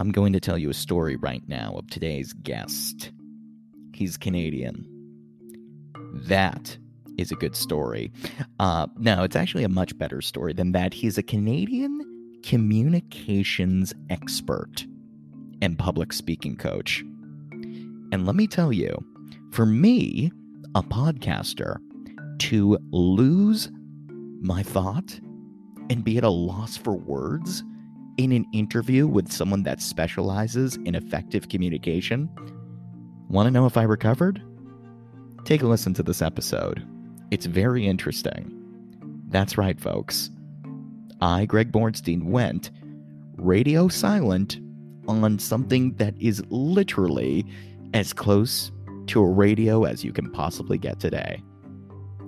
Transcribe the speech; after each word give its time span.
I'm 0.00 0.12
going 0.12 0.32
to 0.32 0.40
tell 0.40 0.56
you 0.56 0.70
a 0.70 0.74
story 0.74 1.16
right 1.16 1.42
now 1.48 1.74
of 1.76 1.90
today's 1.90 2.32
guest. 2.32 3.10
He's 3.92 4.16
Canadian. 4.16 4.86
That 6.12 6.78
is 7.18 7.32
a 7.32 7.36
good 7.36 7.56
story. 7.56 8.12
Uh, 8.60 8.86
no, 8.96 9.24
it's 9.24 9.34
actually 9.34 9.64
a 9.64 9.68
much 9.68 9.98
better 9.98 10.20
story 10.20 10.52
than 10.52 10.70
that. 10.72 10.94
He's 10.94 11.18
a 11.18 11.22
Canadian 11.22 12.00
communications 12.44 13.92
expert 14.08 14.86
and 15.60 15.76
public 15.76 16.12
speaking 16.12 16.56
coach. 16.56 17.02
And 18.12 18.24
let 18.24 18.36
me 18.36 18.46
tell 18.46 18.72
you, 18.72 19.04
for 19.50 19.66
me, 19.66 20.30
a 20.76 20.82
podcaster, 20.82 21.78
to 22.38 22.78
lose 22.92 23.70
my 24.40 24.62
thought 24.62 25.18
and 25.90 26.04
be 26.04 26.18
at 26.18 26.24
a 26.24 26.30
loss 26.30 26.76
for 26.76 26.96
words 26.96 27.64
in 28.18 28.32
an 28.32 28.44
interview 28.52 29.06
with 29.06 29.32
someone 29.32 29.62
that 29.62 29.80
specializes 29.80 30.76
in 30.84 30.94
effective 30.94 31.48
communication. 31.48 32.28
Want 33.28 33.46
to 33.46 33.50
know 33.50 33.64
if 33.64 33.76
I 33.76 33.84
recovered? 33.84 34.42
Take 35.44 35.62
a 35.62 35.66
listen 35.66 35.94
to 35.94 36.02
this 36.02 36.20
episode. 36.20 36.86
It's 37.30 37.46
very 37.46 37.86
interesting. 37.86 38.54
That's 39.28 39.56
right, 39.56 39.80
folks. 39.80 40.30
I, 41.20 41.46
Greg 41.46 41.72
Bornstein, 41.72 42.24
went 42.24 42.70
radio 43.36 43.88
silent 43.88 44.58
on 45.06 45.38
something 45.38 45.94
that 45.94 46.14
is 46.20 46.42
literally 46.50 47.46
as 47.94 48.12
close 48.12 48.72
to 49.06 49.22
a 49.22 49.28
radio 49.28 49.84
as 49.84 50.04
you 50.04 50.12
can 50.12 50.30
possibly 50.32 50.76
get 50.76 51.00
today. 51.00 51.42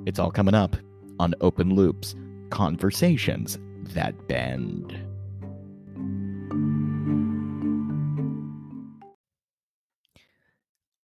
It's 0.07 0.19
all 0.19 0.31
coming 0.31 0.55
up 0.55 0.77
on 1.19 1.35
Open 1.41 1.75
Loops 1.75 2.15
Conversations 2.51 3.59
That 3.93 4.29
Bend. 4.29 5.10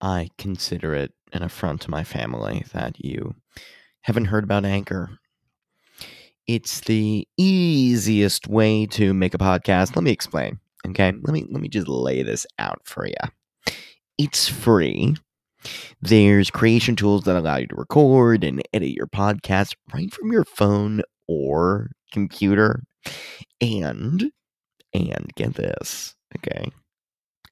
I 0.08 0.30
consider 0.38 0.94
it 0.94 1.12
an 1.34 1.42
affront 1.42 1.82
to 1.82 1.90
my 1.90 2.02
family 2.02 2.64
that 2.72 3.04
you 3.04 3.34
haven't 4.00 4.24
heard 4.24 4.42
about 4.42 4.64
Anchor. 4.64 5.10
It's 6.46 6.80
the 6.80 7.28
easiest 7.36 8.48
way 8.48 8.86
to 8.86 9.12
make 9.12 9.34
a 9.34 9.38
podcast. 9.38 9.94
Let 9.94 10.04
me 10.04 10.10
explain. 10.10 10.60
Okay, 10.86 11.12
let 11.12 11.34
me 11.34 11.44
let 11.50 11.60
me 11.60 11.68
just 11.68 11.88
lay 11.88 12.22
this 12.22 12.46
out 12.58 12.80
for 12.84 13.06
you. 13.06 13.74
It's 14.16 14.48
free. 14.48 15.14
There's 16.00 16.50
creation 16.50 16.96
tools 16.96 17.24
that 17.24 17.36
allow 17.36 17.58
you 17.58 17.66
to 17.66 17.76
record 17.76 18.44
and 18.44 18.62
edit 18.72 18.92
your 18.92 19.08
podcast 19.08 19.74
right 19.92 20.10
from 20.10 20.32
your 20.32 20.44
phone 20.44 21.02
or 21.26 21.90
computer. 22.12 22.82
And 23.60 24.32
and 24.94 25.30
get 25.34 25.52
this, 25.52 26.14
okay? 26.38 26.70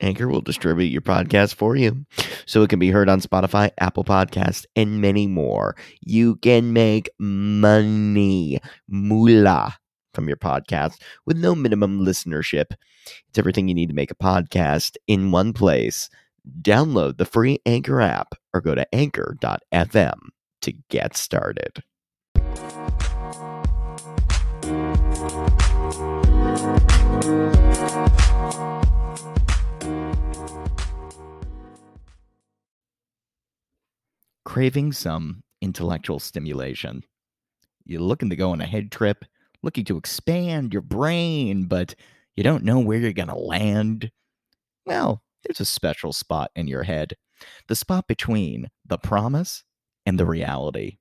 Anchor 0.00 0.28
will 0.28 0.41
distribute 0.41 0.86
your 0.86 1.02
podcast 1.02 1.55
for 1.55 1.77
you 1.77 2.05
so 2.47 2.62
it 2.62 2.70
can 2.70 2.78
be 2.78 2.91
heard 2.91 3.08
on 3.08 3.20
Spotify, 3.20 3.70
Apple 3.78 4.05
Podcasts, 4.05 4.64
and 4.75 5.00
many 5.00 5.27
more. 5.27 5.77
You 6.00 6.36
can 6.36 6.72
make 6.72 7.08
money, 7.19 8.61
moolah, 8.88 9.77
from 10.14 10.28
your 10.28 10.36
podcast 10.36 11.00
with 11.27 11.36
no 11.36 11.55
minimum 11.55 12.00
listenership. 12.00 12.72
It's 13.28 13.38
everything 13.38 13.69
you 13.69 13.75
need 13.75 13.88
to 13.88 13.94
make 13.94 14.11
a 14.11 14.16
podcast 14.16 14.97
in 15.06 15.30
one 15.30 15.53
place. 15.53 16.08
Download 16.62 17.19
the 17.19 17.25
free 17.25 17.60
Anchor 17.66 18.00
app 18.00 18.34
or 18.55 18.60
go 18.60 18.75
to 18.75 18.94
anchor.fm 18.94 20.19
to 20.62 20.72
get 20.88 21.16
started. 21.16 21.83
Craving 34.56 34.93
some 34.94 35.43
intellectual 35.61 36.19
stimulation. 36.19 37.03
You're 37.84 38.00
looking 38.00 38.31
to 38.31 38.37
go 38.37 38.53
on 38.53 38.62
a 38.62 38.67
head 38.67 38.91
trip, 38.91 39.27
looking 39.62 39.84
to 39.84 39.99
expand 39.99 40.72
your 40.72 40.81
brain, 40.81 41.65
but 41.65 41.94
you 42.37 42.43
don't 42.43 42.65
know 42.65 42.78
where 42.78 42.97
you're 42.97 43.12
going 43.12 43.28
to 43.28 43.37
land. 43.37 44.11
Well, 44.87 45.22
there's 45.43 45.61
a 45.61 45.67
special 45.67 46.11
spot 46.15 46.53
in 46.56 46.69
your 46.69 46.84
head 46.84 47.17
the 47.69 47.77
spot 47.77 48.09
between 48.09 48.71
the 48.87 48.97
promise 48.97 49.62
and 50.06 50.19
the 50.19 50.25
reality, 50.25 51.00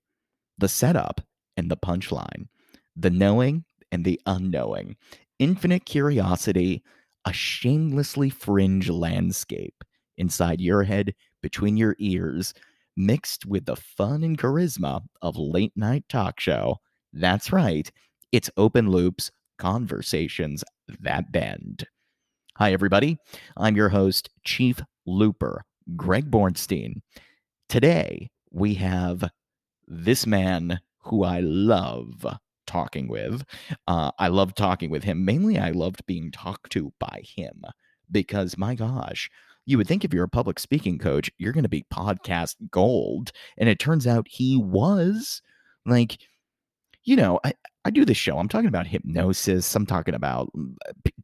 the 0.58 0.68
setup 0.68 1.22
and 1.56 1.72
the 1.72 1.78
punchline, 1.78 2.50
the 2.94 3.10
knowing 3.10 3.64
and 3.90 4.04
the 4.04 4.20
unknowing, 4.26 4.98
infinite 5.40 5.86
curiosity, 5.86 6.84
a 7.24 7.32
shamelessly 7.32 8.30
fringe 8.30 8.90
landscape 8.90 9.82
inside 10.18 10.60
your 10.60 10.84
head, 10.84 11.16
between 11.42 11.78
your 11.78 11.96
ears, 12.00 12.54
mixed 12.96 13.46
with 13.46 13.66
the 13.66 13.76
fun 13.76 14.24
and 14.24 14.38
charisma 14.38 15.02
of 15.22 15.38
late 15.38 15.74
night 15.76 16.06
talk 16.10 16.40
show. 16.40 16.78
That's 17.14 17.52
right, 17.52 17.92
it's 18.32 18.50
open 18.58 18.90
loops, 18.90 19.32
conversations 19.58 20.64
that 21.00 21.32
bend. 21.32 21.88
Hi, 22.58 22.72
everybody. 22.72 23.18
I'm 23.58 23.76
your 23.76 23.90
host, 23.90 24.30
Chief 24.44 24.80
Looper, 25.06 25.64
Greg 25.96 26.32
Bornstein. 26.32 27.02
Today, 27.68 28.30
we 28.52 28.76
have 28.76 29.30
this 29.88 30.26
man 30.26 30.80
who 31.00 31.24
I 31.24 31.42
love 31.42 32.26
talking 32.66 33.08
with. 33.08 33.44
Uh, 33.88 34.12
I 34.18 34.30
love 34.30 34.56
talking 34.56 34.90
with 34.90 35.04
him. 35.04 35.26
Mainly, 35.26 35.58
I 35.58 35.72
loved 35.72 36.06
being 36.06 36.32
talked 36.32 36.72
to 36.72 36.94
by 37.00 37.24
him 37.26 37.62
because, 38.10 38.58
my 38.58 38.76
gosh, 38.76 39.30
you 39.66 39.78
would 39.78 39.88
think 39.88 40.04
if 40.04 40.14
you're 40.14 40.24
a 40.24 40.30
public 40.30 40.60
speaking 40.60 40.98
coach, 40.98 41.32
you're 41.38 41.54
going 41.54 41.64
to 41.64 41.70
be 41.70 41.86
podcast 41.92 42.56
gold. 42.70 43.32
And 43.58 43.68
it 43.68 43.80
turns 43.80 44.06
out 44.06 44.28
he 44.30 44.58
was 44.58 45.42
like, 45.86 46.20
you 47.04 47.16
know, 47.16 47.40
I, 47.44 47.54
I 47.84 47.92
do 47.92 48.06
this 48.06 48.18
show. 48.18 48.38
I'm 48.38 48.50
talking 48.50 48.68
about 48.68 48.88
hypnosis. 48.88 49.76
I'm 49.76 49.86
talking 49.86 50.16
about 50.16 50.52
mm, 50.56 50.76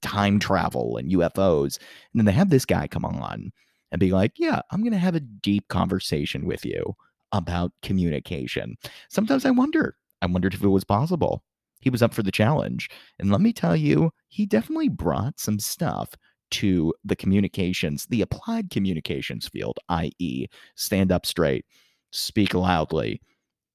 time 0.02 0.40
travel 0.40 0.98
and 0.98 1.12
UFOs. 1.12 1.78
And 2.14 2.20
then 2.20 2.26
they 2.26 2.32
have 2.32 2.50
this 2.50 2.66
guy 2.66 2.88
come 2.88 3.06
on 3.06 3.52
and 3.92 4.00
be 4.00 4.12
like, 4.12 4.34
yeah, 4.38 4.62
I'm 4.72 4.82
going 4.82 4.94
to 4.94 5.00
have 5.00 5.16
a 5.16 5.20
deep 5.20 5.68
conversation 5.68 6.46
with 6.46 6.66
you 6.66 6.96
about 7.32 7.72
communication. 7.82 8.76
Sometimes 9.10 9.46
I 9.46 9.52
wonder, 9.52 9.96
I 10.22 10.28
wondered 10.28 10.54
if 10.54 10.64
it 10.64 10.68
was 10.68 10.84
possible. 10.84 11.44
He 11.82 11.90
was 11.90 12.04
up 12.04 12.14
for 12.14 12.22
the 12.22 12.32
challenge. 12.32 12.90
And 13.20 13.32
let 13.32 13.42
me 13.42 13.54
tell 13.54 13.76
you, 13.76 14.12
he 14.28 14.46
definitely 14.46 14.90
brought 14.90 15.40
some 15.40 15.60
stuff 15.60 16.10
to 16.52 16.94
the 17.04 17.16
communications, 17.16 18.06
the 18.08 18.22
applied 18.22 18.70
communications 18.70 19.48
field, 19.48 19.80
i.e., 19.90 20.48
stand 20.76 21.12
up 21.12 21.26
straight, 21.26 21.66
speak 22.12 22.54
loudly, 22.54 23.22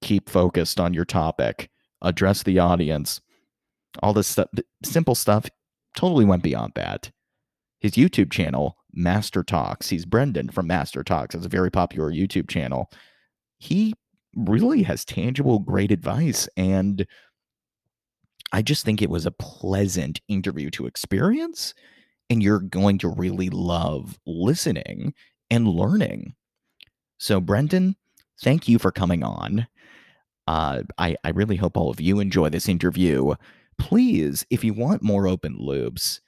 keep 0.02 0.28
focused 0.28 0.78
on 0.78 0.94
your 0.94 1.04
topic 1.04 1.70
address 2.02 2.42
the 2.42 2.58
audience, 2.58 3.20
all 4.02 4.12
this 4.12 4.28
stuff, 4.28 4.48
simple 4.84 5.14
stuff, 5.14 5.46
totally 5.96 6.24
went 6.24 6.42
beyond 6.42 6.72
that. 6.74 7.10
His 7.80 7.92
YouTube 7.92 8.30
channel, 8.30 8.76
MasterTalks, 8.96 9.88
he's 9.88 10.06
Brenden 10.06 10.52
from 10.52 10.66
Master 10.66 11.02
Talks. 11.02 11.34
It's 11.34 11.46
a 11.46 11.50
very 11.50 11.70
popular 11.70 12.10
YouTube 12.10 12.48
channel. 12.48 12.90
He 13.58 13.94
really 14.36 14.82
has 14.82 15.04
tangible, 15.04 15.58
great 15.58 15.90
advice. 15.90 16.48
And 16.56 17.06
I 18.52 18.62
just 18.62 18.84
think 18.84 19.02
it 19.02 19.10
was 19.10 19.26
a 19.26 19.30
pleasant 19.30 20.20
interview 20.28 20.70
to 20.70 20.86
experience. 20.86 21.74
And 22.28 22.42
you're 22.42 22.60
going 22.60 22.98
to 22.98 23.08
really 23.08 23.50
love 23.50 24.18
listening 24.26 25.14
and 25.50 25.68
learning. 25.68 26.34
So, 27.18 27.40
Brenden, 27.40 27.94
thank 28.42 28.68
you 28.68 28.78
for 28.78 28.90
coming 28.90 29.22
on. 29.22 29.66
Uh, 30.46 30.82
I, 30.98 31.16
I 31.24 31.30
really 31.30 31.56
hope 31.56 31.76
all 31.76 31.90
of 31.90 32.00
you 32.00 32.20
enjoy 32.20 32.50
this 32.50 32.68
interview. 32.68 33.34
Please, 33.78 34.46
if 34.50 34.64
you 34.64 34.74
want 34.74 35.02
more 35.02 35.26
open 35.26 35.56
loops, 35.58 36.20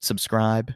subscribe, 0.00 0.72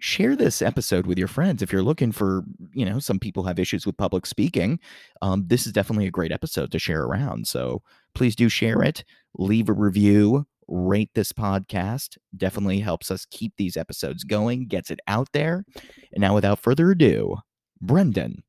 share 0.00 0.36
this 0.36 0.60
episode 0.60 1.06
with 1.06 1.18
your 1.18 1.28
friends. 1.28 1.62
If 1.62 1.72
you're 1.72 1.82
looking 1.82 2.12
for, 2.12 2.44
you 2.74 2.84
know, 2.84 2.98
some 2.98 3.18
people 3.18 3.44
have 3.44 3.58
issues 3.58 3.86
with 3.86 3.96
public 3.96 4.26
speaking, 4.26 4.78
um, 5.22 5.44
this 5.46 5.66
is 5.66 5.72
definitely 5.72 6.06
a 6.06 6.10
great 6.10 6.32
episode 6.32 6.72
to 6.72 6.78
share 6.78 7.02
around. 7.04 7.46
So 7.46 7.82
please 8.14 8.36
do 8.36 8.48
share 8.48 8.82
it, 8.82 9.04
leave 9.38 9.68
a 9.68 9.72
review, 9.72 10.46
rate 10.68 11.10
this 11.14 11.32
podcast. 11.32 12.16
Definitely 12.36 12.80
helps 12.80 13.10
us 13.10 13.26
keep 13.30 13.52
these 13.56 13.76
episodes 13.76 14.24
going, 14.24 14.66
gets 14.66 14.90
it 14.90 15.00
out 15.06 15.28
there. 15.32 15.64
And 16.12 16.20
now, 16.20 16.34
without 16.34 16.58
further 16.58 16.90
ado, 16.90 17.36
Brenden 17.82 18.42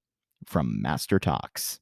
from 0.45 0.81
MasterTalks. 0.83 1.79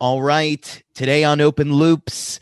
All 0.00 0.22
right. 0.22 0.82
Today 0.94 1.24
on 1.24 1.40
Open 1.40 1.72
Loops, 1.72 2.38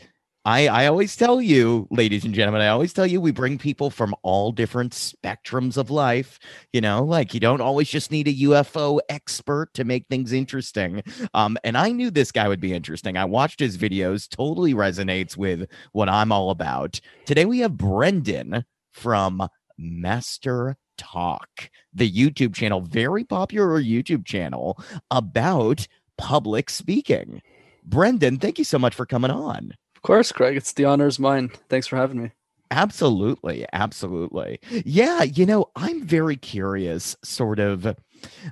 I, 0.47 0.67
I 0.67 0.87
always 0.87 1.13
tell 1.17 1.41
you, 1.41 1.89
ladies 1.91 2.23
and 2.23 2.33
gentlemen, 2.33 2.61
I 2.61 2.69
always 2.69 2.93
tell 2.93 3.05
you 3.05 3.19
we 3.19 3.31
bring 3.31 3.57
people 3.57 3.89
from 3.89 4.15
all 4.21 4.53
different 4.53 4.93
spectrums 4.93 5.75
of 5.75 5.89
life. 5.89 6.39
You 6.71 6.79
know, 6.79 7.03
like 7.03 7.33
you 7.33 7.41
don't 7.41 7.59
always 7.59 7.89
just 7.89 8.11
need 8.11 8.29
a 8.29 8.33
UFO 8.33 9.01
expert 9.09 9.73
to 9.73 9.83
make 9.83 10.07
things 10.07 10.31
interesting. 10.31 11.03
Um, 11.33 11.57
and 11.65 11.77
I 11.77 11.91
knew 11.91 12.09
this 12.09 12.31
guy 12.31 12.47
would 12.47 12.61
be 12.61 12.71
interesting. 12.71 13.17
I 13.17 13.25
watched 13.25 13.59
his 13.59 13.77
videos, 13.77 14.29
totally 14.29 14.73
resonates 14.73 15.35
with 15.35 15.69
what 15.91 16.07
I'm 16.07 16.31
all 16.31 16.49
about. 16.49 17.01
Today 17.25 17.43
we 17.43 17.59
have 17.59 17.73
Brenden 17.73 18.63
from 18.93 19.49
Master 19.77 20.77
Talk, 20.97 21.69
the 21.93 22.09
YouTube 22.09 22.55
channel, 22.55 22.79
very 22.79 23.25
popular 23.25 23.83
YouTube 23.83 24.25
channel 24.25 24.81
about 25.11 25.87
public 26.17 26.69
speaking. 26.69 27.41
Brenden, 27.85 28.39
thank 28.39 28.57
you 28.57 28.63
so 28.63 28.79
much 28.79 28.95
for 28.95 29.05
coming 29.05 29.31
on. 29.31 29.73
Of 30.07 30.09
course, 30.09 30.31
Greg. 30.31 30.55
It's 30.55 30.71
the 30.71 30.85
honor 30.85 31.07
is 31.07 31.19
mine. 31.19 31.51
Thanks 31.67 31.85
for 31.85 31.97
having 31.97 32.23
me. 32.23 32.31
Absolutely. 32.71 33.65
Absolutely. 33.73 34.61
Yeah. 34.85 35.23
You 35.23 35.45
know, 35.45 35.69
I'm 35.75 36.01
very 36.01 36.37
curious, 36.37 37.17
sort 37.25 37.59
of. 37.59 37.93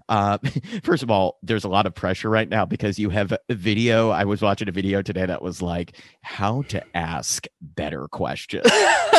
Uh, 0.09 0.37
first 0.83 1.01
of 1.01 1.09
all, 1.09 1.39
there's 1.43 1.63
a 1.63 1.69
lot 1.69 1.85
of 1.85 1.95
pressure 1.95 2.29
right 2.29 2.49
now 2.49 2.65
because 2.65 2.99
you 2.99 3.09
have 3.09 3.31
a 3.31 3.39
video. 3.51 4.09
I 4.09 4.25
was 4.25 4.41
watching 4.41 4.67
a 4.67 4.73
video 4.73 5.01
today 5.01 5.25
that 5.25 5.41
was 5.41 5.61
like 5.61 5.97
how 6.23 6.63
to 6.63 6.83
ask 6.93 7.47
better 7.61 8.09
questions. 8.09 8.65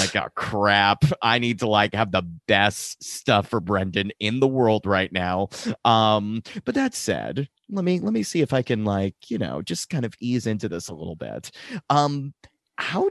like, 0.00 0.16
oh 0.16 0.28
crap. 0.34 1.04
I 1.20 1.38
need 1.40 1.58
to 1.58 1.68
like 1.68 1.92
have 1.92 2.10
the 2.10 2.22
best 2.46 3.04
stuff 3.04 3.48
for 3.48 3.60
Brenden 3.60 4.12
in 4.18 4.40
the 4.40 4.48
world 4.48 4.86
right 4.86 5.12
now. 5.12 5.50
Um, 5.84 6.42
but 6.64 6.74
that 6.74 6.94
said, 6.94 7.50
let 7.70 7.84
me 7.84 8.00
let 8.00 8.12
me 8.12 8.22
see 8.22 8.40
if 8.40 8.52
I 8.52 8.62
can 8.62 8.84
like, 8.84 9.30
you 9.30 9.38
know, 9.38 9.62
just 9.62 9.90
kind 9.90 10.04
of 10.04 10.14
ease 10.20 10.46
into 10.46 10.68
this 10.68 10.88
a 10.88 10.94
little 10.94 11.16
bit. 11.16 11.50
Um, 11.90 12.34
how 12.76 13.10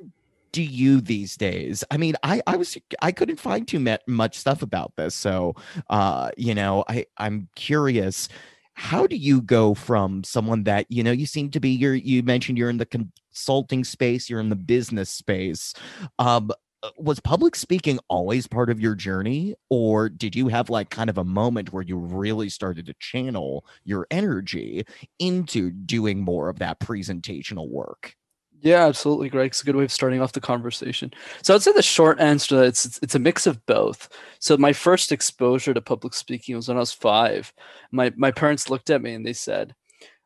do 0.51 0.61
you 0.61 1.01
these 1.01 1.35
days? 1.35 1.83
I 1.91 1.97
mean, 1.97 2.15
I 2.23 2.41
I 2.47 2.55
was 2.55 2.77
I 3.01 3.11
couldn't 3.11 3.39
find 3.39 3.67
too 3.67 3.85
much 4.07 4.37
stuff 4.37 4.61
about 4.61 4.93
this, 4.95 5.15
so 5.15 5.55
uh, 5.89 6.29
you 6.37 6.55
know, 6.55 6.83
I 6.87 7.05
I'm 7.17 7.49
curious. 7.55 8.29
How 8.75 9.05
do 9.05 9.15
you 9.15 9.41
go 9.41 9.75
from 9.75 10.23
someone 10.23 10.63
that 10.63 10.87
you 10.89 11.03
know 11.03 11.11
you 11.11 11.25
seem 11.25 11.51
to 11.51 11.59
be? 11.59 11.69
You're 11.69 11.95
you 11.95 12.23
mentioned 12.23 12.57
you're 12.57 12.69
in 12.69 12.77
the 12.77 12.85
consulting 12.85 13.83
space, 13.83 14.29
you're 14.29 14.39
in 14.39 14.49
the 14.49 14.55
business 14.55 15.09
space. 15.09 15.73
Um, 16.17 16.51
Uh, 16.83 16.89
was 16.97 17.17
public 17.21 17.55
speaking 17.55 17.97
always 18.09 18.45
part 18.45 18.69
of 18.69 18.77
your 18.77 18.93
journey 18.93 19.55
or 19.69 20.09
did 20.09 20.35
you 20.35 20.49
have 20.49 20.69
like 20.69 20.89
kind 20.89 21.09
of 21.09 21.17
a 21.17 21.23
moment 21.23 21.71
where 21.71 21.81
you 21.81 21.95
really 21.95 22.49
started 22.49 22.85
to 22.85 22.93
channel 22.99 23.65
your 23.85 24.05
energy 24.11 24.83
into 25.17 25.71
doing 25.71 26.19
more 26.19 26.49
of 26.49 26.59
that 26.59 26.81
presentational 26.81 27.69
work? 27.69 28.17
Yeah 28.59 28.85
absolutely 28.85 29.29
greg. 29.29 29.47
It's 29.47 29.61
a 29.61 29.65
good 29.65 29.77
way 29.77 29.85
of 29.85 29.93
starting 29.93 30.21
off 30.21 30.33
the 30.33 30.41
conversation. 30.41 31.11
So 31.41 31.55
i'd 31.55 31.61
say 31.61 31.71
the 31.71 31.81
short 31.81 32.19
answer 32.19 32.61
it's, 32.65 32.85
it's 32.85 32.99
it's 33.01 33.15
a 33.15 33.19
mix 33.19 33.47
of 33.47 33.65
both. 33.65 34.09
So 34.39 34.57
my 34.57 34.73
first 34.73 35.13
exposure 35.13 35.73
to 35.73 35.81
public 35.81 36.13
speaking 36.13 36.57
was 36.57 36.67
when 36.67 36.75
i 36.75 36.81
was 36.81 36.91
five. 36.91 37.53
My 37.91 38.11
my 38.17 38.31
parents 38.31 38.69
looked 38.69 38.89
at 38.89 39.01
me 39.01 39.13
and 39.13 39.25
they 39.25 39.33
said 39.33 39.73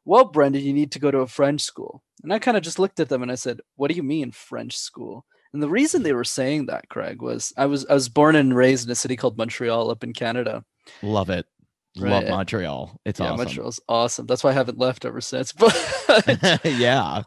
well 0.05 0.31
brenden 0.31 0.63
you 0.63 0.73
need 0.73 0.91
to 0.93 0.99
go 0.99 1.11
to 1.11 1.19
a 1.19 1.27
french 1.27 1.61
school. 1.61 2.01
And 2.23 2.33
i 2.33 2.39
kind 2.39 2.57
of 2.57 2.63
just 2.63 2.79
looked 2.79 2.99
at 2.99 3.09
them 3.09 3.21
and 3.21 3.31
i 3.31 3.35
said 3.35 3.61
what 3.75 3.91
do 3.91 3.95
you 3.95 4.03
mean 4.03 4.31
french 4.31 4.75
school 4.75 5.23
and 5.53 5.63
the 5.63 5.69
reason 5.69 6.03
they 6.03 6.13
were 6.13 6.23
saying 6.23 6.67
that, 6.67 6.87
Greg, 6.89 7.21
was 7.21 7.53
I 7.57 7.65
was 7.65 7.85
I 7.85 7.93
was 7.93 8.09
born 8.09 8.35
and 8.35 8.55
raised 8.55 8.85
in 8.85 8.91
a 8.91 8.95
city 8.95 9.15
called 9.15 9.37
Montreal 9.37 9.89
up 9.89 10.03
in 10.03 10.13
Canada. 10.13 10.63
Love 11.01 11.29
it. 11.29 11.45
Right. 11.97 12.11
Love 12.11 12.29
Montreal. 12.29 12.99
It's 13.05 13.19
yeah, 13.19 13.27
awesome. 13.27 13.37
Montreal's 13.37 13.79
awesome. 13.89 14.25
That's 14.27 14.43
why 14.43 14.51
I 14.51 14.53
haven't 14.53 14.77
left 14.77 15.05
ever 15.05 15.21
since. 15.21 15.53
But 15.57 16.59
yeah. 16.63 17.23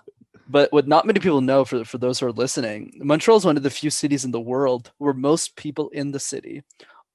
But 0.49 0.73
what 0.73 0.89
not 0.89 1.07
many 1.07 1.21
people 1.21 1.41
know 1.41 1.65
for, 1.65 1.85
for 1.85 1.99
those 1.99 2.19
who 2.19 2.27
are 2.27 2.33
listening, 2.33 2.99
Montreal 2.99 3.39
is 3.39 3.45
one 3.45 3.57
of 3.57 3.63
the 3.63 3.71
few 3.71 3.91
cities 3.91 4.25
in 4.25 4.33
the 4.33 4.41
world 4.41 4.91
where 4.99 5.15
most 5.15 5.55
people 5.55 5.91
in 5.91 6.11
the 6.11 6.19
city 6.19 6.63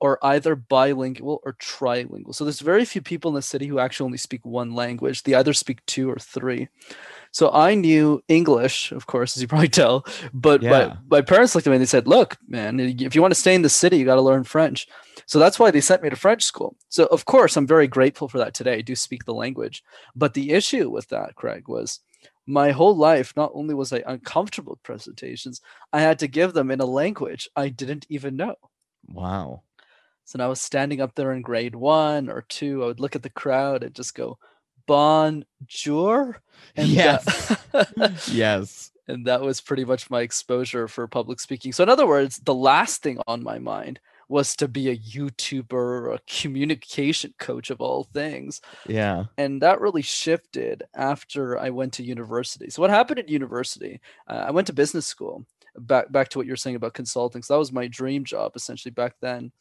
are 0.02 0.20
either 0.22 0.56
bilingual 0.56 1.42
or 1.44 1.54
trilingual. 1.54 2.34
So 2.34 2.44
there's 2.44 2.60
very 2.60 2.86
few 2.86 3.02
people 3.02 3.30
in 3.30 3.36
the 3.36 3.42
city 3.42 3.68
who 3.68 3.80
actually 3.80 4.06
only 4.06 4.18
speak 4.18 4.46
one 4.46 4.74
language. 4.74 5.24
They 5.24 5.34
either 5.34 5.54
speak 5.54 5.86
two 5.86 6.10
or 6.10 6.18
three. 6.18 6.70
So 7.36 7.52
I 7.52 7.76
knew 7.76 8.24
English, 8.30 8.94
of 8.94 9.08
course, 9.08 9.36
as 9.36 9.42
you 9.42 9.48
probably 9.50 9.68
tell. 9.68 10.06
But 10.34 10.62
yeah. 10.62 10.70
my, 10.70 11.18
my 11.18 11.22
parents 11.22 11.54
looked 11.54 11.68
at 11.68 11.70
me 11.70 11.76
and 11.76 11.82
they 11.82 11.86
said, 11.86 12.08
Look, 12.08 12.38
man, 12.48 12.80
if 12.80 13.14
you 13.14 13.22
want 13.22 13.34
to 13.34 13.40
stay 13.40 13.54
in 13.54 13.62
the 13.62 13.68
city, 13.68 13.98
you 13.98 14.06
got 14.06 14.16
to 14.16 14.22
learn 14.22 14.46
French. 14.46 14.88
So 15.26 15.38
that's 15.38 15.60
why 15.60 15.70
they 15.70 15.82
sent 15.82 16.02
me 16.02 16.10
to 16.10 16.16
French 16.16 16.44
school. 16.44 16.78
So, 16.88 17.08
of 17.08 17.26
course, 17.26 17.58
I'm 17.58 17.68
very 17.68 17.88
grateful 17.88 18.30
for 18.30 18.38
that 18.38 18.54
today. 18.54 18.76
I 18.76 18.82
do 18.82 18.96
speak 18.96 19.26
the 19.26 19.34
language. 19.34 19.84
But 20.16 20.34
the 20.34 20.52
issue 20.52 20.90
with 20.90 21.10
that, 21.10 21.36
Greg, 21.36 21.68
was 21.68 22.00
my 22.48 22.72
whole 22.72 22.96
life, 22.96 23.34
not 23.36 23.52
only 23.54 23.74
was 23.74 23.92
I 23.92 24.02
uncomfortable 24.08 24.72
with 24.72 24.84
presentations, 24.84 25.60
I 25.92 26.00
had 26.00 26.20
to 26.20 26.30
give 26.30 26.54
them 26.54 26.72
in 26.72 26.80
a 26.80 26.86
language 26.86 27.50
I 27.54 27.68
didn't 27.68 28.06
even 28.08 28.38
know. 28.38 28.56
Wow. 29.10 29.64
So 30.24 30.40
I 30.40 30.48
was 30.48 30.62
standing 30.62 31.02
up 31.02 31.16
there 31.16 31.34
in 31.34 31.42
grade 31.42 31.76
one 31.76 32.30
or 32.30 32.44
two. 32.48 32.82
I 32.82 32.86
would 32.86 33.02
look 33.02 33.18
at 33.18 33.24
the 33.24 33.30
crowd 33.30 33.84
and 33.84 33.94
just 33.94 34.16
go, 34.16 34.38
bonjour. 34.88 36.42
And 36.76 36.88
yes. 36.88 37.56
That, 37.72 38.28
yes. 38.32 38.92
And 39.08 39.28
that 39.28 39.42
was 39.42 39.62
pretty 39.62 39.86
much 39.86 40.10
my 40.10 40.22
exposure 40.22 40.88
for 40.88 41.08
public 41.08 41.40
speaking. 41.40 41.72
So, 41.72 41.84
in 41.84 41.90
other 41.90 42.08
words, 42.08 42.38
the 42.38 42.56
last 42.56 43.04
thing 43.04 43.20
on 43.28 43.44
my 43.44 43.60
mind 43.60 44.00
was 44.28 44.56
to 44.56 44.68
be 44.68 44.90
a 44.90 44.98
YouTuber 44.98 45.74
or 45.74 46.14
a 46.14 46.20
communication 46.28 47.34
coach 47.38 47.70
of 47.70 47.80
all 47.80 48.06
things. 48.06 48.62
Yeah. 48.88 49.26
And 49.38 49.62
that 49.62 49.82
really 49.82 50.02
shifted 50.02 50.84
after 50.96 51.60
I 51.60 51.70
went 51.70 51.94
to 51.94 52.04
university. 52.04 52.70
So, 52.70 52.82
what 52.82 52.90
happened 52.90 53.20
at 53.20 53.30
university? 53.30 54.02
Uh, 54.28 54.46
I 54.48 54.52
went 54.52 54.68
to 54.68 54.74
business 54.74 55.06
school. 55.06 55.46
Back 55.78 56.10
back 56.10 56.30
to 56.30 56.40
what 56.40 56.48
you're 56.48 56.56
saying 56.56 56.78
about 56.78 56.94
consulting. 56.94 57.42
So 57.42 57.54
that 57.54 57.60
was 57.60 57.74
my 57.74 57.88
dream 57.88 58.24
job 58.24 58.54
essentially 58.56 58.94
back 58.94 59.16
then. 59.20 59.52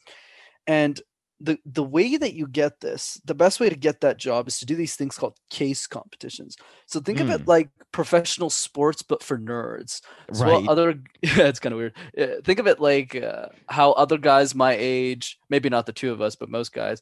And 0.64 1.00
the 1.40 1.58
the 1.66 1.82
way 1.82 2.16
that 2.16 2.34
you 2.34 2.46
get 2.46 2.80
this 2.80 3.20
the 3.24 3.34
best 3.34 3.58
way 3.58 3.68
to 3.68 3.74
get 3.74 4.00
that 4.00 4.18
job 4.18 4.46
is 4.46 4.58
to 4.58 4.66
do 4.66 4.76
these 4.76 4.94
things 4.94 5.18
called 5.18 5.36
case 5.50 5.86
competitions 5.86 6.56
so 6.86 7.00
think 7.00 7.18
mm. 7.18 7.22
of 7.22 7.30
it 7.30 7.40
hmm. 7.40 7.48
like 7.48 7.70
professional 7.90 8.48
sports 8.48 9.02
but 9.02 9.22
for 9.22 9.36
nerds 9.36 10.00
so 10.32 10.44
right. 10.44 10.68
other 10.68 10.94
yeah 11.22 11.42
it's 11.48 11.58
kind 11.58 11.72
of 11.72 11.78
weird 11.78 12.44
think 12.44 12.58
of 12.58 12.66
it 12.66 12.80
like 12.80 13.16
uh, 13.16 13.46
how 13.68 13.92
other 13.92 14.16
guys 14.16 14.54
my 14.54 14.76
age 14.78 15.38
maybe 15.50 15.68
not 15.68 15.86
the 15.86 15.92
two 15.92 16.12
of 16.12 16.22
us 16.22 16.36
but 16.36 16.48
most 16.48 16.72
guys 16.72 17.00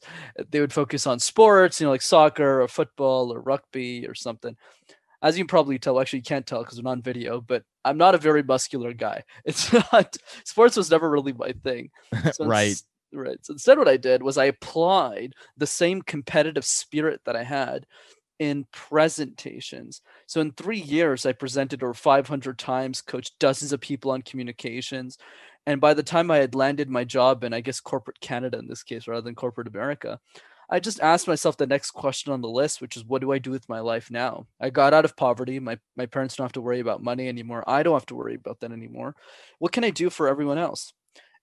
they 0.49 0.59
would 0.59 0.73
focus 0.73 1.05
on 1.05 1.19
sports 1.19 1.79
you 1.79 1.85
know 1.85 1.91
like 1.91 2.01
soccer 2.01 2.61
or 2.61 2.67
football 2.67 3.31
or 3.31 3.39
rugby 3.39 4.07
or 4.07 4.15
something 4.15 4.57
as 5.23 5.37
you 5.37 5.43
can 5.45 5.47
probably 5.47 5.79
tell, 5.79 6.01
actually 6.01 6.19
you 6.19 6.23
can't 6.23 6.45
tell 6.45 6.63
because 6.63 6.81
we're 6.81 6.91
on 6.91 7.01
video, 7.01 7.39
but 7.39 7.63
I'm 7.85 7.97
not 7.97 8.13
a 8.13 8.17
very 8.17 8.43
muscular 8.43 8.91
guy. 8.93 9.23
It's 9.45 9.71
not 9.71 10.17
sports 10.43 10.75
was 10.75 10.91
never 10.91 11.09
really 11.09 11.33
my 11.33 11.53
thing. 11.63 11.89
So 12.33 12.45
right. 12.45 12.79
Right. 13.13 13.37
So 13.45 13.53
instead, 13.53 13.77
what 13.77 13.87
I 13.87 13.97
did 13.97 14.23
was 14.23 14.37
I 14.37 14.45
applied 14.45 15.33
the 15.55 15.67
same 15.67 16.01
competitive 16.01 16.65
spirit 16.65 17.21
that 17.25 17.35
I 17.35 17.43
had 17.43 17.85
in 18.39 18.65
presentations. 18.71 20.01
So 20.25 20.41
in 20.41 20.51
three 20.51 20.79
years, 20.79 21.25
I 21.25 21.33
presented 21.33 21.83
over 21.83 21.93
500 21.93 22.57
times, 22.57 23.01
coached 23.01 23.37
dozens 23.39 23.71
of 23.71 23.81
people 23.81 24.11
on 24.11 24.23
communications. 24.23 25.17
And 25.67 25.79
by 25.79 25.93
the 25.93 26.03
time 26.03 26.31
I 26.31 26.37
had 26.37 26.55
landed 26.55 26.89
my 26.89 27.03
job 27.03 27.43
in, 27.43 27.53
I 27.53 27.61
guess, 27.61 27.79
corporate 27.79 28.19
Canada 28.19 28.57
in 28.57 28.67
this 28.67 28.83
case, 28.83 29.07
rather 29.07 29.21
than 29.21 29.35
corporate 29.35 29.67
America, 29.67 30.19
I 30.69 30.79
just 30.79 30.99
asked 31.01 31.27
myself 31.27 31.55
the 31.55 31.67
next 31.67 31.91
question 31.91 32.33
on 32.33 32.41
the 32.41 32.49
list, 32.49 32.81
which 32.81 32.97
is, 32.97 33.05
what 33.05 33.21
do 33.21 33.31
I 33.31 33.37
do 33.37 33.51
with 33.51 33.69
my 33.69 33.79
life 33.79 34.09
now? 34.09 34.47
I 34.59 34.71
got 34.71 34.93
out 34.93 35.05
of 35.05 35.15
poverty. 35.15 35.59
My, 35.59 35.77
my 35.95 36.07
parents 36.07 36.35
don't 36.35 36.45
have 36.45 36.53
to 36.53 36.61
worry 36.61 36.79
about 36.79 37.03
money 37.03 37.27
anymore. 37.27 37.63
I 37.67 37.83
don't 37.83 37.93
have 37.93 38.07
to 38.07 38.15
worry 38.15 38.35
about 38.35 38.59
that 38.61 38.71
anymore. 38.71 39.15
What 39.59 39.71
can 39.71 39.83
I 39.83 39.91
do 39.91 40.09
for 40.09 40.27
everyone 40.27 40.57
else? 40.57 40.93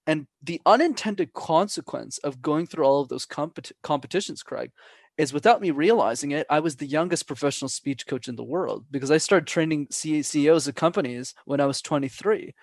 And 0.06 0.26
the 0.42 0.60
unintended 0.66 1.32
consequence 1.32 2.18
of 2.18 2.42
going 2.42 2.66
through 2.66 2.84
all 2.84 3.02
of 3.02 3.08
those 3.08 3.26
compet- 3.26 3.72
competitions, 3.82 4.42
Greg, 4.42 4.70
is 5.18 5.32
without 5.32 5.60
me 5.60 5.70
realizing 5.70 6.30
it, 6.30 6.46
I 6.48 6.60
was 6.60 6.76
the 6.76 6.86
youngest 6.86 7.26
professional 7.26 7.68
speech 7.68 8.06
coach 8.06 8.26
in 8.26 8.36
the 8.36 8.42
world 8.42 8.86
because 8.90 9.10
I 9.10 9.18
started 9.18 9.46
training 9.46 9.88
CEOs 9.90 10.66
of 10.66 10.74
companies 10.74 11.34
when 11.44 11.60
I 11.60 11.66
was 11.66 11.82
23. 11.82 12.54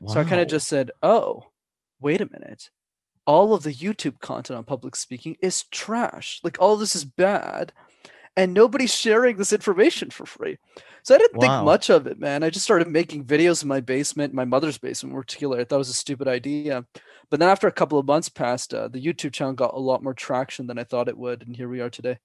Wow. 0.00 0.12
So 0.12 0.20
I 0.20 0.24
kind 0.24 0.40
of 0.40 0.48
just 0.48 0.68
said, 0.68 0.92
oh, 1.02 1.44
wait 2.00 2.20
a 2.20 2.30
minute. 2.30 2.70
All 3.26 3.54
of 3.54 3.64
the 3.64 3.74
YouTube 3.74 4.20
content 4.20 4.56
on 4.56 4.64
public 4.64 4.94
speaking 4.94 5.36
is 5.42 5.64
trash. 5.72 6.40
Like 6.44 6.58
all 6.60 6.76
this 6.76 6.94
is 6.94 7.04
bad. 7.04 7.72
And 8.36 8.54
nobody's 8.54 8.94
sharing 8.94 9.36
this 9.36 9.52
information 9.52 10.10
for 10.10 10.26
free. 10.26 10.58
So 11.06 11.14
I 11.14 11.18
didn't 11.18 11.36
wow. 11.36 11.58
think 11.58 11.64
much 11.66 11.88
of 11.88 12.08
it, 12.08 12.18
man. 12.18 12.42
I 12.42 12.50
just 12.50 12.64
started 12.64 12.88
making 12.88 13.26
videos 13.26 13.62
in 13.62 13.68
my 13.68 13.78
basement, 13.78 14.34
my 14.34 14.44
mother's 14.44 14.76
basement 14.76 15.14
in 15.14 15.20
particular. 15.20 15.60
I 15.60 15.62
thought 15.62 15.76
it 15.76 15.78
was 15.78 15.88
a 15.88 15.94
stupid 15.94 16.26
idea. 16.26 16.84
But 17.30 17.38
then 17.38 17.48
after 17.48 17.68
a 17.68 17.72
couple 17.72 17.96
of 17.96 18.06
months 18.06 18.28
passed, 18.28 18.74
uh, 18.74 18.88
the 18.88 19.00
YouTube 19.00 19.32
channel 19.32 19.52
got 19.52 19.74
a 19.74 19.78
lot 19.78 20.02
more 20.02 20.14
traction 20.14 20.66
than 20.66 20.80
I 20.80 20.82
thought 20.82 21.06
it 21.08 21.16
would. 21.16 21.46
And 21.46 21.54
here 21.54 21.68
we 21.68 21.80
are 21.80 21.90
today. 21.90 22.18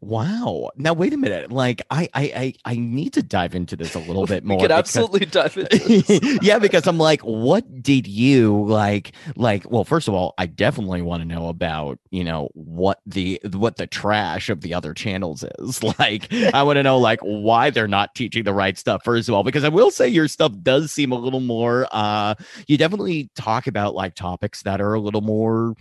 Wow. 0.00 0.70
Now 0.76 0.92
wait 0.92 1.12
a 1.12 1.16
minute. 1.16 1.50
Like 1.50 1.82
I 1.90 2.08
I 2.14 2.22
I, 2.22 2.54
I 2.72 2.76
need 2.76 3.12
to 3.14 3.22
dive 3.22 3.54
into 3.54 3.76
this 3.76 3.94
a 3.94 3.98
little 3.98 4.26
bit 4.26 4.44
more. 4.44 4.56
we 4.58 4.62
could 4.62 4.68
because- 4.68 4.78
absolutely 4.96 5.26
dive 5.26 5.56
into 5.56 5.78
this. 6.02 6.38
yeah, 6.42 6.58
because 6.58 6.86
I'm 6.86 6.98
like, 6.98 7.20
what 7.22 7.82
did 7.82 8.06
you 8.06 8.64
like? 8.66 9.12
Like, 9.36 9.70
well, 9.70 9.84
first 9.84 10.08
of 10.08 10.14
all, 10.14 10.34
I 10.38 10.46
definitely 10.46 11.02
want 11.02 11.22
to 11.22 11.28
know 11.28 11.48
about, 11.48 11.98
you 12.10 12.24
know, 12.24 12.48
what 12.54 13.00
the 13.06 13.40
what 13.52 13.76
the 13.76 13.86
trash 13.86 14.48
of 14.50 14.60
the 14.60 14.74
other 14.74 14.94
channels 14.94 15.44
is. 15.58 15.80
Like, 15.98 16.32
I 16.32 16.62
want 16.62 16.76
to 16.76 16.82
know 16.82 16.98
like 16.98 17.20
why 17.22 17.70
they're 17.70 17.88
not 17.88 18.14
teaching 18.14 18.44
the 18.44 18.52
right 18.54 18.76
stuff. 18.78 19.02
First 19.04 19.28
of 19.28 19.34
all, 19.34 19.42
because 19.42 19.64
I 19.64 19.68
will 19.68 19.90
say 19.90 20.06
your 20.08 20.28
stuff 20.28 20.52
does 20.62 20.92
seem 20.92 21.12
a 21.12 21.18
little 21.18 21.40
more. 21.40 21.88
uh 21.90 22.34
You 22.66 22.76
definitely 22.78 23.30
talk 23.34 23.66
about 23.66 23.94
like 23.94 24.14
topics 24.14 24.62
that 24.62 24.80
are 24.80 24.94
a 24.94 25.00
little 25.00 25.22
more 25.22 25.74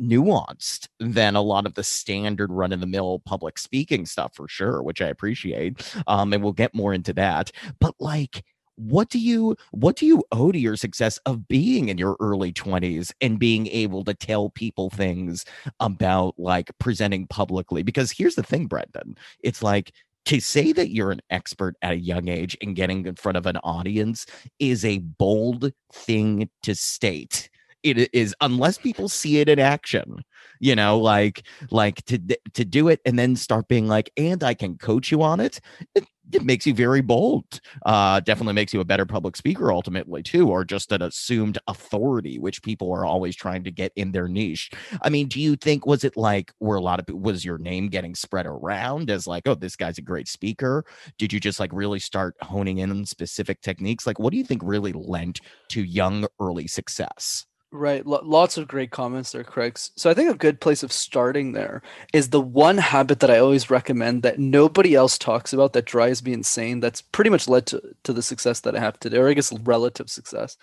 nuanced 0.00 0.88
than 1.00 1.36
a 1.36 1.42
lot 1.42 1.66
of 1.66 1.74
the 1.74 1.84
standard 1.84 2.52
run 2.52 2.72
of 2.72 2.80
the 2.80 2.86
mill 2.86 3.20
public 3.24 3.58
speaking 3.58 4.06
stuff 4.06 4.34
for 4.34 4.48
sure 4.48 4.82
which 4.82 5.02
i 5.02 5.06
appreciate 5.06 5.94
um 6.06 6.32
and 6.32 6.42
we'll 6.42 6.52
get 6.52 6.74
more 6.74 6.94
into 6.94 7.12
that. 7.12 7.50
But 7.80 7.94
like 7.98 8.44
what 8.76 9.08
do 9.08 9.18
you 9.18 9.56
what 9.72 9.96
do 9.96 10.06
you 10.06 10.22
owe 10.30 10.52
to 10.52 10.58
your 10.58 10.76
success 10.76 11.18
of 11.26 11.48
being 11.48 11.88
in 11.88 11.98
your 11.98 12.16
early 12.20 12.52
20s 12.52 13.12
and 13.20 13.38
being 13.38 13.66
able 13.66 14.04
to 14.04 14.14
tell 14.14 14.50
people 14.50 14.88
things 14.88 15.44
about 15.80 16.34
like 16.38 16.70
presenting 16.78 17.26
publicly? 17.26 17.82
Because 17.82 18.12
here's 18.12 18.36
the 18.36 18.42
thing 18.42 18.68
brenden 18.68 19.16
it's 19.42 19.62
like 19.62 19.92
to 20.26 20.40
say 20.40 20.72
that 20.72 20.90
you're 20.90 21.10
an 21.10 21.22
expert 21.30 21.74
at 21.82 21.92
a 21.92 21.98
young 21.98 22.28
age 22.28 22.56
and 22.62 22.76
getting 22.76 23.04
in 23.06 23.14
front 23.16 23.36
of 23.36 23.46
an 23.46 23.56
audience 23.58 24.26
is 24.60 24.84
a 24.84 24.98
bold 24.98 25.72
thing 25.92 26.48
to 26.62 26.74
state 26.74 27.50
it 27.82 28.12
is 28.12 28.34
unless 28.40 28.78
people 28.78 29.08
see 29.08 29.38
it 29.38 29.48
in 29.48 29.58
action 29.58 30.22
you 30.60 30.74
know 30.74 30.98
like 30.98 31.42
like 31.70 32.04
to 32.04 32.18
to 32.54 32.64
do 32.64 32.88
it 32.88 33.00
and 33.04 33.18
then 33.18 33.36
start 33.36 33.68
being 33.68 33.86
like 33.86 34.10
and 34.16 34.42
i 34.42 34.54
can 34.54 34.76
coach 34.76 35.10
you 35.10 35.22
on 35.22 35.40
it 35.40 35.60
it, 35.94 36.04
it 36.32 36.42
makes 36.42 36.66
you 36.66 36.74
very 36.74 37.00
bold 37.00 37.60
uh 37.86 38.20
definitely 38.20 38.52
makes 38.52 38.74
you 38.74 38.80
a 38.80 38.84
better 38.84 39.06
public 39.06 39.36
speaker 39.36 39.72
ultimately 39.72 40.22
too 40.22 40.48
or 40.48 40.64
just 40.64 40.92
an 40.92 41.02
assumed 41.02 41.58
authority 41.68 42.38
which 42.38 42.62
people 42.62 42.92
are 42.92 43.04
always 43.04 43.34
trying 43.34 43.64
to 43.64 43.70
get 43.70 43.92
in 43.96 44.12
their 44.12 44.28
niche. 44.28 44.70
I 45.02 45.08
mean 45.08 45.28
do 45.28 45.40
you 45.40 45.56
think 45.56 45.86
was 45.86 46.04
it 46.04 46.16
like 46.16 46.52
were 46.60 46.76
a 46.76 46.82
lot 46.82 47.00
of 47.00 47.14
was 47.14 47.44
your 47.44 47.58
name 47.58 47.88
getting 47.88 48.14
spread 48.14 48.46
around 48.46 49.10
as 49.10 49.26
like 49.26 49.44
oh 49.46 49.54
this 49.54 49.76
guy's 49.76 49.98
a 49.98 50.02
great 50.02 50.28
speaker 50.28 50.84
did 51.18 51.32
you 51.32 51.40
just 51.40 51.60
like 51.60 51.72
really 51.72 51.98
start 51.98 52.36
honing 52.42 52.78
in 52.78 52.90
on 52.90 53.04
specific 53.04 53.60
techniques? 53.60 54.06
Like 54.06 54.18
what 54.18 54.30
do 54.30 54.36
you 54.36 54.44
think 54.44 54.62
really 54.64 54.92
lent 54.92 55.40
to 55.70 55.82
young 55.82 56.26
early 56.40 56.66
success 56.66 57.46
Right. 57.70 58.06
Lo- 58.06 58.22
lots 58.24 58.56
of 58.56 58.66
great 58.66 58.90
comments 58.90 59.32
there, 59.32 59.42
Greg. 59.42 59.78
So 59.78 60.08
I 60.08 60.14
think 60.14 60.30
a 60.30 60.38
good 60.38 60.58
place 60.60 60.82
of 60.82 60.90
starting 60.90 61.52
there 61.52 61.82
is 62.14 62.30
the 62.30 62.40
one 62.40 62.78
habit 62.78 63.20
that 63.20 63.30
I 63.30 63.38
always 63.38 63.68
recommend 63.68 64.22
that 64.22 64.38
nobody 64.38 64.94
else 64.94 65.18
talks 65.18 65.52
about 65.52 65.74
that 65.74 65.84
drives 65.84 66.24
me 66.24 66.32
insane. 66.32 66.80
That's 66.80 67.02
pretty 67.02 67.28
much 67.28 67.46
led 67.46 67.66
to, 67.66 67.82
to 68.04 68.14
the 68.14 68.22
success 68.22 68.60
that 68.60 68.74
I 68.74 68.80
have 68.80 68.98
today, 68.98 69.18
or 69.18 69.28
I 69.28 69.34
guess 69.34 69.52
relative 69.52 70.08
success. 70.08 70.56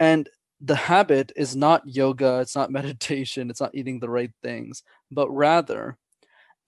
And 0.00 0.28
the 0.60 0.74
habit 0.74 1.30
is 1.36 1.54
not 1.54 1.86
yoga, 1.86 2.40
it's 2.40 2.56
not 2.56 2.70
meditation, 2.72 3.48
it's 3.48 3.60
not 3.60 3.74
eating 3.74 4.00
the 4.00 4.10
right 4.10 4.32
things, 4.42 4.82
but 5.12 5.30
rather 5.30 5.96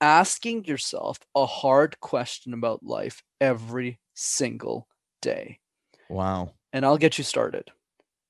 asking 0.00 0.66
yourself 0.66 1.18
a 1.34 1.46
hard 1.46 1.98
question 1.98 2.54
about 2.54 2.84
life 2.84 3.24
every 3.40 3.98
single 4.14 4.86
day. 5.20 5.58
wow 6.08 6.52
And 6.72 6.84
I'll 6.84 6.98
get 6.98 7.18
you 7.18 7.24
started. 7.24 7.70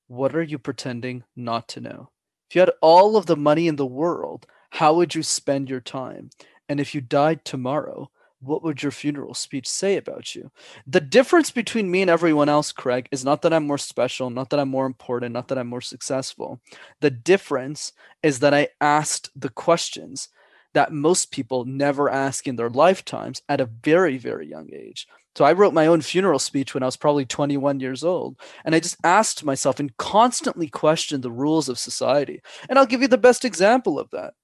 What 0.06 0.34
are 0.34 0.42
you 0.42 0.58
pretending 0.58 1.25
not 1.34 1.68
to 1.68 1.80
know? 1.80 2.11
If 2.49 2.56
you 2.56 2.61
had 2.61 2.73
all 2.80 3.16
of 3.16 3.26
the 3.26 3.37
money 3.37 3.68
in 3.68 3.76
the 3.76 3.87
world, 3.87 4.46
how 4.70 4.94
would 4.94 5.14
you 5.14 5.23
spend 5.23 5.70
your 5.70 5.80
time? 5.80 6.30
And 6.68 6.80
if 6.80 6.94
you 6.94 7.00
died 7.00 7.44
tomorrow, 7.44 8.11
what 8.40 8.62
would 8.62 8.82
your 8.82 8.92
funeral 8.92 9.34
speech 9.34 9.66
say 9.66 9.96
about 9.96 10.34
you? 10.34 10.50
The 10.87 11.00
difference 11.00 11.50
between 11.50 11.90
me 11.90 12.02
and 12.02 12.11
everyone 12.11 12.49
else, 12.49 12.73
Greg, 12.73 13.08
is 13.11 13.25
not 13.25 13.42
that 13.42 13.52
I'm 13.52 13.66
more 13.66 13.78
special, 13.78 14.28
not 14.28 14.50
that 14.50 14.61
I'm 14.61 14.68
more 14.68 14.87
important, 14.87 15.32
not 15.32 15.49
that 15.49 15.58
I'm 15.58 15.68
more 15.68 15.80
successful. 15.80 16.61
The 17.00 17.11
difference 17.11 17.92
is 18.23 18.40
that 18.40 18.52
I 18.52 18.68
asked 18.80 19.30
the 19.34 19.49
questions 19.49 20.28
that 20.75 20.92
most 20.92 21.30
people 21.30 21.64
never 21.64 22.11
ask 22.11 22.46
in 22.46 22.56
their 22.56 22.68
lifetimes 22.68 23.40
at 23.49 23.61
a 23.61 23.70
very, 23.82 24.18
very 24.18 24.46
young 24.49 24.68
age. 24.73 25.06
So 25.37 25.45
I 25.45 25.53
wrote 25.53 25.75
my 25.75 25.87
own 25.87 26.00
funeral 26.00 26.38
speech 26.38 26.75
when 26.75 26.83
I 26.83 26.87
was 26.87 26.97
probably 26.97 27.26
21 27.26 27.81
years 27.81 28.05
old. 28.05 28.38
And 28.64 28.75
I 28.75 28.81
just 28.81 28.97
asked 29.05 29.45
myself 29.45 29.81
and 29.81 29.97
constantly 29.97 30.69
questioned 30.69 31.23
the 31.23 31.31
rules 31.33 31.69
of 31.69 31.79
society. 31.79 32.41
And 32.69 32.79
I'll 32.79 32.87
give 32.87 33.03
you 33.03 33.09
the 33.09 33.19
best 33.19 33.45
example 33.45 33.99
of 33.99 34.11
that. 34.11 34.35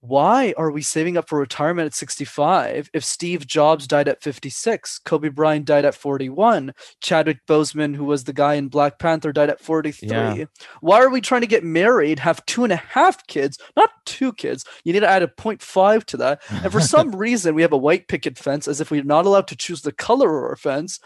Why 0.00 0.54
are 0.56 0.70
we 0.70 0.80
saving 0.80 1.18
up 1.18 1.28
for 1.28 1.38
retirement 1.38 1.86
at 1.86 1.94
65 1.94 2.90
if 2.94 3.04
Steve 3.04 3.46
Jobs 3.46 3.86
died 3.86 4.08
at 4.08 4.22
56, 4.22 4.98
Kobe 5.00 5.28
Bryant 5.28 5.66
died 5.66 5.84
at 5.84 5.94
41, 5.94 6.72
Chadwick 7.02 7.44
Boseman, 7.46 7.94
who 7.94 8.04
was 8.04 8.24
the 8.24 8.32
guy 8.32 8.54
in 8.54 8.68
Black 8.68 8.98
Panther, 8.98 9.30
died 9.30 9.50
at 9.50 9.60
43? 9.60 10.08
Yeah. 10.08 10.44
Why 10.80 11.02
are 11.02 11.10
we 11.10 11.20
trying 11.20 11.42
to 11.42 11.46
get 11.46 11.64
married, 11.64 12.18
have 12.18 12.44
two 12.46 12.64
and 12.64 12.72
a 12.72 12.76
half 12.76 13.26
kids, 13.26 13.58
not 13.76 13.90
two 14.06 14.32
kids? 14.32 14.64
You 14.84 14.94
need 14.94 15.00
to 15.00 15.08
add 15.08 15.22
a 15.22 15.28
0.5 15.28 16.04
to 16.04 16.16
that. 16.16 16.40
And 16.48 16.72
for 16.72 16.80
some 16.80 17.10
reason, 17.14 17.54
we 17.54 17.62
have 17.62 17.72
a 17.72 17.78
white 17.78 18.08
picket 18.08 18.38
fence 18.38 18.66
as 18.66 18.80
if 18.80 18.90
we're 18.90 19.04
not 19.04 19.26
allowed 19.26 19.48
to 19.48 19.56
choose 19.56 19.82
the 19.82 19.92
color 19.92 20.38
of 20.38 20.50
our 20.50 20.56
fence. 20.56 20.98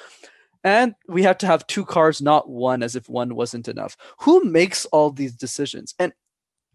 And 0.62 0.94
we 1.08 1.24
have 1.24 1.36
to 1.38 1.46
have 1.46 1.66
two 1.66 1.84
cars, 1.84 2.22
not 2.22 2.48
one, 2.48 2.82
as 2.82 2.96
if 2.96 3.08
one 3.08 3.34
wasn't 3.34 3.68
enough. 3.68 3.96
Who 4.20 4.44
makes 4.44 4.86
all 4.86 5.10
these 5.10 5.34
decisions? 5.34 5.94
And 5.98 6.14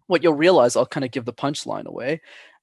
what 0.10 0.24
you'll 0.24 0.34
realize, 0.34 0.76
I'll 0.76 0.86
kind 0.86 1.06
of 1.06 1.12
give 1.12 1.26
the 1.26 1.34
punchline 1.34 1.86
away. 1.86 2.22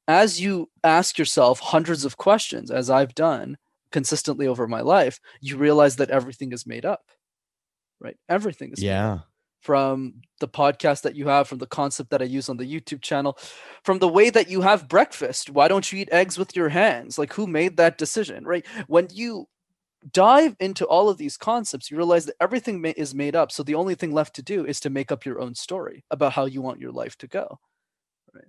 As 0.09 0.41
you 0.41 0.69
ask 0.85 1.19
yourself 1.19 1.61
hundreds 1.61 2.05
of 2.05 2.17
questions, 2.17 2.71
as 2.71 2.91
I've 2.91 3.15
done 3.15 3.57
consistently 3.93 4.47
over 4.47 4.69
my 4.69 4.81
life, 4.81 5.21
you 5.41 5.57
realize 5.57 5.97
that 5.97 6.11
everything 6.11 6.53
is 6.53 6.67
made 6.67 6.85
up, 6.85 7.11
right? 8.01 8.17
Everything 8.29 8.73
is 8.73 8.81
made 8.81 8.91
up 8.91 9.19
yeah 9.19 9.19
from 9.67 10.15
the 10.39 10.47
podcast 10.47 11.03
that 11.03 11.17
you 11.17 11.27
have, 11.27 11.49
from 11.49 11.59
the 11.59 11.67
concept 11.67 12.11
that 12.11 12.23
I 12.23 12.25
use 12.25 12.49
on 12.49 12.57
the 12.57 12.65
YouTube 12.65 13.03
channel, 13.03 13.37
from 13.83 13.99
the 13.99 14.07
way 14.07 14.31
that 14.31 14.49
you 14.49 14.61
have 14.61 14.89
breakfast. 14.89 15.51
Why 15.51 15.67
don't 15.67 15.91
you 15.91 15.99
eat 15.99 16.09
eggs 16.13 16.39
with 16.39 16.55
your 16.55 16.69
hands? 16.69 17.19
Like, 17.19 17.33
who 17.33 17.49
made 17.49 17.77
that 17.77 17.99
decision, 17.99 18.45
right? 18.45 18.65
When 18.87 19.09
you 19.13 19.49
dive 20.13 20.57
into 20.61 20.87
all 20.87 21.09
of 21.09 21.19
these 21.19 21.37
concepts, 21.37 21.91
you 21.91 21.97
realize 21.97 22.27
that 22.27 22.37
everything 22.41 22.81
ma- 22.81 22.93
is 22.97 23.15
made 23.15 23.37
up. 23.37 23.51
So 23.53 23.63
the 23.63 23.75
only 23.75 23.95
thing 23.95 24.13
left 24.13 24.35
to 24.37 24.43
do 24.43 24.65
is 24.65 24.81
to 24.81 24.91
make 24.91 25.11
up 25.11 25.25
your 25.25 25.41
own 25.41 25.55
story 25.55 26.05
about 26.11 26.33
how 26.33 26.47
you 26.47 26.63
want 26.63 26.81
your 26.81 26.93
life 26.93 27.17
to 27.19 27.27
go, 27.27 27.59
right? 28.35 28.45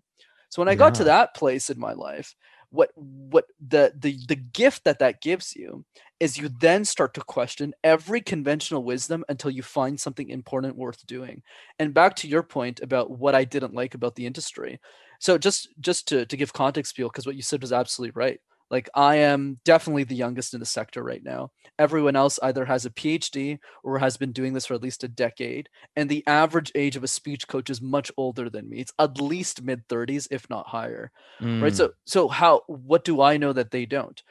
So 0.49 0.61
when 0.61 0.69
I 0.69 0.75
got 0.75 0.95
to 0.95 1.03
that 1.05 1.35
place 1.35 1.69
in 1.69 1.79
my 1.79 1.93
life, 1.93 2.35
what 2.69 2.91
what 2.95 3.45
the 3.65 3.93
the 3.97 4.17
the 4.27 4.35
gift 4.35 4.83
that 4.83 4.99
that 4.99 5.21
gives 5.21 5.55
you 5.55 5.85
is 6.19 6.37
you 6.37 6.49
then 6.59 6.83
start 6.83 7.13
to 7.13 7.21
question 7.21 7.73
every 7.83 8.19
conventional 8.19 8.83
wisdom 8.83 9.23
until 9.29 9.51
you 9.51 9.63
find 9.63 9.99
something 9.99 10.29
important 10.29 10.75
worth 10.75 11.05
doing 11.07 11.41
and 11.79 11.93
back 11.93 12.15
to 12.15 12.27
your 12.27 12.43
point 12.43 12.81
about 12.81 13.11
what 13.11 13.33
i 13.33 13.45
didn't 13.45 13.73
like 13.73 13.93
about 13.93 14.15
the 14.15 14.25
industry 14.25 14.79
so 15.19 15.37
just 15.37 15.69
just 15.79 16.07
to, 16.09 16.25
to 16.25 16.37
give 16.37 16.51
context 16.51 16.95
Peel, 16.95 17.07
because 17.07 17.25
what 17.25 17.35
you 17.35 17.41
said 17.41 17.61
was 17.61 17.71
absolutely 17.71 18.11
right 18.15 18.39
like 18.69 18.89
i 18.95 19.15
am 19.15 19.59
definitely 19.63 20.03
the 20.03 20.15
youngest 20.15 20.53
in 20.53 20.59
the 20.59 20.65
sector 20.65 21.03
right 21.03 21.23
now. 21.23 21.51
Everyone 21.79 22.15
else 22.15 22.39
either 22.41 22.65
has 22.65 22.85
a 22.85 22.89
phd 22.89 23.59
or 23.83 23.99
has 23.99 24.17
been 24.17 24.31
doing 24.31 24.53
this 24.53 24.65
for 24.65 24.73
at 24.73 24.81
least 24.81 25.03
a 25.03 25.07
decade 25.07 25.69
and 25.95 26.09
the 26.09 26.25
average 26.27 26.71
age 26.75 26.95
of 26.95 27.03
a 27.03 27.07
speech 27.07 27.47
coach 27.47 27.69
is 27.69 27.81
much 27.81 28.11
older 28.17 28.49
than 28.49 28.69
me. 28.69 28.79
It's 28.79 28.93
at 28.99 29.21
least 29.21 29.61
mid 29.61 29.87
30s 29.87 30.27
if 30.31 30.49
not 30.49 30.67
higher. 30.67 31.11
Right? 31.39 31.73
Mm, 31.73 31.75
so 31.75 31.91
so 32.05 32.27
how 32.27 32.61
what 32.67 33.03
do 33.03 33.21
i 33.21 33.37
know 33.37 33.53
that 33.53 33.71
they 33.71 33.85
don't? 33.85 34.21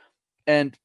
And 0.47 0.77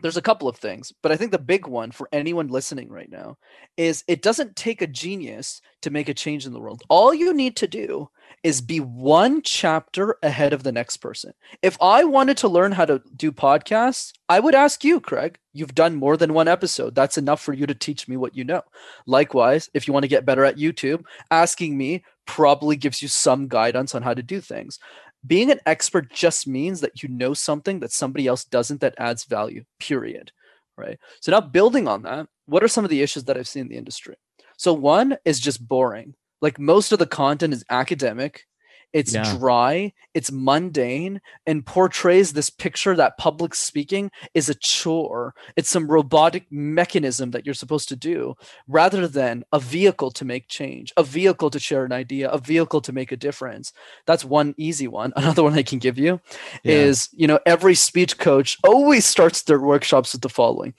there's 0.00 0.16
a 0.16 0.22
couple 0.22 0.48
of 0.48 0.56
things 0.56 0.92
but 1.02 1.12
i 1.12 1.16
think 1.16 1.30
the 1.30 1.38
big 1.38 1.66
one 1.66 1.90
for 1.90 2.08
anyone 2.12 2.48
listening 2.48 2.88
right 2.88 3.10
now 3.10 3.36
is 3.76 4.04
it 4.06 4.22
doesn't 4.22 4.56
take 4.56 4.82
a 4.82 4.86
genius 4.86 5.60
to 5.84 5.90
make 5.90 6.08
a 6.08 6.14
change 6.14 6.46
in 6.46 6.52
the 6.54 6.60
world. 6.60 6.82
All 6.88 7.12
you 7.12 7.34
need 7.34 7.56
to 7.56 7.66
do 7.66 8.08
is 8.42 8.62
be 8.62 8.80
one 8.80 9.42
chapter 9.42 10.16
ahead 10.22 10.54
of 10.54 10.62
the 10.62 10.72
next 10.72 10.96
person. 10.98 11.34
If 11.62 11.76
i 11.80 12.04
wanted 12.04 12.38
to 12.38 12.48
learn 12.48 12.72
how 12.72 12.86
to 12.86 13.02
do 13.16 13.30
podcasts 13.30 14.12
i 14.28 14.40
would 14.40 14.54
ask 14.54 14.82
you 14.82 15.00
greg. 15.00 15.38
You've 15.52 15.74
done 15.74 15.94
more 15.94 16.16
than 16.16 16.34
one 16.34 16.48
episode. 16.48 16.94
That's 16.94 17.18
enough 17.18 17.40
for 17.40 17.52
you 17.52 17.66
to 17.66 17.74
teach 17.74 18.08
me 18.08 18.16
what 18.16 18.34
you 18.34 18.44
know. 18.44 18.62
Likewise 19.06 19.68
if 19.74 19.86
you 19.86 19.92
want 19.92 20.04
to 20.04 20.08
get 20.08 20.26
better 20.26 20.44
at 20.44 20.56
youtube 20.56 21.04
asking 21.30 21.76
me 21.76 22.02
probably 22.26 22.76
gives 22.76 23.02
you 23.02 23.08
some 23.08 23.48
guidance 23.48 23.94
on 23.94 24.02
how 24.02 24.14
to 24.14 24.22
do 24.22 24.40
things 24.40 24.78
being 25.26 25.50
an 25.50 25.60
expert 25.66 26.12
just 26.12 26.46
means 26.46 26.80
that 26.80 27.02
you 27.02 27.08
know 27.08 27.34
something 27.34 27.80
that 27.80 27.92
somebody 27.92 28.26
else 28.26 28.44
doesn't 28.44 28.80
that 28.80 28.94
adds 28.98 29.24
value 29.24 29.64
period 29.78 30.32
right? 30.76 30.98
So 31.20 31.30
now 31.30 31.40
building 31.40 31.86
on 31.86 32.02
that 32.02 32.26
what 32.46 32.62
are 32.62 32.68
some 32.68 32.84
of 32.84 32.90
the 32.90 33.02
issues 33.02 33.24
that 33.24 33.36
i've 33.36 33.48
seen 33.48 33.62
in 33.62 33.68
the 33.68 33.76
industry? 33.76 34.16
So 34.56 34.72
one 34.72 35.16
is 35.24 35.40
just 35.40 35.66
boring. 35.66 36.14
Like 36.40 36.58
most 36.58 36.92
of 36.92 36.98
the 36.98 37.06
content 37.06 37.54
is 37.54 37.64
academic 37.70 38.44
It's 38.94 39.12
Yeah. 39.12 39.36
dry, 39.36 39.92
it's 40.14 40.30
mundane, 40.30 41.20
and 41.46 41.66
portrays 41.66 42.32
this 42.32 42.48
picture 42.48 42.94
that 42.94 43.18
public 43.18 43.54
speaking 43.54 44.10
is 44.34 44.48
a 44.48 44.54
chore. 44.54 45.34
It's 45.56 45.68
some 45.68 45.90
robotic 45.90 46.46
mechanism 46.50 47.32
that 47.32 47.44
you're 47.44 47.54
supposed 47.56 47.88
to 47.88 47.96
do 47.96 48.36
rather 48.68 49.08
than 49.08 49.44
a 49.52 49.58
vehicle 49.58 50.12
to 50.12 50.24
make 50.24 50.48
change, 50.48 50.92
a 50.96 51.02
vehicle 51.02 51.50
to 51.50 51.58
share 51.58 51.84
an 51.84 51.92
idea, 51.92 52.30
a 52.30 52.38
vehicle 52.38 52.80
to 52.82 52.92
make 52.92 53.10
a 53.10 53.16
difference. 53.16 53.72
That's 54.06 54.24
one 54.24 54.54
easy 54.56 54.86
one. 54.86 55.12
Another 55.16 55.42
one 55.42 55.54
I 55.54 55.64
can 55.64 55.80
give 55.80 55.98
you 55.98 56.20
Yeah. 56.62 56.72
is, 56.72 57.08
you 57.12 57.26
know, 57.26 57.40
every 57.44 57.74
speech 57.74 58.16
coach 58.16 58.56
always 58.62 59.04
starts 59.04 59.42
their 59.42 59.60
workshops 59.60 60.12
with 60.12 60.22
the 60.22 60.28
following. 60.28 60.72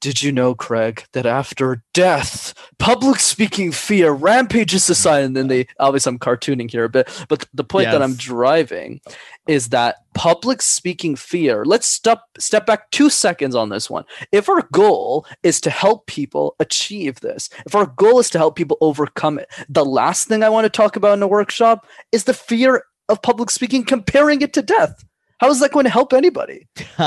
Did 0.00 0.22
you 0.22 0.32
know, 0.32 0.54
Greg, 0.54 1.04
that 1.12 1.26
after 1.26 1.82
death, 1.92 2.54
public 2.78 3.20
speaking 3.20 3.70
fear 3.70 4.12
rampages 4.12 4.82
society? 4.82 5.26
And 5.26 5.36
then 5.36 5.48
they 5.48 5.66
obviously 5.78 6.10
I'm 6.10 6.18
cartooning 6.18 6.70
here 6.70 6.84
a 6.84 6.88
bit, 6.88 7.08
but 7.28 7.46
the 7.52 7.64
point 7.64 7.86
that 7.86 8.02
I'm 8.02 8.14
driving 8.14 9.00
is 9.46 9.68
that 9.68 9.96
public 10.14 10.62
speaking 10.62 11.16
fear. 11.16 11.64
Let's 11.64 11.86
step 11.86 12.22
step 12.38 12.64
back 12.66 12.90
two 12.90 13.10
seconds 13.10 13.54
on 13.54 13.68
this 13.68 13.90
one. 13.90 14.04
If 14.32 14.48
our 14.48 14.62
goal 14.72 15.26
is 15.42 15.60
to 15.62 15.70
help 15.70 16.06
people 16.06 16.56
achieve 16.60 17.20
this, 17.20 17.50
if 17.66 17.74
our 17.74 17.86
goal 17.86 18.20
is 18.20 18.30
to 18.30 18.38
help 18.38 18.56
people 18.56 18.78
overcome 18.80 19.38
it, 19.38 19.48
the 19.68 19.84
last 19.84 20.28
thing 20.28 20.42
I 20.42 20.48
want 20.48 20.64
to 20.64 20.70
talk 20.70 20.96
about 20.96 21.14
in 21.14 21.22
a 21.22 21.28
workshop 21.28 21.86
is 22.10 22.24
the 22.24 22.34
fear 22.34 22.84
of 23.10 23.20
public 23.20 23.50
speaking, 23.50 23.84
comparing 23.84 24.40
it 24.40 24.52
to 24.54 24.62
death. 24.62 25.04
How 25.38 25.50
is 25.50 25.60
that 25.60 25.72
going 25.72 25.84
to 25.84 25.90
help 25.90 26.12
anybody? 26.12 26.68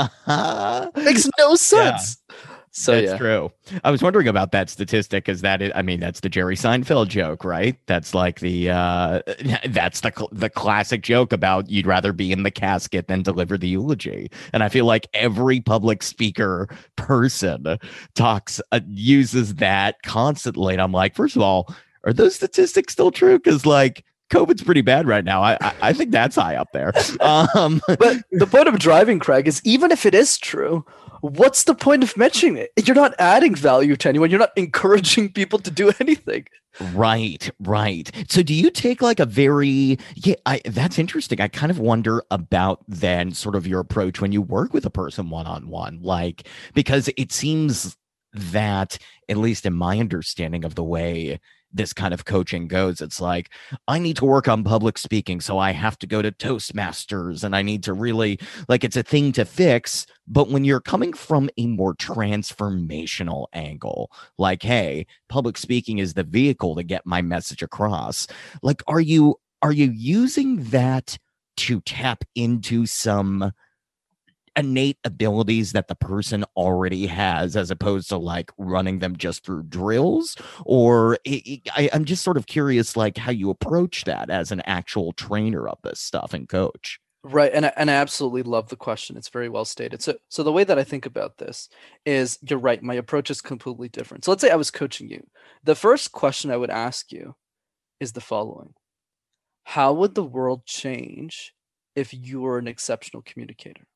Makes 0.96 1.28
no 1.38 1.54
sense. 1.54 2.16
So 2.76 2.90
that's 2.92 3.12
yeah. 3.12 3.18
true. 3.18 3.52
I 3.84 3.92
was 3.92 4.02
wondering 4.02 4.26
about 4.26 4.50
that 4.50 4.68
statistic. 4.68 5.28
Is 5.28 5.42
that? 5.42 5.62
I 5.76 5.80
mean, 5.82 6.00
that's 6.00 6.18
the 6.18 6.28
Jerry 6.28 6.56
Seinfeld 6.56 7.06
joke, 7.06 7.44
right? 7.44 7.78
That's 7.86 8.14
like 8.14 8.40
the 8.40 8.70
uh 8.70 9.22
that's 9.68 10.00
the 10.00 10.12
cl- 10.14 10.28
the 10.32 10.50
classic 10.50 11.02
joke 11.04 11.32
about 11.32 11.70
you'd 11.70 11.86
rather 11.86 12.12
be 12.12 12.32
in 12.32 12.42
the 12.42 12.50
casket 12.50 13.06
than 13.06 13.22
deliver 13.22 13.56
the 13.56 13.68
eulogy. 13.68 14.28
And 14.52 14.64
I 14.64 14.68
feel 14.68 14.86
like 14.86 15.06
every 15.14 15.60
public 15.60 16.02
speaker 16.02 16.68
person 16.96 17.78
talks 18.16 18.60
uh, 18.72 18.80
uses 18.88 19.54
that 19.54 20.02
constantly. 20.02 20.74
And 20.74 20.82
I'm 20.82 20.92
like, 20.92 21.14
first 21.14 21.36
of 21.36 21.42
all, 21.42 21.72
are 22.02 22.12
those 22.12 22.34
statistics 22.34 22.92
still 22.92 23.12
true? 23.12 23.38
Because 23.38 23.64
like. 23.64 24.04
COVID's 24.32 24.64
pretty 24.64 24.80
bad 24.80 25.06
right 25.06 25.24
now. 25.24 25.42
I, 25.42 25.58
I 25.60 25.74
I 25.82 25.92
think 25.92 26.10
that's 26.10 26.34
high 26.34 26.56
up 26.56 26.72
there. 26.72 26.92
Um, 27.20 27.80
But 27.86 28.22
the 28.32 28.46
point 28.46 28.66
of 28.66 28.78
driving, 28.78 29.18
Greg, 29.18 29.46
is 29.46 29.60
even 29.64 29.92
if 29.92 30.06
it 30.06 30.14
is 30.14 30.38
true, 30.38 30.84
what's 31.30 31.64
the 31.64 31.74
point 31.74 32.02
of 32.02 32.16
mentioning 32.16 32.56
it? 32.58 32.70
You're 32.86 32.94
not 32.94 33.14
adding 33.18 33.54
value 33.54 33.96
to 33.96 34.08
anyone. 34.08 34.30
You're 34.30 34.40
not 34.40 34.52
encouraging 34.56 35.32
people 35.32 35.58
to 35.60 35.70
do 35.70 35.90
anything. 36.00 36.46
Right, 36.92 37.50
right. 37.60 38.10
So 38.28 38.42
do 38.42 38.52
you 38.52 38.70
take 38.70 39.00
like 39.00 39.20
a 39.20 39.24
very 39.24 39.98
yeah, 40.16 40.34
I 40.44 40.60
that's 40.64 40.98
interesting. 40.98 41.40
I 41.40 41.48
kind 41.48 41.70
of 41.70 41.78
wonder 41.78 42.22
about 42.30 42.84
then 42.88 43.32
sort 43.32 43.54
of 43.54 43.66
your 43.66 43.80
approach 43.80 44.20
when 44.20 44.32
you 44.32 44.42
work 44.42 44.74
with 44.74 44.84
a 44.84 44.90
person 44.90 45.30
one 45.30 45.46
on 45.46 45.68
one. 45.68 46.00
Like 46.02 46.48
because 46.74 47.08
it 47.16 47.32
seems 47.32 47.96
that 48.32 48.98
at 49.28 49.36
least 49.36 49.64
in 49.64 49.72
my 49.72 50.00
understanding 50.00 50.64
of 50.64 50.74
the 50.74 50.84
way 50.84 51.40
this 51.74 51.92
kind 51.92 52.14
of 52.14 52.24
coaching 52.24 52.68
goes, 52.68 53.00
it's 53.00 53.20
like 53.20 53.50
I 53.88 53.98
need 53.98 54.16
to 54.16 54.24
work 54.24 54.48
on 54.48 54.64
public 54.64 54.96
speaking, 54.96 55.40
so 55.40 55.58
I 55.58 55.72
have 55.72 55.98
to 55.98 56.06
go 56.06 56.22
to 56.22 56.32
Toastmasters 56.32 57.44
and 57.44 57.54
I 57.54 57.62
need 57.62 57.82
to 57.84 57.92
really 57.92 58.38
like 58.68 58.84
it's 58.84 58.96
a 58.96 59.02
thing 59.02 59.32
to 59.32 59.44
fix. 59.44 60.06
But 60.26 60.48
when 60.48 60.64
you're 60.64 60.80
coming 60.80 61.12
from 61.12 61.50
a 61.58 61.66
more 61.66 61.94
transformational 61.94 63.46
angle, 63.52 64.10
like, 64.38 64.62
hey, 64.62 65.06
public 65.28 65.58
speaking 65.58 65.98
is 65.98 66.14
the 66.14 66.22
vehicle 66.22 66.76
to 66.76 66.82
get 66.82 67.04
my 67.04 67.20
message 67.20 67.62
across. 67.62 68.26
Like, 68.62 68.82
are 68.86 69.00
you 69.00 69.36
are 69.62 69.72
you 69.72 69.90
using 69.90 70.62
that 70.70 71.18
to 71.56 71.80
tap 71.82 72.24
into 72.34 72.86
some 72.86 73.52
innate 74.56 74.98
abilities 75.04 75.72
that 75.72 75.88
the 75.88 75.94
person 75.94 76.44
already 76.56 77.06
has 77.06 77.56
as 77.56 77.70
opposed 77.70 78.08
to 78.08 78.16
like 78.16 78.52
running 78.58 79.00
them 79.00 79.16
just 79.16 79.44
through 79.44 79.62
drills 79.64 80.36
or 80.64 81.18
i 81.26 81.60
I, 81.74 81.90
i'm 81.92 82.04
just 82.04 82.22
sort 82.22 82.36
of 82.36 82.46
curious 82.46 82.96
like 82.96 83.18
how 83.18 83.32
you 83.32 83.50
approach 83.50 84.04
that 84.04 84.30
as 84.30 84.52
an 84.52 84.60
actual 84.62 85.12
trainer 85.12 85.68
of 85.68 85.78
this 85.82 86.00
stuff 86.00 86.34
and 86.34 86.48
coach 86.48 87.00
Right, 87.26 87.52
and 87.54 87.64
I, 87.64 87.72
and 87.78 87.90
I 87.90 87.94
absolutely 87.94 88.42
love 88.42 88.68
the 88.68 88.76
question. 88.76 89.16
It's 89.16 89.30
very 89.30 89.48
well 89.48 89.64
stated. 89.64 90.02
So, 90.02 90.14
so 90.28 90.42
the 90.42 90.52
way 90.52 90.62
that 90.62 90.78
I 90.78 90.84
think 90.84 91.06
about 91.06 91.38
this 91.38 91.70
is, 92.04 92.38
you're 92.46 92.58
right. 92.58 92.82
My 92.82 92.92
approach 92.92 93.30
is 93.30 93.40
completely 93.40 93.88
different. 93.88 94.26
So, 94.26 94.30
let's 94.30 94.42
say 94.42 94.50
I 94.50 94.56
was 94.56 94.70
coaching 94.70 95.08
you. 95.08 95.26
The 95.62 95.74
first 95.74 96.12
question 96.12 96.50
I 96.50 96.58
would 96.58 96.68
ask 96.68 97.10
you 97.12 97.34
is 97.98 98.12
the 98.12 98.20
following: 98.20 98.74
How 99.64 99.94
would 99.94 100.14
the 100.14 100.22
world 100.22 100.66
change 100.66 101.54
if 101.96 102.12
you 102.12 102.42
were 102.42 102.58
an 102.58 102.68
exceptional 102.68 103.22
communicator? 103.22 103.86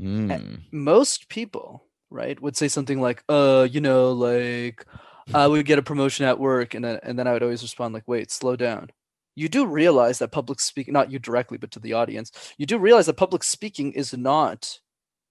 Mm, 0.00 0.62
most 0.72 1.28
people, 1.28 1.84
right, 2.10 2.40
would 2.40 2.56
say 2.56 2.68
something 2.68 3.00
like, 3.00 3.22
"Uh, 3.28 3.66
you 3.70 3.80
know, 3.80 4.12
like 4.12 4.86
I 5.34 5.46
would 5.46 5.66
get 5.66 5.78
a 5.78 5.82
promotion 5.82 6.24
at 6.26 6.38
work," 6.38 6.74
and 6.74 6.84
then 6.84 6.98
and 7.02 7.18
then 7.18 7.26
I 7.26 7.32
would 7.32 7.42
always 7.42 7.62
respond 7.62 7.94
like, 7.94 8.08
"Wait, 8.08 8.30
slow 8.30 8.56
down." 8.56 8.90
You 9.34 9.48
do 9.48 9.66
realize 9.66 10.18
that 10.18 10.32
public 10.32 10.60
speaking, 10.60 10.92
not 10.92 11.10
you 11.10 11.18
directly, 11.18 11.58
but 11.58 11.70
to 11.72 11.80
the 11.80 11.94
audience, 11.94 12.32
you 12.58 12.66
do 12.66 12.78
realize 12.78 13.06
that 13.06 13.16
public 13.16 13.42
speaking 13.44 13.92
is 13.92 14.12
not 14.14 14.78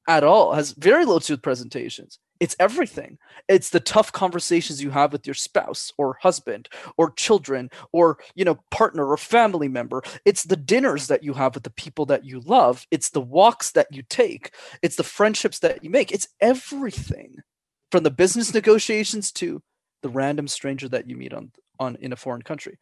at 0.07 0.23
all 0.23 0.53
has 0.53 0.71
very 0.71 1.05
little 1.05 1.19
to 1.19 1.27
do 1.27 1.33
with 1.33 1.43
presentations. 1.43 2.19
It's 2.41 2.55
everything. 2.59 3.19
It's 3.47 3.69
the 3.69 3.79
tough 3.79 4.11
conversations 4.11 4.81
you 4.81 4.89
have 4.89 5.13
with 5.13 5.27
your 5.27 5.35
spouse 5.35 5.93
or 5.95 6.17
husband 6.23 6.69
or 6.97 7.11
children 7.11 7.69
or 7.91 8.17
you 8.33 8.43
know 8.43 8.55
partner 8.71 9.05
or 9.05 9.15
family 9.15 9.67
member. 9.67 10.01
It's 10.25 10.43
the 10.43 10.57
dinners 10.57 11.05
that 11.07 11.23
you 11.23 11.33
have 11.33 11.53
with 11.53 11.63
the 11.63 11.69
people 11.69 12.07
that 12.07 12.25
you 12.25 12.39
love. 12.39 12.87
It's 12.89 13.11
the 13.11 13.21
walks 13.21 13.71
that 13.73 13.87
you 13.91 14.01
take. 14.01 14.55
It's 14.81 14.95
the 14.95 15.03
friendships 15.03 15.59
that 15.59 15.83
you 15.83 15.91
make. 15.91 16.11
It's 16.11 16.27
everything 16.41 17.43
from 17.91 18.03
the 18.03 18.11
business 18.11 18.53
negotiations 18.55 19.31
to 19.33 19.61
the 20.01 20.09
random 20.09 20.47
stranger 20.47 20.89
that 20.89 21.07
you 21.07 21.15
meet 21.15 21.33
on 21.33 21.51
on 21.79 21.95
in 21.97 22.11
a 22.11 22.15
foreign 22.15 22.41
country. 22.41 22.79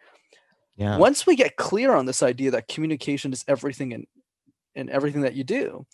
yeah 0.78 0.98
Once 0.98 1.28
we 1.28 1.36
get 1.36 1.58
clear 1.58 1.94
on 1.94 2.06
this 2.06 2.24
idea 2.24 2.52
that 2.52 2.70
communication 2.70 3.34
is 3.34 3.44
everything 3.46 3.92
in 3.92 4.08
in 4.74 4.90
everything 4.90 5.24
that 5.24 5.34
you 5.34 5.44
do, 5.44 5.86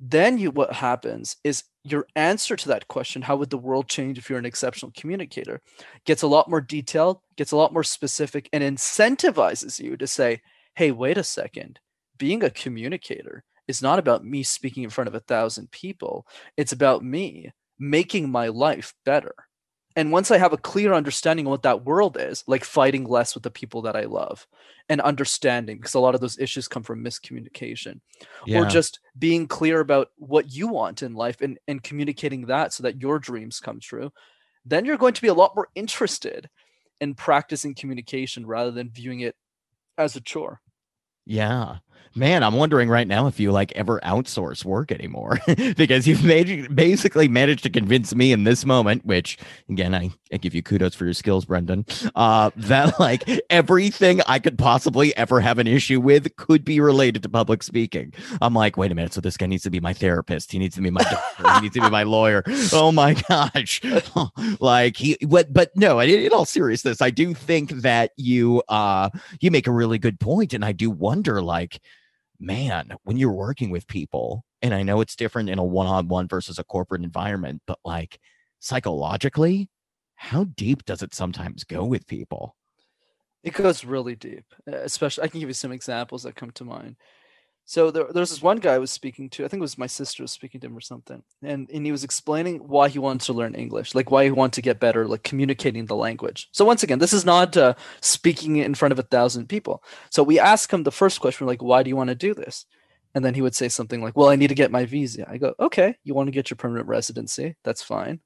then 0.00 0.38
you 0.38 0.50
what 0.50 0.72
happens 0.72 1.36
is 1.44 1.64
your 1.84 2.06
answer 2.16 2.56
to 2.56 2.68
that 2.68 2.88
question, 2.88 3.22
how 3.22 3.36
would 3.36 3.50
the 3.50 3.58
world 3.58 3.88
change 3.88 4.18
if 4.18 4.28
you're 4.28 4.38
an 4.38 4.46
exceptional 4.46 4.92
communicator, 4.96 5.60
gets 6.06 6.22
a 6.22 6.26
lot 6.26 6.48
more 6.48 6.60
detailed, 6.60 7.20
gets 7.36 7.52
a 7.52 7.56
lot 7.56 7.72
more 7.72 7.84
specific, 7.84 8.48
and 8.52 8.64
incentivizes 8.64 9.78
you 9.78 9.96
to 9.96 10.06
say, 10.06 10.40
hey, 10.74 10.90
wait 10.90 11.18
a 11.18 11.24
second, 11.24 11.78
being 12.18 12.42
a 12.42 12.50
communicator 12.50 13.44
is 13.68 13.82
not 13.82 13.98
about 13.98 14.24
me 14.24 14.42
speaking 14.42 14.82
in 14.82 14.90
front 14.90 15.08
of 15.08 15.14
a 15.14 15.20
thousand 15.20 15.70
people. 15.70 16.26
It's 16.56 16.72
about 16.72 17.04
me 17.04 17.52
making 17.78 18.30
my 18.30 18.48
life 18.48 18.94
better. 19.04 19.34
And 19.96 20.10
once 20.10 20.30
I 20.30 20.38
have 20.38 20.52
a 20.52 20.58
clear 20.58 20.92
understanding 20.92 21.46
of 21.46 21.50
what 21.50 21.62
that 21.62 21.84
world 21.84 22.16
is, 22.18 22.42
like 22.46 22.64
fighting 22.64 23.04
less 23.04 23.34
with 23.34 23.44
the 23.44 23.50
people 23.50 23.82
that 23.82 23.94
I 23.94 24.04
love 24.04 24.46
and 24.88 25.00
understanding, 25.00 25.76
because 25.76 25.94
a 25.94 26.00
lot 26.00 26.16
of 26.16 26.20
those 26.20 26.38
issues 26.38 26.66
come 26.66 26.82
from 26.82 27.04
miscommunication 27.04 28.00
yeah 28.46 28.58
or 28.58 28.66
just 28.66 29.00
being 29.18 29.46
clear 29.46 29.80
about 29.80 30.08
what 30.16 30.52
you 30.52 30.66
want 30.66 31.02
in 31.02 31.14
life 31.14 31.40
and, 31.40 31.58
and 31.68 31.82
communicating 31.82 32.46
that 32.46 32.72
so 32.72 32.82
that 32.82 33.00
your 33.00 33.18
dreams 33.18 33.60
come 33.60 33.78
true, 33.78 34.12
then 34.64 34.84
you're 34.84 34.96
going 34.96 35.14
to 35.14 35.22
be 35.22 35.28
a 35.28 35.34
lot 35.34 35.54
more 35.54 35.68
interested 35.74 36.48
in 37.00 37.14
practicing 37.14 37.74
communication 37.74 38.46
rather 38.46 38.70
than 38.70 38.90
viewing 38.90 39.20
it 39.20 39.36
as 39.96 40.16
a 40.16 40.20
chore. 40.20 40.60
Yeah. 41.24 41.78
Man, 42.16 42.44
I'm 42.44 42.54
wondering 42.54 42.88
right 42.88 43.08
now 43.08 43.26
if 43.26 43.40
you 43.40 43.50
like 43.50 43.72
ever 43.72 43.98
outsource 44.04 44.64
work 44.64 44.92
anymore 44.92 45.40
because 45.76 46.06
you've 46.06 46.22
made 46.22 46.72
basically 46.74 47.26
managed 47.26 47.64
to 47.64 47.70
convince 47.70 48.14
me 48.14 48.30
in 48.30 48.44
this 48.44 48.64
moment, 48.64 49.04
which 49.04 49.36
again, 49.68 49.96
I, 49.96 50.10
I 50.32 50.36
give 50.36 50.54
you 50.54 50.62
kudos 50.62 50.94
for 50.94 51.06
your 51.06 51.14
skills, 51.14 51.44
Brenden, 51.44 51.84
uh, 52.14 52.50
that 52.54 53.00
like 53.00 53.28
everything 53.50 54.20
I 54.28 54.38
could 54.38 54.56
possibly 54.56 55.16
ever 55.16 55.40
have 55.40 55.58
an 55.58 55.66
issue 55.66 56.00
with 56.00 56.36
could 56.36 56.64
be 56.64 56.78
related 56.78 57.24
to 57.24 57.28
public 57.28 57.64
speaking. 57.64 58.12
I'm 58.40 58.54
like, 58.54 58.76
wait 58.76 58.92
a 58.92 58.94
minute. 58.94 59.12
So 59.12 59.20
this 59.20 59.36
guy 59.36 59.46
needs 59.46 59.64
to 59.64 59.70
be 59.70 59.80
my 59.80 59.92
therapist. 59.92 60.52
He 60.52 60.60
needs 60.60 60.76
to 60.76 60.82
be 60.82 60.90
my 60.90 61.02
doctor. 61.02 61.52
he 61.54 61.60
needs 61.62 61.74
to 61.74 61.82
be 61.82 61.90
my 61.90 62.04
lawyer. 62.04 62.42
Oh 62.72 62.90
my 62.90 63.14
gosh. 63.28 63.80
like 64.58 64.96
he, 64.96 65.16
but, 65.28 65.52
but 65.52 65.70
no, 65.76 66.00
in, 66.00 66.10
in 66.10 66.32
all 66.32 66.44
seriousness, 66.44 67.00
I 67.00 67.10
do 67.10 67.34
think 67.34 67.70
that 67.70 68.10
you, 68.16 68.62
uh, 68.68 69.10
you 69.40 69.50
make 69.50 69.66
a 69.66 69.70
really 69.70 69.98
good 69.98 70.18
point, 70.18 70.54
And 70.54 70.64
I 70.64 70.72
do 70.72 70.90
wonder 70.90 71.40
like, 71.40 71.80
man, 72.44 72.96
when 73.04 73.16
you're 73.16 73.32
working 73.32 73.70
with 73.70 73.86
people, 73.86 74.44
and 74.62 74.74
I 74.74 74.82
know 74.82 75.00
it's 75.00 75.16
different 75.16 75.50
in 75.50 75.58
a 75.58 75.64
one 75.64 75.86
on 75.86 76.08
one 76.08 76.28
versus 76.28 76.58
a 76.58 76.64
corporate 76.64 77.02
environment, 77.02 77.62
but 77.66 77.78
like 77.84 78.18
psychologically, 78.60 79.70
how 80.16 80.44
deep 80.44 80.84
does 80.84 81.02
it 81.02 81.14
sometimes 81.14 81.64
go 81.64 81.84
with 81.84 82.06
people? 82.06 82.56
It 83.42 83.52
goes 83.52 83.84
really 83.84 84.16
deep, 84.16 84.46
especially 84.66 85.24
I 85.24 85.28
can 85.28 85.40
give 85.40 85.50
you 85.50 85.54
some 85.54 85.72
examples 85.72 86.22
that 86.22 86.34
come 86.34 86.50
to 86.52 86.64
mind. 86.64 86.96
So 87.66 87.90
there, 87.90 88.04
there's 88.12 88.30
this 88.30 88.42
one 88.42 88.58
guy 88.58 88.74
I 88.74 88.78
was 88.78 88.90
speaking 88.90 89.30
to. 89.30 89.44
I 89.44 89.48
think 89.48 89.60
it 89.60 89.62
was 89.62 89.78
my 89.78 89.86
sister 89.86 90.22
was 90.22 90.32
speaking 90.32 90.60
to 90.60 90.66
him 90.66 90.76
or 90.76 90.82
something, 90.82 91.22
and 91.42 91.68
and 91.70 91.86
he 91.86 91.92
was 91.92 92.04
explaining 92.04 92.58
why 92.58 92.90
he 92.90 92.98
wanted 92.98 93.24
to 93.26 93.32
learn 93.32 93.54
English, 93.54 93.94
like 93.94 94.10
why 94.10 94.24
he 94.24 94.30
wanted 94.30 94.52
to 94.54 94.62
get 94.62 94.80
better, 94.80 95.08
like 95.08 95.22
communicating 95.22 95.86
the 95.86 95.96
language. 95.96 96.48
So 96.52 96.64
once 96.64 96.82
again, 96.82 96.98
this 96.98 97.14
is 97.14 97.24
not 97.24 97.56
uh, 97.56 97.74
speaking 98.02 98.56
in 98.56 98.74
front 98.74 98.92
of 98.92 98.98
a 98.98 99.02
thousand 99.02 99.48
people. 99.48 99.82
So 100.10 100.22
we 100.22 100.38
ask 100.38 100.70
him 100.70 100.82
the 100.82 100.92
first 100.92 101.20
question, 101.20 101.46
like, 101.46 101.62
why 101.62 101.82
do 101.82 101.88
you 101.88 101.96
want 101.96 102.08
to 102.08 102.14
do 102.14 102.34
this? 102.34 102.66
And 103.14 103.24
then 103.24 103.34
he 103.34 103.42
would 103.42 103.54
say 103.54 103.68
something 103.68 104.02
like, 104.02 104.16
"Well, 104.16 104.28
I 104.28 104.36
need 104.36 104.48
to 104.48 104.54
get 104.54 104.70
my 104.72 104.84
visa." 104.84 105.24
I 105.30 105.38
go, 105.38 105.54
"Okay, 105.58 105.96
you 106.04 106.14
want 106.14 106.26
to 106.26 106.32
get 106.32 106.50
your 106.50 106.56
permanent 106.56 106.88
residency? 106.88 107.56
That's 107.64 107.82
fine." 107.82 108.20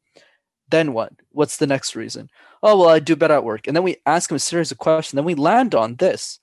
Then 0.70 0.92
what? 0.92 1.12
What's 1.30 1.58
the 1.58 1.66
next 1.66 1.94
reason? 1.94 2.28
Oh, 2.62 2.78
well, 2.78 2.88
I 2.88 2.98
do 2.98 3.16
better 3.16 3.34
at 3.34 3.44
work. 3.44 3.66
And 3.66 3.76
then 3.76 3.84
we 3.84 3.96
ask 4.04 4.30
him 4.30 4.36
a 4.36 4.40
series 4.40 4.72
of 4.72 4.78
questions. 4.78 5.16
Then 5.16 5.24
we 5.24 5.34
land 5.34 5.74
on 5.74 5.96
this 5.96 6.40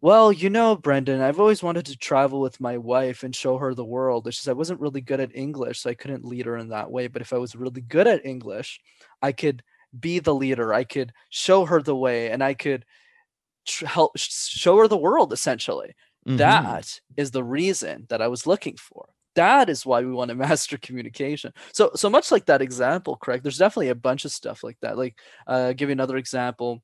well, 0.00 0.30
you 0.30 0.50
know, 0.50 0.76
Brenden, 0.76 1.20
I've 1.20 1.40
always 1.40 1.62
wanted 1.62 1.86
to 1.86 1.96
travel 1.96 2.40
with 2.40 2.60
my 2.60 2.76
wife 2.76 3.22
and 3.22 3.34
show 3.34 3.56
her 3.56 3.74
the 3.74 3.84
world. 3.84 4.26
It's 4.26 4.36
just 4.36 4.48
I 4.48 4.52
wasn't 4.52 4.80
really 4.80 5.00
good 5.00 5.20
at 5.20 5.34
English, 5.34 5.80
so 5.80 5.90
I 5.90 5.94
couldn't 5.94 6.24
lead 6.24 6.46
her 6.46 6.56
in 6.58 6.68
that 6.68 6.90
way. 6.90 7.06
But 7.06 7.22
if 7.22 7.32
I 7.32 7.38
was 7.38 7.56
really 7.56 7.80
good 7.80 8.06
at 8.06 8.24
English, 8.26 8.80
I 9.22 9.32
could 9.32 9.62
be 9.98 10.18
the 10.18 10.34
leader. 10.34 10.74
I 10.74 10.84
could 10.84 11.12
show 11.30 11.64
her 11.64 11.80
the 11.80 11.96
way, 11.96 12.30
and 12.30 12.44
I 12.44 12.54
could 12.54 12.84
tr- 13.66 13.86
help 13.86 14.18
show 14.18 14.76
her 14.76 14.88
the 14.88 14.98
world. 14.98 15.32
Essentially, 15.32 15.94
mm-hmm. 16.28 16.36
that 16.36 17.00
is 17.16 17.30
the 17.30 17.44
reason 17.44 18.06
that 18.10 18.20
I 18.20 18.28
was 18.28 18.46
looking 18.46 18.76
for. 18.76 19.08
That 19.34 19.70
is 19.70 19.86
why 19.86 20.02
we 20.02 20.12
want 20.12 20.28
to 20.28 20.34
master 20.36 20.76
communication. 20.76 21.52
So, 21.72 21.92
so 21.94 22.10
much 22.10 22.30
like 22.30 22.46
that 22.46 22.62
example, 22.62 23.16
correct? 23.16 23.44
There's 23.44 23.58
definitely 23.58 23.88
a 23.88 23.94
bunch 23.94 24.26
of 24.26 24.32
stuff 24.32 24.62
like 24.62 24.76
that. 24.82 24.98
Like, 24.98 25.18
uh, 25.46 25.72
give 25.72 25.88
you 25.88 25.94
another 25.94 26.18
example 26.18 26.82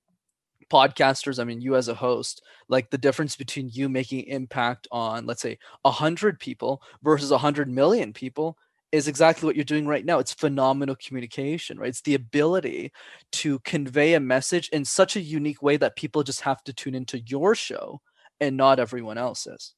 podcasters 0.72 1.38
i 1.38 1.44
mean 1.44 1.61
you 1.61 1.76
as 1.76 1.88
a 1.88 1.94
host 1.94 2.42
like 2.68 2.88
the 2.90 2.98
difference 2.98 3.37
between 3.37 3.68
you 3.70 3.88
making 3.88 4.22
impact 4.22 4.88
on 4.90 5.26
let's 5.26 5.42
say 5.42 5.58
100 5.82 6.40
people 6.40 6.80
versus 7.02 7.30
100 7.30 7.68
million 7.68 8.12
people 8.12 8.56
is 8.92 9.08
exactly 9.08 9.46
what 9.46 9.56
you're 9.56 9.64
doing 9.64 9.87
right 9.87 10.04
now. 10.04 10.18
It's 10.18 10.35
phenomenal 10.35 10.96
communication 10.96 11.78
right? 11.78 11.88
It's 11.88 12.02
the 12.02 12.14
ability 12.14 12.92
to 13.32 13.58
convey 13.61 14.14
a 14.14 14.20
message 14.20 14.68
in 14.68 14.85
such 14.85 15.16
a 15.16 15.20
unique 15.20 15.62
way 15.62 15.78
that 15.78 15.96
people 15.96 16.22
just 16.22 16.42
have 16.42 16.62
to 16.64 16.72
tune 16.72 16.94
into 16.94 17.18
your 17.20 17.54
show 17.54 18.00
and 18.40 18.56
not 18.56 18.78
everyone 18.78 19.18
else's 19.18 19.74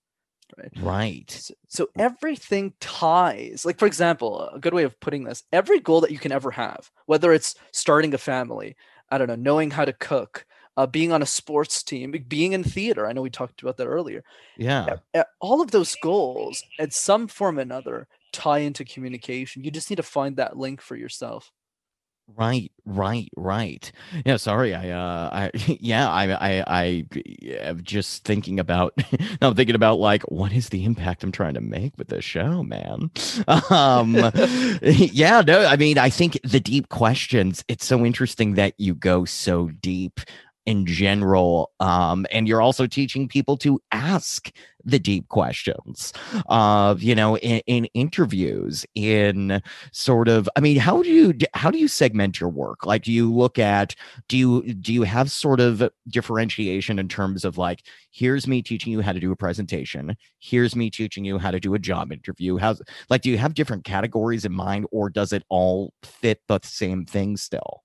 right? 0.59 0.73
Right. 0.81 1.31
So, 1.31 1.55
so 1.69 1.89
everything 1.97 2.75
ties 2.81 3.65
like 3.65 3.79
for 3.79 3.87
example 3.87 4.49
a 4.49 4.59
good 4.59 4.75
way 4.75 4.83
of 4.83 4.99
putting 5.01 5.25
this 5.25 5.45
every 5.53 5.81
goal 5.81 6.01
that 6.03 6.11
you 6.11 6.19
can 6.19 6.33
ever 6.33 6.51
have 6.51 6.91
whether 7.07 7.33
it's 7.33 7.55
starting 7.73 8.15
a 8.15 8.19
family 8.19 8.77
i 9.11 9.19
don't 9.19 9.29
know 9.29 9.37
knowing 9.37 9.71
how 9.71 9.85
to 9.85 9.93
cook 9.93 10.45
uh, 10.77 10.87
being 10.87 11.13
on 11.13 11.23
a 11.23 11.27
sports 11.27 11.83
team, 11.83 12.13
being 12.29 12.53
in 12.53 12.65
theater. 12.65 13.07
I 13.07 13.13
know 13.13 13.23
we 13.23 13.31
talked 13.31 13.63
about 13.63 13.77
that 13.77 13.87
earlier. 13.87 14.25
Yeah. 14.57 14.97
All 15.41 15.61
of 15.61 15.71
those 15.71 15.97
goals, 16.03 16.63
at 16.79 16.93
some 16.93 17.29
form 17.29 17.59
or 17.59 17.63
another, 17.63 18.09
tie 18.33 18.59
into 18.59 18.85
communication. 18.85 19.65
You 19.65 19.71
just 19.71 19.91
need 19.91 19.97
to 19.97 20.03
find 20.03 20.37
that 20.37 20.57
link 20.57 20.81
for 20.81 20.97
yourself. 20.97 21.53
Right, 22.27 22.73
right, 22.87 23.29
right. 23.37 23.93
Yeah, 24.25 24.39
sorry. 24.39 24.75
I, 24.75 24.91
uh, 24.91 25.31
I, 25.31 25.51
yeah, 25.81 26.09
I, 26.09 26.33
I, 26.33 26.65
I 26.67 27.07
am 27.51 27.83
just 27.83 28.25
thinking 28.25 28.59
about. 28.59 28.95
I'm 29.43 29.55
thinking 29.55 29.75
about 29.75 29.99
like, 29.99 30.23
what 30.25 30.51
is 30.53 30.71
the 30.71 30.85
impact 30.85 31.23
I'm 31.23 31.33
trying 31.33 31.55
to 31.55 31.61
make 31.61 31.97
with 31.99 32.09
this 32.09 32.25
show, 32.25 32.63
man? 32.63 33.11
Um, 33.71 34.15
yeah, 34.83 35.43
no, 35.47 35.65
I 35.65 35.77
mean, 35.77 35.99
I 35.99 36.09
think 36.09 36.39
the 36.45 36.61
deep 36.61 36.89
questions. 36.89 37.65
It's 37.69 37.85
so 37.85 38.05
interesting 38.05 38.55
that 38.55 38.75
you 38.79 38.95
go 38.95 39.25
so 39.25 39.69
deep 39.69 40.21
in 40.67 40.87
general. 40.87 41.73
Um, 41.81 42.27
and 42.31 42.49
you're 42.49 42.63
also 42.63 42.87
teaching 42.87 43.29
people 43.29 43.57
to 43.59 43.81
ask 43.93 44.51
the 44.85 44.99
deep 44.99 45.29
questions 45.29 46.13
of, 46.47 47.03
you 47.03 47.15
know, 47.15 47.39
in, 47.39 47.63
in, 47.67 47.85
interviews, 47.95 48.85
in 48.95 49.63
sort 49.93 50.29
of, 50.29 50.49
I 50.57 50.61
mean, 50.61 50.77
how 50.77 51.03
do 51.03 51.09
you, 51.09 51.35
how 51.55 51.71
do 51.71 51.79
you 51.79 51.89
segment 51.89 52.41
your 52.41 52.51
work? 52.51 52.85
Like, 52.85 53.03
do 53.03 53.13
you 53.13 53.33
look 53.33 53.59
at, 53.59 53.95
do 54.29 54.37
you, 54.37 54.75
do 54.75 54.93
you 54.93 55.03
have 55.03 55.31
sort 55.31 55.61
of 55.61 55.89
differentiation 56.09 56.99
in 56.99 57.09
terms 57.09 57.45
of 57.45 57.57
like, 57.57 57.83
here's 58.11 58.47
me 58.47 58.63
teaching 58.63 58.93
you 58.93 59.01
how 59.01 59.13
to 59.13 59.21
do 59.21 59.33
a 59.33 59.37
presentation. 59.37 60.17
Here's 60.39 60.77
me 60.77 60.91
teaching 60.91 61.25
you 61.25 61.39
how 61.39 61.51
to 61.51 61.61
do 61.61 61.75
a 61.75 61.79
job 61.79 62.13
interview. 62.13 62.59
How's 62.59 62.83
like, 63.09 63.23
do 63.23 63.31
you 63.31 63.39
have 63.39 63.55
different 63.55 63.85
categories 63.85 64.45
in 64.45 64.53
mind 64.53 64.87
or 64.93 65.09
does 65.09 65.33
it 65.33 65.45
all 65.49 65.93
fit 66.03 66.41
the 66.47 66.61
same 66.63 67.07
thing 67.07 67.37
still? 67.37 67.84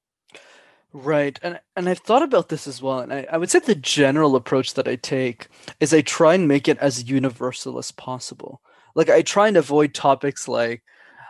Right. 0.91 1.39
And 1.43 1.59
and 1.75 1.87
I've 1.87 1.99
thought 1.99 2.23
about 2.23 2.49
this 2.49 2.67
as 2.67 2.81
well. 2.81 2.99
And 2.99 3.13
I, 3.13 3.27
I 3.31 3.37
would 3.37 3.51
say 3.51 3.59
the 3.59 3.75
general 3.75 4.35
approach 4.35 4.73
that 4.73 4.87
I 4.87 4.95
take 4.95 5.47
is 5.79 5.93
I 5.93 6.01
try 6.01 6.33
and 6.33 6.47
make 6.47 6.67
it 6.67 6.79
as 6.79 7.09
universal 7.09 7.77
as 7.77 7.91
possible. 7.91 8.61
Like 8.95 9.09
I 9.09 9.21
try 9.21 9.47
and 9.47 9.57
avoid 9.57 9.93
topics 9.93 10.47
like 10.47 10.83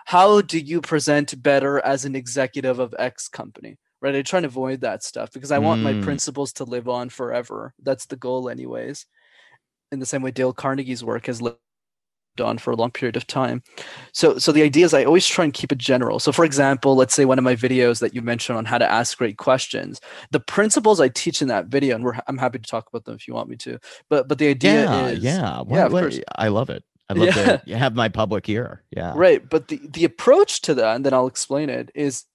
how 0.05 0.41
do 0.41 0.57
you 0.57 0.81
present 0.81 1.43
better 1.43 1.79
as 1.79 2.05
an 2.05 2.15
executive 2.15 2.79
of 2.79 2.95
X 2.97 3.27
company? 3.27 3.77
Right. 4.01 4.15
I 4.15 4.21
try 4.21 4.37
and 4.37 4.45
avoid 4.45 4.81
that 4.81 5.03
stuff 5.03 5.31
because 5.33 5.51
I 5.51 5.59
want 5.59 5.81
my 5.81 5.93
mm. 5.93 6.03
principles 6.03 6.53
to 6.53 6.63
live 6.63 6.87
on 6.87 7.09
forever. 7.09 7.73
That's 7.83 8.05
the 8.05 8.15
goal 8.15 8.49
anyways. 8.49 9.05
In 9.91 9.99
the 9.99 10.05
same 10.05 10.21
way 10.21 10.31
Dale 10.31 10.53
Carnegie's 10.53 11.03
work 11.03 11.25
has 11.25 11.41
lived 11.41 11.57
on 12.39 12.57
for 12.57 12.71
a 12.71 12.75
long 12.75 12.91
period 12.91 13.15
of 13.15 13.27
time. 13.27 13.61
So 14.13 14.37
so 14.37 14.51
the 14.51 14.63
idea 14.63 14.85
is 14.85 14.93
I 14.93 15.03
always 15.03 15.27
try 15.27 15.43
and 15.43 15.53
keep 15.53 15.71
it 15.71 15.77
general. 15.77 16.19
So 16.19 16.31
for 16.31 16.45
example, 16.45 16.95
let's 16.95 17.13
say 17.13 17.25
one 17.25 17.37
of 17.37 17.43
my 17.43 17.55
videos 17.55 17.99
that 17.99 18.13
you 18.13 18.21
mentioned 18.21 18.57
on 18.57 18.65
how 18.65 18.77
to 18.77 18.89
ask 18.89 19.17
great 19.17 19.37
questions, 19.37 19.99
the 20.31 20.39
principles 20.39 21.01
I 21.01 21.09
teach 21.09 21.41
in 21.41 21.47
that 21.49 21.67
video, 21.67 21.95
and 21.95 22.21
I'm 22.27 22.37
happy 22.37 22.59
to 22.59 22.69
talk 22.69 22.87
about 22.87 23.05
them 23.05 23.15
if 23.15 23.27
you 23.27 23.33
want 23.33 23.49
me 23.49 23.55
to. 23.57 23.79
But 24.09 24.27
but 24.27 24.37
the 24.37 24.47
idea 24.47 24.83
yeah, 24.83 25.07
is 25.07 25.19
yeah, 25.19 25.63
yeah, 25.67 25.87
what, 25.87 26.13
I 26.35 26.47
love 26.47 26.69
it. 26.69 26.83
I 27.09 27.13
love 27.13 27.35
yeah. 27.35 27.57
to 27.57 27.77
have 27.77 27.95
my 27.95 28.07
public 28.07 28.45
here. 28.45 28.83
Yeah. 28.95 29.13
Right. 29.15 29.47
But 29.47 29.67
the, 29.67 29.79
the 29.93 30.05
approach 30.05 30.61
to 30.61 30.75
that, 30.75 30.95
and 30.95 31.03
then 31.03 31.13
I'll 31.13 31.25
explain 31.25 31.69
it, 31.69 31.89
is 31.95 32.25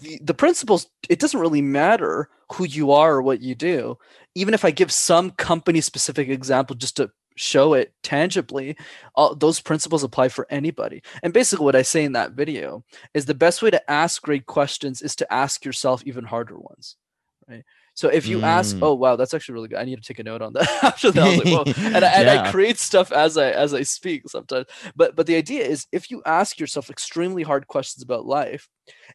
the, 0.00 0.18
the 0.22 0.34
principles, 0.34 0.86
it 1.08 1.18
doesn't 1.18 1.40
really 1.40 1.62
matter 1.62 2.28
who 2.52 2.64
you 2.64 2.92
are 2.92 3.14
or 3.14 3.22
what 3.22 3.40
you 3.40 3.54
do. 3.54 3.96
Even 4.34 4.52
if 4.52 4.62
I 4.62 4.72
give 4.72 4.92
some 4.92 5.30
company 5.30 5.80
specific 5.80 6.28
example 6.28 6.76
just 6.76 6.96
to 6.98 7.10
show 7.36 7.74
it 7.74 7.92
tangibly 8.02 8.76
all, 9.14 9.34
those 9.34 9.60
principles 9.60 10.04
apply 10.04 10.28
for 10.28 10.46
anybody. 10.50 11.02
And 11.22 11.32
basically 11.32 11.64
what 11.64 11.76
i 11.76 11.82
say 11.82 12.04
in 12.04 12.12
that 12.12 12.32
video 12.32 12.84
is 13.12 13.26
the 13.26 13.34
best 13.34 13.62
way 13.62 13.70
to 13.70 13.90
ask 13.90 14.22
great 14.22 14.46
questions 14.46 15.02
is 15.02 15.16
to 15.16 15.32
ask 15.32 15.64
yourself 15.64 16.02
even 16.04 16.24
harder 16.24 16.58
ones 16.58 16.96
right? 17.48 17.64
So 17.94 18.08
if 18.08 18.26
you 18.26 18.38
mm. 18.38 18.42
ask 18.42 18.76
oh 18.82 18.94
wow 18.94 19.16
that's 19.16 19.34
actually 19.34 19.54
really 19.54 19.68
good. 19.68 19.78
I 19.78 19.84
need 19.84 20.02
to 20.02 20.06
take 20.06 20.18
a 20.18 20.24
note 20.24 20.42
on 20.42 20.52
that. 20.54 20.68
After 20.82 21.10
that 21.12 21.22
I 21.22 21.50
like, 21.50 21.78
and, 21.78 22.04
I, 22.04 22.08
and 22.08 22.26
yeah. 22.26 22.42
I 22.42 22.50
create 22.50 22.78
stuff 22.78 23.12
as 23.12 23.36
i 23.36 23.50
as 23.50 23.72
i 23.72 23.82
speak 23.82 24.28
sometimes. 24.28 24.66
But 24.96 25.14
but 25.14 25.26
the 25.26 25.36
idea 25.36 25.64
is 25.64 25.86
if 25.92 26.10
you 26.10 26.22
ask 26.26 26.58
yourself 26.58 26.90
extremely 26.90 27.42
hard 27.42 27.66
questions 27.68 28.02
about 28.02 28.26
life 28.26 28.68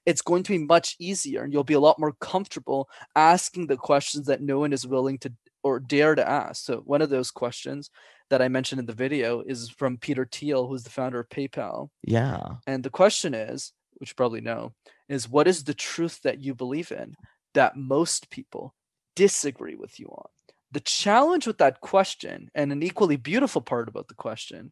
it's 0.05 0.21
going 0.21 0.43
to 0.43 0.57
be 0.57 0.65
much 0.65 0.95
easier 0.99 1.43
and 1.43 1.53
you'll 1.53 1.63
be 1.63 1.73
a 1.75 1.79
lot 1.79 1.99
more 1.99 2.13
comfortable 2.19 2.89
asking 3.15 3.67
the 3.67 3.77
questions 3.77 4.25
that 4.27 4.41
no 4.41 4.59
one 4.59 4.73
is 4.73 4.87
willing 4.87 5.17
to 5.19 5.31
or 5.63 5.79
dare 5.79 6.15
to 6.15 6.27
ask. 6.27 6.65
So 6.65 6.77
one 6.85 7.01
of 7.01 7.09
those 7.09 7.31
questions 7.31 7.89
that 8.29 8.41
I 8.41 8.47
mentioned 8.47 8.79
in 8.79 8.85
the 8.85 8.93
video 8.93 9.41
is 9.41 9.69
from 9.69 9.97
Peter 9.97 10.27
Thiel, 10.31 10.67
who's 10.67 10.83
the 10.83 10.89
founder 10.89 11.19
of 11.19 11.29
PayPal. 11.29 11.89
Yeah. 12.03 12.39
And 12.67 12.83
the 12.83 12.89
question 12.89 13.33
is, 13.33 13.73
which 13.97 14.11
you 14.11 14.15
probably 14.15 14.41
know, 14.41 14.73
is 15.07 15.29
what 15.29 15.47
is 15.47 15.63
the 15.63 15.73
truth 15.73 16.21
that 16.23 16.39
you 16.39 16.53
believe 16.53 16.91
in 16.91 17.15
that 17.53 17.75
most 17.75 18.29
people 18.29 18.75
disagree 19.15 19.75
with 19.75 19.99
you 19.99 20.07
on? 20.07 20.29
The 20.71 20.79
challenge 20.79 21.47
with 21.47 21.57
that 21.57 21.81
question, 21.81 22.51
and 22.53 22.71
an 22.71 22.83
equally 22.83 23.15
beautiful 23.15 23.61
part 23.61 23.89
about 23.89 24.07
the 24.07 24.13
question, 24.13 24.71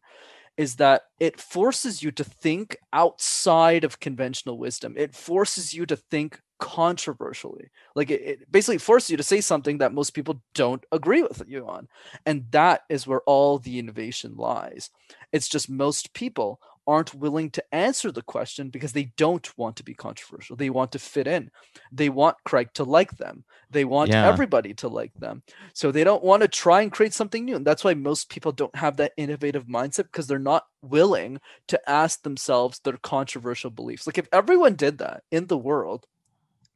is 0.56 0.76
that 0.76 1.02
it 1.18 1.40
forces 1.40 2.02
you 2.02 2.10
to 2.12 2.24
think 2.24 2.76
outside 2.92 3.84
of 3.84 4.00
conventional 4.00 4.58
wisdom. 4.58 4.94
It 4.96 5.14
forces 5.14 5.74
you 5.74 5.86
to 5.86 5.96
think 5.96 6.40
controversially. 6.58 7.70
Like 7.94 8.10
it, 8.10 8.20
it, 8.22 8.52
basically 8.52 8.78
forces 8.78 9.10
you 9.10 9.16
to 9.16 9.22
say 9.22 9.40
something 9.40 9.78
that 9.78 9.94
most 9.94 10.10
people 10.10 10.42
don't 10.54 10.84
agree 10.92 11.22
with 11.22 11.42
you 11.46 11.66
on. 11.68 11.88
And 12.26 12.44
that 12.50 12.82
is 12.88 13.06
where 13.06 13.20
all 13.22 13.58
the 13.58 13.78
innovation 13.78 14.36
lies. 14.36 14.90
It's 15.32 15.48
just 15.48 15.70
most 15.70 16.12
people 16.14 16.60
aren't 16.88 17.14
willing 17.14 17.50
to 17.50 17.62
answer 17.74 18.10
the 18.10 18.22
question 18.22 18.70
because 18.70 18.92
they 18.92 19.12
don't 19.18 19.56
want 19.58 19.76
to 19.76 19.84
be 19.84 19.92
controversial. 19.92 20.56
They 20.56 20.70
want 20.70 20.90
to 20.92 20.98
fit 20.98 21.26
in. 21.26 21.50
They 21.92 22.08
want 22.08 22.38
Greg 22.44 22.72
to 22.74 22.84
like 22.84 23.18
them. 23.18 23.44
They 23.70 23.84
want 23.84 24.08
yeah. 24.08 24.26
everybody 24.26 24.72
to 24.74 24.88
like 24.88 25.12
them. 25.12 25.42
So 25.74 25.92
they 25.92 26.02
don't 26.02 26.24
want 26.24 26.40
to 26.40 26.48
try 26.48 26.80
and 26.80 26.90
create 26.90 27.12
something 27.12 27.44
new. 27.44 27.56
And 27.56 27.66
that's 27.66 27.84
why 27.84 27.92
most 27.92 28.30
people 28.30 28.52
don't 28.52 28.74
have 28.74 28.96
that 28.96 29.12
innovative 29.18 29.66
mindset 29.66 30.04
because 30.04 30.26
they're 30.26 30.38
not 30.38 30.64
willing 30.80 31.40
to 31.66 31.90
ask 31.90 32.22
themselves 32.22 32.78
their 32.78 32.96
controversial 32.96 33.70
beliefs. 33.70 34.06
Like 34.06 34.16
if 34.16 34.28
everyone 34.32 34.74
did 34.74 34.96
that 34.98 35.24
in 35.30 35.46
the 35.46 35.58
world, 35.58 36.06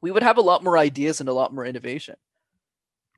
we 0.03 0.11
would 0.11 0.23
have 0.23 0.37
a 0.37 0.43
lot 0.43 0.63
more 0.63 0.77
ideas 0.77 1.21
and 1.21 1.29
a 1.29 1.33
lot 1.33 1.55
more 1.55 1.65
innovation. 1.65 2.17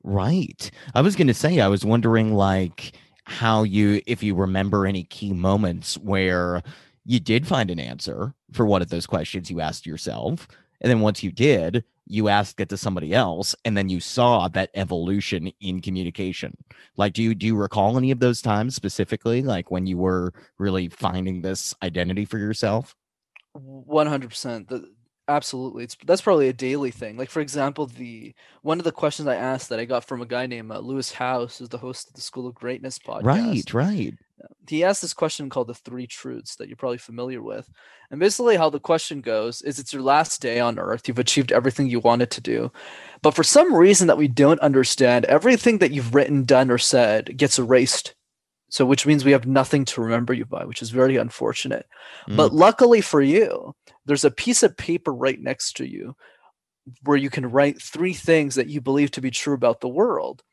Right. 0.03 0.69
I 0.93 1.01
was 1.01 1.15
going 1.15 1.27
to 1.27 1.33
say, 1.33 1.59
I 1.59 1.67
was 1.67 1.83
wondering, 1.83 2.35
like, 2.35 2.93
how 3.25 3.63
you, 3.63 4.01
if 4.05 4.21
you 4.21 4.35
remember 4.35 4.85
any 4.85 5.03
key 5.03 5.33
moments 5.33 5.97
where 5.97 6.61
you 7.03 7.19
did 7.19 7.47
find 7.47 7.71
an 7.71 7.79
answer 7.79 8.33
for 8.51 8.65
one 8.65 8.83
of 8.83 8.89
those 8.89 9.07
questions 9.07 9.49
you 9.49 9.59
asked 9.59 9.85
yourself. 9.85 10.47
And 10.79 10.89
then 10.89 11.01
once 11.01 11.23
you 11.23 11.31
did, 11.31 11.83
you 12.07 12.29
asked 12.29 12.59
it 12.59 12.69
to 12.69 12.77
somebody 12.77 13.13
else 13.13 13.55
and 13.65 13.75
then 13.75 13.89
you 13.89 13.99
saw 13.99 14.47
that 14.49 14.69
evolution 14.75 15.51
in 15.59 15.81
communication 15.81 16.55
like 16.97 17.13
do 17.13 17.23
you 17.23 17.33
do 17.33 17.47
you 17.47 17.55
recall 17.55 17.97
any 17.97 18.11
of 18.11 18.19
those 18.19 18.41
times 18.41 18.75
specifically 18.75 19.41
like 19.41 19.71
when 19.71 19.87
you 19.87 19.97
were 19.97 20.31
really 20.59 20.87
finding 20.87 21.41
this 21.41 21.73
identity 21.81 22.25
for 22.25 22.37
yourself 22.37 22.95
100% 23.57 24.67
the, 24.67 24.93
absolutely 25.27 25.83
it's 25.83 25.97
that's 26.05 26.21
probably 26.21 26.47
a 26.49 26.53
daily 26.53 26.91
thing 26.91 27.17
like 27.17 27.29
for 27.29 27.39
example 27.41 27.87
the 27.87 28.33
one 28.61 28.77
of 28.77 28.83
the 28.83 28.91
questions 28.91 29.27
i 29.27 29.35
asked 29.35 29.69
that 29.69 29.79
i 29.79 29.85
got 29.85 30.03
from 30.03 30.21
a 30.21 30.25
guy 30.25 30.45
named 30.45 30.71
uh, 30.71 30.79
lewis 30.79 31.11
Howes, 31.11 31.57
who's 31.57 31.69
the 31.69 31.77
host 31.77 32.09
of 32.09 32.13
the 32.13 32.21
school 32.21 32.47
of 32.47 32.53
greatness 32.53 32.99
podcast 32.99 33.23
right. 33.23 33.73
right 33.73 34.13
he 34.67 34.83
asked 34.83 35.01
this 35.01 35.13
question 35.13 35.49
called 35.49 35.67
the 35.67 35.73
three 35.73 36.05
truths 36.05 36.55
that 36.55 36.67
you're 36.67 36.77
probably 36.77 36.97
familiar 36.99 37.41
with 37.41 37.67
and 38.11 38.19
basically 38.19 38.55
how 38.55 38.69
the 38.69 38.79
question 38.79 39.21
goes 39.21 39.61
is 39.63 39.79
it's 39.79 39.93
your 39.93 40.03
last 40.03 40.41
day 40.41 40.59
on 40.59 40.77
earth 40.77 41.07
you've 41.07 41.19
achieved 41.19 41.51
everything 41.51 41.87
you 41.87 41.99
wanted 41.99 42.29
to 42.29 42.41
do 42.41 42.71
but 43.23 43.33
for 43.33 43.43
some 43.43 43.73
reason 43.73 44.07
that 44.07 44.17
we 44.17 44.27
don't 44.27 44.59
understand 44.59 45.25
everything 45.25 45.79
that 45.79 45.91
you've 45.91 46.13
written 46.13 46.43
done 46.43 46.69
or 46.69 46.77
said 46.77 47.35
gets 47.35 47.57
erased 47.57 48.13
so 48.69 48.85
which 48.85 49.05
means 49.05 49.23
we 49.23 49.31
have 49.31 49.45
nothing 49.45 49.85
to 49.85 50.01
remember 50.01 50.33
you 50.33 50.45
by 50.45 50.65
which 50.65 50.81
is 50.81 50.89
very 50.89 51.17
unfortunate. 51.17 51.85
Mm. 52.27 52.37
but 52.37 52.53
luckily 52.53 53.01
for 53.01 53.21
you 53.21 53.75
there's 54.05 54.25
a 54.25 54.31
piece 54.31 54.63
of 54.63 54.77
paper 54.77 55.13
right 55.13 55.39
next 55.39 55.73
to 55.77 55.85
you 55.85 56.15
where 57.03 57.17
you 57.17 57.29
can 57.29 57.49
write 57.49 57.81
three 57.81 58.13
things 58.13 58.55
that 58.55 58.67
you 58.67 58.81
believe 58.81 59.11
to 59.11 59.21
be 59.21 59.31
true 59.31 59.53
about 59.53 59.81
the 59.81 59.89
world. 59.89 60.43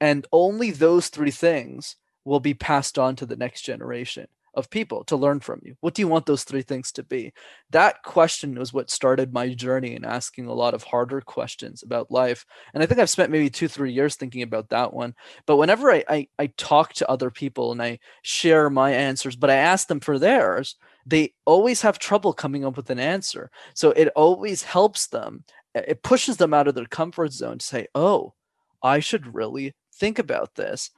And 0.00 0.26
only 0.32 0.70
those 0.70 1.08
three 1.08 1.30
things 1.30 1.96
will 2.24 2.40
be 2.40 2.54
passed 2.54 2.98
on 2.98 3.16
to 3.16 3.26
the 3.26 3.36
next 3.36 3.62
generation 3.62 4.26
of 4.54 4.70
people 4.70 5.04
to 5.04 5.16
learn 5.16 5.40
from 5.40 5.60
you. 5.64 5.74
What 5.80 5.94
do 5.94 6.02
you 6.02 6.08
want 6.08 6.26
those 6.26 6.44
three 6.44 6.62
things 6.62 6.92
to 6.92 7.02
be? 7.02 7.32
That 7.70 8.02
question 8.02 8.58
was 8.58 8.72
what 8.72 8.90
started 8.90 9.32
my 9.32 9.54
journey 9.54 9.94
in 9.94 10.04
asking 10.04 10.46
a 10.46 10.52
lot 10.52 10.74
of 10.74 10.82
harder 10.82 11.20
questions 11.20 11.82
about 11.82 12.10
life. 12.10 12.44
And 12.74 12.82
I 12.82 12.86
think 12.86 13.00
I've 13.00 13.10
spent 13.10 13.30
maybe 13.30 13.48
two, 13.48 13.68
three 13.68 13.92
years 13.92 14.16
thinking 14.16 14.42
about 14.42 14.68
that 14.70 14.92
one. 14.92 15.14
But 15.46 15.56
whenever 15.56 15.90
I, 15.90 16.04
I, 16.08 16.28
I 16.38 16.46
talk 16.56 16.92
to 16.94 17.10
other 17.10 17.30
people 17.30 17.72
and 17.72 17.82
I 17.82 17.98
share 18.22 18.68
my 18.68 18.92
answers, 18.92 19.36
but 19.36 19.50
I 19.50 19.56
ask 19.56 19.88
them 19.88 20.00
for 20.00 20.18
theirs, 20.18 20.76
they 21.06 21.34
always 21.46 21.80
have 21.82 21.98
trouble 21.98 22.32
coming 22.32 22.64
up 22.64 22.76
with 22.76 22.90
an 22.90 23.00
answer. 23.00 23.50
So 23.74 23.90
it 23.92 24.08
always 24.08 24.62
helps 24.62 25.06
them. 25.06 25.44
It 25.74 26.02
pushes 26.02 26.36
them 26.36 26.52
out 26.52 26.68
of 26.68 26.74
their 26.74 26.86
comfort 26.86 27.32
zone 27.32 27.58
to 27.58 27.64
say, 27.64 27.86
oh, 27.94 28.34
I 28.82 29.00
should 29.00 29.34
really 29.34 29.74
think 29.94 30.18
about 30.18 30.54
this 30.56 30.90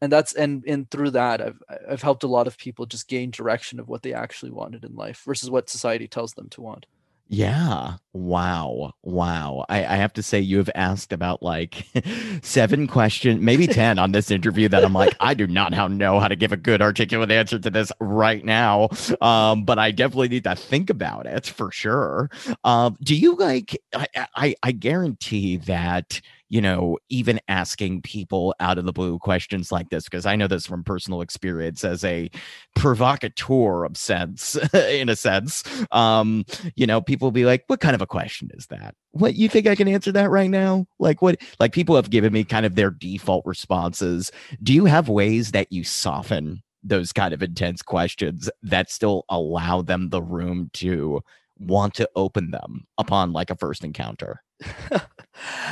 and 0.00 0.12
that's 0.12 0.32
and 0.32 0.64
and 0.66 0.90
through 0.90 1.10
that 1.12 1.40
I've 1.40 1.62
I've 1.88 2.02
helped 2.02 2.24
a 2.24 2.28
lot 2.28 2.46
of 2.46 2.58
people 2.58 2.86
just 2.86 3.08
gain 3.08 3.30
direction 3.30 3.80
of 3.80 3.88
what 3.88 4.02
they 4.02 4.12
actually 4.12 4.52
wanted 4.52 4.84
in 4.84 4.94
life 4.94 5.22
versus 5.24 5.50
what 5.50 5.70
society 5.70 6.08
tells 6.08 6.32
them 6.32 6.48
to 6.50 6.60
want. 6.60 6.86
Yeah. 7.28 7.94
Wow. 8.12 8.92
Wow. 9.02 9.64
I, 9.68 9.78
I 9.78 9.96
have 9.96 10.12
to 10.14 10.22
say, 10.22 10.38
you 10.38 10.58
have 10.58 10.70
asked 10.76 11.12
about 11.12 11.42
like 11.42 11.84
seven 12.42 12.86
questions, 12.86 13.40
maybe 13.40 13.66
10 13.66 13.98
on 13.98 14.12
this 14.12 14.30
interview 14.30 14.68
that 14.68 14.84
I'm 14.84 14.92
like, 14.92 15.16
I 15.18 15.34
do 15.34 15.46
not 15.46 15.72
know 15.90 16.20
how 16.20 16.28
to 16.28 16.36
give 16.36 16.52
a 16.52 16.56
good 16.56 16.80
articulate 16.80 17.32
answer 17.32 17.58
to 17.58 17.70
this 17.70 17.90
right 17.98 18.44
now. 18.44 18.90
Um, 19.20 19.64
but 19.64 19.78
I 19.78 19.90
definitely 19.90 20.28
need 20.28 20.44
to 20.44 20.54
think 20.54 20.88
about 20.88 21.26
it 21.26 21.46
for 21.46 21.72
sure. 21.72 22.30
Um, 22.62 22.96
do 23.02 23.16
you 23.16 23.34
like, 23.34 23.76
I, 23.92 24.06
I, 24.36 24.54
I 24.62 24.72
guarantee 24.72 25.56
that 25.56 26.20
you 26.48 26.60
know, 26.60 26.98
even 27.08 27.40
asking 27.48 28.02
people 28.02 28.54
out 28.60 28.78
of 28.78 28.84
the 28.84 28.92
blue 28.92 29.18
questions 29.18 29.72
like 29.72 29.90
this, 29.90 30.04
because 30.04 30.26
I 30.26 30.36
know 30.36 30.46
this 30.46 30.66
from 30.66 30.84
personal 30.84 31.20
experience 31.20 31.84
as 31.84 32.04
a 32.04 32.30
provocateur 32.74 33.84
of 33.84 33.96
sense, 33.96 34.56
in 34.74 35.08
a 35.08 35.16
sense. 35.16 35.64
Um, 35.90 36.44
you 36.76 36.86
know, 36.86 37.00
people 37.00 37.30
be 37.30 37.44
like, 37.44 37.64
what 37.66 37.80
kind 37.80 37.94
of 37.94 38.02
a 38.02 38.06
question 38.06 38.50
is 38.54 38.66
that? 38.68 38.94
What 39.10 39.34
you 39.34 39.48
think 39.48 39.66
I 39.66 39.74
can 39.74 39.88
answer 39.88 40.12
that 40.12 40.30
right 40.30 40.50
now? 40.50 40.86
Like 40.98 41.22
what 41.22 41.40
like 41.58 41.72
people 41.72 41.96
have 41.96 42.10
given 42.10 42.32
me 42.32 42.44
kind 42.44 42.66
of 42.66 42.74
their 42.74 42.90
default 42.90 43.44
responses. 43.44 44.30
Do 44.62 44.72
you 44.72 44.84
have 44.84 45.08
ways 45.08 45.52
that 45.52 45.72
you 45.72 45.84
soften 45.84 46.62
those 46.84 47.12
kind 47.12 47.34
of 47.34 47.42
intense 47.42 47.82
questions 47.82 48.48
that 48.62 48.90
still 48.90 49.24
allow 49.28 49.82
them 49.82 50.10
the 50.10 50.22
room 50.22 50.70
to 50.74 51.20
want 51.58 51.94
to 51.94 52.08
open 52.14 52.50
them 52.50 52.86
upon 52.98 53.32
like 53.32 53.50
a 53.50 53.56
first 53.56 53.82
encounter? 53.82 54.42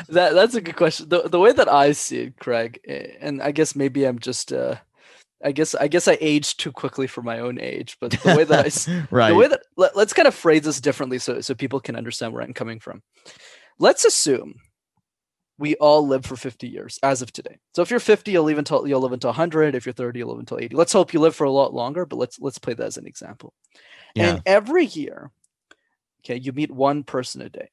that 0.09 0.35
that's 0.35 0.55
a 0.55 0.61
good 0.61 0.77
question. 0.77 1.09
The 1.09 1.29
the 1.29 1.41
way 1.41 1.53
that 1.53 1.69
I 1.69 1.93
see 1.93 2.21
it, 2.21 2.37
Greg, 2.37 2.81
and 3.21 3.43
I 3.43 3.53
guess 3.53 3.75
maybe 3.75 4.05
I'm 4.05 4.19
just 4.19 4.53
uh 4.53 4.77
I 5.45 5.53
guess 5.53 5.75
I 5.75 5.89
guess 5.89 6.09
I 6.09 6.17
aged 6.21 6.59
too 6.61 6.73
quickly 6.73 7.07
for 7.07 7.23
my 7.23 7.41
own 7.41 7.61
age, 7.61 7.99
but 8.01 8.13
the 8.13 8.35
way 8.37 8.45
that 8.45 8.61
I 8.61 9.05
right. 9.11 9.29
the 9.31 9.35
way 9.35 9.49
that 9.49 9.63
let, 9.77 9.95
let's 9.95 10.15
kind 10.15 10.29
of 10.29 10.35
phrase 10.35 10.63
this 10.63 10.81
differently 10.81 11.19
so 11.19 11.41
so 11.41 11.55
people 11.55 11.81
can 11.81 11.97
understand 11.97 12.33
where 12.33 12.43
I'm 12.43 12.55
coming 12.55 12.81
from. 12.81 13.03
Let's 13.79 14.05
assume 14.05 14.55
we 15.59 15.75
all 15.77 16.07
live 16.07 16.25
for 16.25 16.37
50 16.37 16.67
years 16.67 16.99
as 17.03 17.23
of 17.23 17.33
today. 17.33 17.59
So 17.75 17.83
if 17.83 17.91
you're 17.91 18.01
50, 18.01 18.33
you'll 18.33 18.45
live 18.45 18.59
until 18.59 18.89
you'll 18.89 19.01
live 19.01 19.13
until 19.13 19.29
100. 19.29 19.75
If 19.75 19.87
you're 19.87 19.93
30, 19.93 20.19
you'll 20.19 20.31
live 20.31 20.41
until 20.41 20.59
80. 20.59 20.75
Let's 20.75 20.93
hope 20.93 21.13
you 21.13 21.21
live 21.21 21.37
for 21.37 21.45
a 21.45 21.51
lot 21.51 21.75
longer, 21.75 22.07
but 22.07 22.17
let's 22.17 22.41
let's 22.41 22.59
play 22.59 22.75
that 22.75 22.87
as 22.87 22.97
an 22.97 23.07
example. 23.07 23.53
Yeah. 24.15 24.31
And 24.31 24.43
every 24.47 24.87
year, 24.87 25.31
okay, 26.25 26.37
you 26.37 26.53
meet 26.53 26.71
one 26.71 27.05
person 27.05 27.43
a 27.43 27.49
day. 27.49 27.71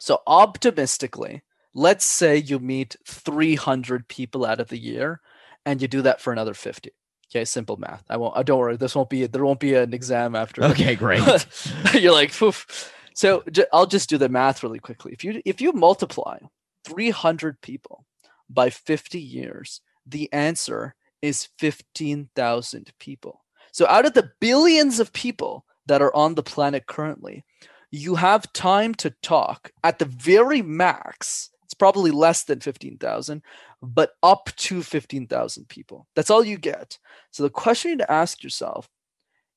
So 0.00 0.22
optimistically, 0.26 1.42
let's 1.74 2.04
say 2.04 2.36
you 2.36 2.58
meet 2.58 2.96
300 3.06 4.08
people 4.08 4.44
out 4.44 4.60
of 4.60 4.68
the 4.68 4.78
year 4.78 5.20
and 5.64 5.80
you 5.82 5.88
do 5.88 6.02
that 6.02 6.20
for 6.20 6.32
another 6.32 6.54
50. 6.54 6.90
Okay, 7.30 7.44
simple 7.44 7.76
math. 7.76 8.04
I 8.08 8.16
won't. 8.16 8.36
Uh, 8.36 8.42
don't 8.42 8.58
worry. 8.58 8.76
This 8.76 8.94
won't 8.94 9.10
be. 9.10 9.26
There 9.26 9.44
won't 9.44 9.58
be 9.58 9.74
an 9.74 9.92
exam 9.92 10.36
after. 10.36 10.62
Okay, 10.62 10.94
great. 10.94 11.22
You're 11.92 12.12
like, 12.12 12.32
Poof. 12.32 12.92
so 13.14 13.42
j- 13.50 13.66
I'll 13.72 13.86
just 13.86 14.08
do 14.08 14.16
the 14.16 14.28
math 14.28 14.62
really 14.62 14.78
quickly. 14.78 15.12
If 15.12 15.24
you 15.24 15.42
if 15.44 15.60
you 15.60 15.72
multiply 15.72 16.38
300 16.84 17.60
people 17.60 18.06
by 18.48 18.70
50 18.70 19.20
years, 19.20 19.80
the 20.06 20.32
answer 20.32 20.94
is 21.20 21.48
15,000 21.58 22.92
people. 23.00 23.44
So 23.72 23.86
out 23.88 24.06
of 24.06 24.14
the 24.14 24.30
billions 24.40 25.00
of 25.00 25.12
people 25.12 25.64
that 25.86 26.00
are 26.00 26.14
on 26.14 26.36
the 26.36 26.42
planet 26.44 26.86
currently, 26.86 27.44
you 27.90 28.14
have 28.14 28.52
time 28.52 28.94
to 28.96 29.10
talk 29.22 29.70
at 29.84 29.98
the 29.98 30.04
very 30.04 30.62
max. 30.62 31.50
It's 31.64 31.74
probably 31.74 32.10
less 32.10 32.44
than 32.44 32.60
15,000, 32.60 33.42
but 33.82 34.12
up 34.22 34.50
to 34.56 34.82
15,000 34.82 35.68
people. 35.68 36.06
That's 36.14 36.30
all 36.30 36.44
you 36.44 36.58
get. 36.58 36.98
So 37.30 37.42
the 37.42 37.50
question 37.50 37.90
you 37.90 37.96
need 37.96 38.04
to 38.04 38.12
ask 38.12 38.42
yourself 38.42 38.88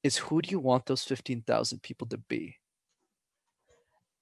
is 0.04 0.18
who 0.18 0.42
do 0.42 0.50
you 0.50 0.60
want 0.60 0.86
those 0.86 1.04
15,000 1.04 1.82
people 1.82 2.08
to 2.08 2.18
be? 2.18 2.56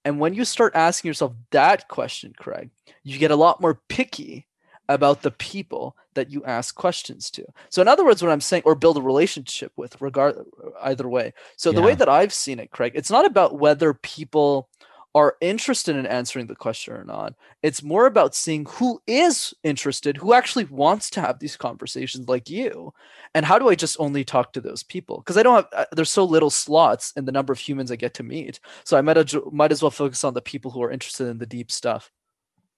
And 0.04 0.20
when 0.20 0.34
you 0.34 0.46
start 0.46 0.76
asking 0.76 1.10
yourself 1.10 1.34
that 1.52 1.88
question, 1.90 2.34
Greg, 2.38 2.70
you 3.04 3.18
get 3.18 3.32
a 3.32 3.36
lot 3.36 3.62
more 3.62 3.82
picky 3.90 4.48
about 4.90 5.22
the 5.22 5.32
people 5.32 5.96
that 6.14 6.32
you 6.32 6.44
ask 6.46 6.76
questions 6.76 7.30
to. 7.32 7.46
So 7.70 7.82
in 7.82 7.88
other 7.88 8.06
words, 8.06 8.22
what 8.22 8.32
I'm 8.32 8.42
saying, 8.42 8.64
or 8.66 8.76
build 8.76 8.98
a 8.98 9.02
relationship 9.02 9.72
with, 9.76 10.00
regard 10.02 10.36
either 10.82 11.08
way. 11.08 11.34
So 11.58 11.70
yeah. 11.70 11.76
the 11.76 11.82
way 11.82 11.96
that 11.96 12.10
I've 12.10 12.34
seen 12.34 12.60
it, 12.60 12.72
Greg, 12.72 12.94
it's 12.96 13.12
not 13.12 13.26
about 13.26 13.60
whether 13.60 13.94
people 13.94 14.70
are 15.16 15.36
interested 15.42 15.96
in 15.96 16.06
answering 16.06 16.46
the 16.46 16.56
question 16.56 16.94
or 16.94 17.04
not. 17.04 17.34
It's 17.64 17.82
more 17.82 18.06
about 18.06 18.36
seeing 18.36 18.68
who 18.70 19.02
is 19.08 19.52
interested, 19.64 20.16
who 20.16 20.34
actually 20.34 20.66
wants 20.66 21.10
to 21.12 21.22
have 21.22 21.40
these 21.40 21.58
conversations 21.58 22.30
like 22.30 22.52
you. 22.52 22.94
And 23.34 23.44
how 23.44 23.58
do 23.58 23.68
I 23.68 23.74
just 23.74 23.98
only 24.00 24.24
talk 24.24 24.54
to 24.54 24.62
those 24.62 24.84
people? 24.84 25.18
Because 25.18 25.38
I 25.38 25.44
don't 25.44 25.56
have, 25.56 25.68
uh, 25.74 25.86
there's 25.92 26.12
so 26.12 26.24
little 26.24 26.52
slots 26.52 27.14
in 27.16 27.26
the 27.26 27.32
number 27.32 27.52
of 27.52 27.58
humans 27.58 27.92
I 27.92 27.96
get 27.96 28.14
to 28.16 28.24
meet. 28.24 28.60
So 28.84 28.96
I 28.96 29.02
might, 29.02 29.18
might 29.52 29.72
as 29.72 29.82
well 29.82 29.90
focus 29.90 30.24
on 30.24 30.36
the 30.36 30.42
people 30.42 30.70
who 30.70 30.84
are 30.84 30.92
interested 30.92 31.28
in 31.28 31.40
the 31.40 31.48
deep 31.48 31.72
stuff. 31.72 32.12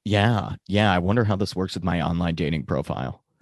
Yeah. 0.10 0.56
Yeah. 0.68 0.92
I 0.92 0.98
wonder 0.98 1.24
how 1.24 1.36
this 1.36 1.56
works 1.56 1.76
with 1.76 1.84
my 1.84 2.02
online 2.02 2.34
dating 2.34 2.64
profile. 2.64 3.24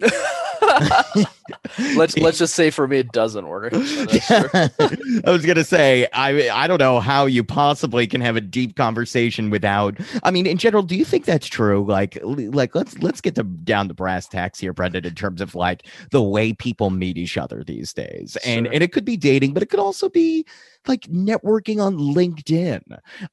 let's 1.96 2.16
let's 2.18 2.38
just 2.38 2.54
say 2.54 2.70
for 2.70 2.86
me 2.86 2.98
it 2.98 3.10
doesn't 3.10 3.48
work. 3.48 3.72
I 3.74 5.22
was 5.24 5.44
gonna 5.46 5.64
say 5.64 6.06
I 6.12 6.50
I 6.50 6.66
don't 6.66 6.78
know 6.78 7.00
how 7.00 7.26
you 7.26 7.42
possibly 7.42 8.06
can 8.06 8.20
have 8.20 8.36
a 8.36 8.40
deep 8.40 8.76
conversation 8.76 9.50
without. 9.50 9.98
I 10.22 10.30
mean, 10.30 10.46
in 10.46 10.58
general, 10.58 10.82
do 10.82 10.94
you 10.94 11.04
think 11.04 11.24
that's 11.24 11.46
true? 11.46 11.84
Like 11.84 12.18
like 12.22 12.74
let's 12.74 12.98
let's 12.98 13.20
get 13.20 13.34
to 13.36 13.44
down 13.44 13.88
to 13.88 13.94
brass 13.94 14.28
tacks 14.28 14.60
here, 14.60 14.74
Brenden, 14.74 15.06
in 15.06 15.14
terms 15.14 15.40
of 15.40 15.54
like 15.54 15.86
the 16.10 16.22
way 16.22 16.52
people 16.52 16.90
meet 16.90 17.16
each 17.16 17.38
other 17.38 17.64
these 17.64 17.92
days, 17.92 18.36
sure. 18.42 18.52
and 18.52 18.66
and 18.66 18.82
it 18.82 18.92
could 18.92 19.04
be 19.04 19.16
dating, 19.16 19.54
but 19.54 19.62
it 19.62 19.70
could 19.70 19.80
also 19.80 20.08
be 20.08 20.44
like 20.86 21.02
networking 21.02 21.82
on 21.82 21.96
LinkedIn. 21.96 22.82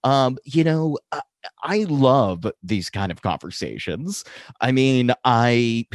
Um, 0.03 0.37
you 0.45 0.63
know. 0.63 0.97
I 1.63 1.85
love 1.89 2.45
these 2.63 2.89
kind 2.89 3.11
of 3.11 3.21
conversations. 3.21 4.23
I 4.61 4.71
mean, 4.71 5.11
I 5.23 5.85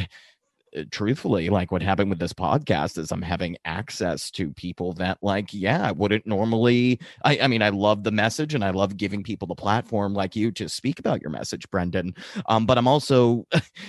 uh, 0.77 0.83
truthfully 0.89 1.49
like 1.49 1.69
what 1.69 1.81
happened 1.81 2.09
with 2.09 2.19
this 2.19 2.31
podcast 2.31 2.97
is 2.97 3.11
i'm 3.11 3.21
having 3.21 3.57
access 3.65 4.31
to 4.31 4.53
people 4.53 4.93
that 4.93 5.17
like 5.21 5.53
yeah 5.53 5.85
i 5.85 5.91
wouldn't 5.91 6.25
normally 6.25 6.97
i 7.25 7.37
i 7.39 7.47
mean 7.47 7.61
i 7.61 7.67
love 7.67 8.05
the 8.05 8.11
message 8.11 8.55
and 8.55 8.63
i 8.63 8.69
love 8.69 8.95
giving 8.95 9.21
people 9.21 9.45
the 9.45 9.53
platform 9.53 10.13
like 10.13 10.33
you 10.33 10.49
to 10.49 10.69
speak 10.69 10.97
about 10.97 11.21
your 11.21 11.29
message 11.29 11.69
brenden 11.71 12.17
um 12.45 12.65
but 12.65 12.77
i'm 12.77 12.87
also 12.87 13.45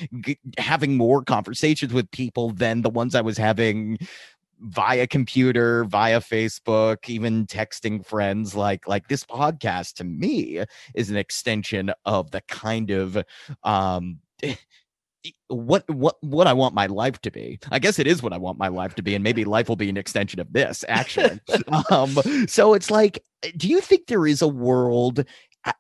having 0.59 0.97
more 0.97 1.23
conversations 1.23 1.93
with 1.93 2.11
people 2.11 2.51
than 2.51 2.83
the 2.83 2.91
ones 2.91 3.15
i 3.15 3.21
was 3.21 3.39
having 3.39 3.97
via 4.63 5.07
computer, 5.07 5.85
via 5.85 6.21
Facebook, 6.21 7.09
even 7.09 7.47
texting 7.47 8.05
friends 8.05 8.55
like 8.55 8.87
like 8.87 9.09
this 9.09 9.25
podcast 9.25 9.95
to 9.95 10.05
me 10.05 10.63
is 10.95 11.11
an 11.11 11.17
extension 11.17 11.93
of 12.05 12.31
the 12.31 12.41
kind 12.43 12.91
of 12.91 13.23
um 13.65 14.19
what 15.49 15.89
what 15.89 16.17
what 16.21 16.47
I 16.47 16.53
want 16.53 16.75
my 16.75 16.87
life 16.87 17.21
to 17.23 17.31
be. 17.31 17.59
I 17.71 17.79
guess 17.79 17.99
it 17.99 18.07
is 18.07 18.23
what 18.23 18.33
I 18.33 18.39
want 18.39 18.59
my 18.59 18.69
life 18.69 18.95
to 18.97 19.03
be, 19.03 19.15
and 19.15 19.23
maybe 19.23 19.45
life 19.45 19.69
will 19.69 19.77
be 19.77 19.89
an 19.89 19.97
extension 19.97 20.41
of 20.41 20.53
this. 20.53 20.85
Actually, 20.89 21.41
um, 21.91 22.17
so 22.47 22.75
it's 22.75 22.91
like, 22.91 23.23
do 23.57 23.69
you 23.69 23.81
think 23.81 24.07
there 24.07 24.27
is 24.27 24.43
a 24.43 24.49
world? 24.49 25.25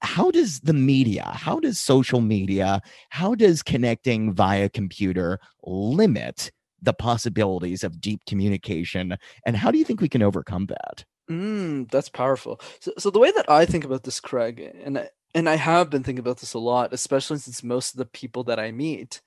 How 0.00 0.30
does 0.30 0.60
the 0.60 0.72
media, 0.72 1.24
how 1.34 1.58
does 1.58 1.80
social 1.80 2.20
media, 2.20 2.80
how 3.08 3.34
does 3.34 3.64
connecting 3.64 4.32
via 4.32 4.68
computer 4.68 5.40
limit 5.64 6.52
the 6.82 6.92
possibilities 6.92 7.84
of 7.84 8.00
deep 8.00 8.20
communication, 8.26 9.16
and 9.46 9.56
how 9.56 9.70
do 9.70 9.78
you 9.78 9.84
think 9.84 10.00
we 10.00 10.08
can 10.08 10.22
overcome 10.22 10.66
that? 10.66 11.04
Mm, 11.30 11.90
that's 11.90 12.08
powerful. 12.08 12.60
So, 12.80 12.92
so 12.98 13.10
the 13.10 13.18
way 13.18 13.30
that 13.30 13.48
I 13.48 13.64
think 13.64 13.84
about 13.84 14.02
this, 14.02 14.20
Greg, 14.20 14.60
and 14.84 15.08
and 15.34 15.48
I 15.48 15.56
have 15.56 15.88
been 15.88 16.02
thinking 16.02 16.20
about 16.20 16.38
this 16.38 16.54
a 16.54 16.58
lot, 16.58 16.92
especially 16.92 17.38
since 17.38 17.62
most 17.62 17.94
of 17.94 17.98
the 17.98 18.04
people 18.06 18.44
that 18.44 18.58
I 18.58 18.70
meet 18.70 19.22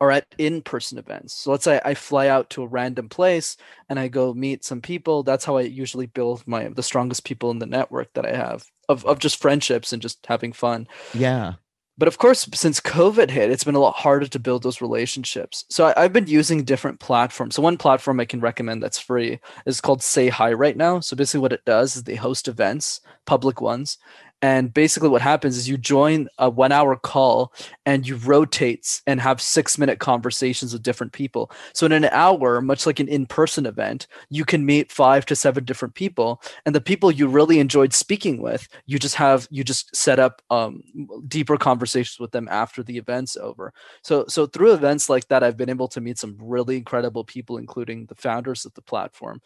are 0.00 0.10
at 0.10 0.26
in-person 0.38 0.98
events. 0.98 1.34
So 1.34 1.50
let's 1.50 1.64
say 1.64 1.80
I 1.84 1.94
fly 1.94 2.28
out 2.28 2.50
to 2.50 2.62
a 2.62 2.66
random 2.66 3.08
place 3.08 3.56
and 3.88 3.98
I 3.98 4.08
go 4.08 4.32
meet 4.32 4.64
some 4.64 4.80
people. 4.80 5.22
That's 5.22 5.44
how 5.44 5.58
I 5.58 5.62
usually 5.62 6.06
build 6.06 6.46
my 6.46 6.68
the 6.68 6.82
strongest 6.82 7.24
people 7.24 7.50
in 7.50 7.58
the 7.58 7.66
network 7.66 8.12
that 8.14 8.26
I 8.26 8.34
have 8.34 8.66
of 8.88 9.04
of 9.04 9.18
just 9.18 9.40
friendships 9.40 9.92
and 9.92 10.00
just 10.00 10.24
having 10.26 10.52
fun. 10.52 10.88
Yeah. 11.14 11.54
But 12.00 12.08
of 12.08 12.16
course, 12.16 12.48
since 12.54 12.80
COVID 12.80 13.28
hit, 13.28 13.50
it's 13.50 13.62
been 13.62 13.74
a 13.74 13.78
lot 13.78 13.94
harder 13.94 14.26
to 14.26 14.38
build 14.38 14.62
those 14.62 14.80
relationships. 14.80 15.66
So 15.68 15.92
I, 15.94 16.00
have 16.00 16.14
been 16.14 16.26
using 16.26 16.64
different 16.64 16.98
platforms. 16.98 17.54
So 17.54 17.60
one 17.60 17.76
platform 17.76 18.18
I 18.18 18.24
can 18.24 18.40
recommend 18.40 18.82
that's 18.82 18.98
free 18.98 19.38
is 19.66 19.82
called 19.82 20.02
Say 20.02 20.30
Hi 20.30 20.50
right 20.54 20.78
now. 20.78 21.00
So 21.00 21.14
basically, 21.14 21.42
what 21.42 21.52
it 21.52 21.66
does 21.66 21.96
is 21.96 22.04
they 22.04 22.14
host 22.14 22.48
events, 22.48 23.02
public 23.26 23.60
ones, 23.60 23.98
and 24.42 24.72
basically, 24.72 25.10
what 25.10 25.20
happens 25.20 25.58
is 25.58 25.68
you 25.68 25.76
join 25.76 26.28
a 26.38 26.48
one 26.48 26.72
hour 26.72 26.96
call 26.96 27.52
and 27.84 28.08
you 28.08 28.16
rotate 28.16 29.02
and 29.06 29.20
have 29.20 29.40
six 29.40 29.76
minute 29.76 29.98
conversations 29.98 30.72
with 30.72 30.82
different 30.82 31.12
people. 31.12 31.50
So, 31.74 31.84
in 31.84 31.92
an 31.92 32.06
hour, 32.06 32.62
much 32.62 32.86
like 32.86 33.00
an 33.00 33.08
in 33.08 33.26
person 33.26 33.66
event, 33.66 34.06
you 34.30 34.46
can 34.46 34.64
meet 34.64 34.90
five 34.90 35.26
to 35.26 35.36
seven 35.36 35.64
different 35.64 35.94
people. 35.94 36.40
And 36.64 36.74
the 36.74 36.80
people 36.80 37.10
you 37.10 37.28
really 37.28 37.58
enjoyed 37.58 37.92
speaking 37.92 38.40
with, 38.40 38.66
you 38.86 38.98
just 38.98 39.14
have, 39.16 39.46
you 39.50 39.62
just 39.62 39.94
set 39.94 40.18
up 40.18 40.40
um, 40.48 40.82
deeper 41.28 41.58
conversations 41.58 42.18
with 42.18 42.32
them 42.32 42.48
after 42.50 42.82
the 42.82 42.96
event's 42.96 43.36
over. 43.36 43.74
So, 44.02 44.24
so 44.26 44.46
through 44.46 44.72
events 44.72 45.10
like 45.10 45.28
that, 45.28 45.42
I've 45.42 45.58
been 45.58 45.68
able 45.68 45.88
to 45.88 46.00
meet 46.00 46.18
some 46.18 46.38
really 46.40 46.78
incredible 46.78 47.24
people, 47.24 47.58
including 47.58 48.06
the 48.06 48.14
founders 48.14 48.64
of 48.64 48.72
the 48.72 48.82
platform. 48.82 49.42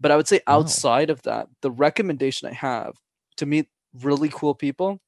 But 0.00 0.10
I 0.10 0.16
would 0.16 0.28
say 0.28 0.40
outside 0.46 1.10
wow. 1.10 1.12
of 1.12 1.22
that, 1.22 1.48
the 1.60 1.70
recommendation 1.70 2.48
I 2.48 2.54
have 2.54 2.94
to 3.36 3.46
meet 3.46 3.68
really 3.94 4.28
cool 4.28 4.54
people 4.54 5.00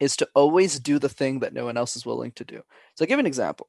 is 0.00 0.16
to 0.16 0.28
always 0.34 0.80
do 0.80 0.98
the 0.98 1.08
thing 1.08 1.40
that 1.40 1.54
no 1.54 1.64
one 1.64 1.76
else 1.76 1.96
is 1.96 2.06
willing 2.06 2.32
to 2.32 2.44
do. 2.44 2.62
So 2.94 3.04
I'll 3.04 3.08
give 3.08 3.18
an 3.18 3.26
example. 3.26 3.68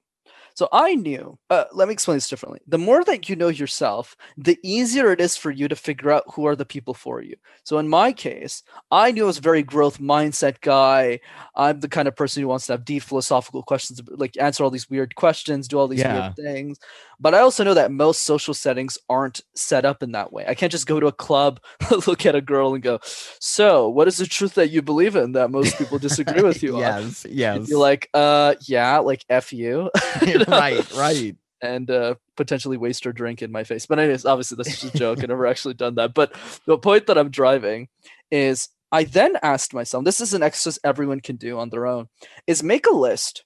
So 0.55 0.69
I 0.71 0.95
knew, 0.95 1.37
uh, 1.49 1.65
let 1.73 1.87
me 1.87 1.93
explain 1.93 2.17
this 2.17 2.27
differently. 2.27 2.59
The 2.67 2.77
more 2.77 3.03
that 3.03 3.29
you 3.29 3.35
know 3.35 3.47
yourself, 3.47 4.15
the 4.37 4.59
easier 4.63 5.11
it 5.11 5.19
is 5.19 5.35
for 5.35 5.51
you 5.51 5.67
to 5.67 5.75
figure 5.75 6.11
out 6.11 6.23
who 6.33 6.45
are 6.45 6.55
the 6.55 6.65
people 6.65 6.93
for 6.93 7.21
you. 7.21 7.35
So 7.63 7.77
in 7.77 7.87
my 7.87 8.11
case, 8.11 8.63
I 8.91 9.11
knew 9.11 9.23
I 9.23 9.27
was 9.27 9.39
a 9.39 9.41
very 9.41 9.63
growth 9.63 9.99
mindset 9.99 10.61
guy. 10.61 11.19
I'm 11.55 11.79
the 11.79 11.89
kind 11.89 12.07
of 12.07 12.15
person 12.15 12.41
who 12.41 12.47
wants 12.47 12.67
to 12.67 12.73
have 12.73 12.85
deep 12.85 13.03
philosophical 13.03 13.63
questions, 13.63 14.01
like 14.09 14.37
answer 14.39 14.63
all 14.63 14.69
these 14.69 14.89
weird 14.89 15.15
questions, 15.15 15.67
do 15.67 15.79
all 15.79 15.87
these 15.87 15.99
yeah. 15.99 16.19
weird 16.19 16.35
things. 16.35 16.79
But 17.19 17.33
I 17.33 17.39
also 17.39 17.63
know 17.63 17.73
that 17.73 17.91
most 17.91 18.23
social 18.23 18.53
settings 18.53 18.97
aren't 19.09 19.39
set 19.55 19.85
up 19.85 20.03
in 20.03 20.11
that 20.11 20.33
way. 20.33 20.45
I 20.45 20.55
can't 20.55 20.71
just 20.71 20.87
go 20.87 20.99
to 20.99 21.07
a 21.07 21.11
club, 21.11 21.61
look 22.07 22.25
at 22.25 22.35
a 22.35 22.41
girl, 22.41 22.73
and 22.73 22.83
go, 22.83 22.99
"So, 23.39 23.87
what 23.87 24.09
is 24.09 24.17
the 24.17 24.25
truth 24.25 24.55
that 24.55 24.71
you 24.71 24.81
believe 24.81 25.15
in 25.15 25.31
that 25.31 25.49
most 25.49 25.77
people 25.77 25.99
disagree 25.99 26.41
with 26.41 26.61
you 26.63 26.77
yes, 26.79 27.25
on?" 27.25 27.31
Yes, 27.31 27.69
You're 27.69 27.79
like, 27.79 28.09
"Uh, 28.13 28.55
yeah, 28.67 28.97
like 28.97 29.23
f 29.29 29.53
you." 29.53 29.89
right, 30.47 30.91
right. 30.93 31.35
And 31.61 31.89
uh, 31.89 32.15
potentially 32.35 32.77
waste 32.77 33.05
her 33.05 33.13
drink 33.13 33.41
in 33.41 33.51
my 33.51 33.63
face. 33.63 33.85
But 33.85 33.99
anyways, 33.99 34.25
obviously 34.25 34.57
that's 34.57 34.81
just 34.81 34.95
a 34.95 34.97
joke. 34.97 35.19
I 35.23 35.27
never 35.27 35.47
actually 35.47 35.75
done 35.75 35.95
that. 35.95 36.13
But 36.13 36.33
the 36.65 36.77
point 36.77 37.07
that 37.07 37.17
I'm 37.17 37.29
driving 37.29 37.87
is 38.31 38.69
I 38.91 39.05
then 39.05 39.37
asked 39.41 39.73
myself, 39.73 40.03
this 40.03 40.19
is 40.19 40.33
an 40.33 40.43
exercise 40.43 40.79
everyone 40.83 41.21
can 41.21 41.37
do 41.37 41.57
on 41.57 41.69
their 41.69 41.87
own, 41.87 42.09
is 42.47 42.61
make 42.61 42.85
a 42.85 42.95
list 42.95 43.43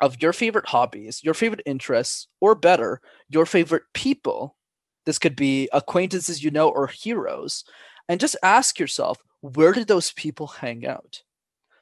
of 0.00 0.20
your 0.22 0.32
favorite 0.32 0.66
hobbies, 0.66 1.22
your 1.24 1.34
favorite 1.34 1.62
interests, 1.66 2.28
or 2.40 2.54
better, 2.54 3.00
your 3.28 3.46
favorite 3.46 3.84
people. 3.92 4.56
This 5.04 5.18
could 5.18 5.36
be 5.36 5.68
acquaintances 5.72 6.42
you 6.42 6.50
know 6.50 6.68
or 6.68 6.86
heroes. 6.86 7.64
And 8.08 8.20
just 8.20 8.36
ask 8.42 8.78
yourself, 8.78 9.18
where 9.40 9.72
did 9.72 9.88
those 9.88 10.12
people 10.12 10.46
hang 10.46 10.86
out? 10.86 11.22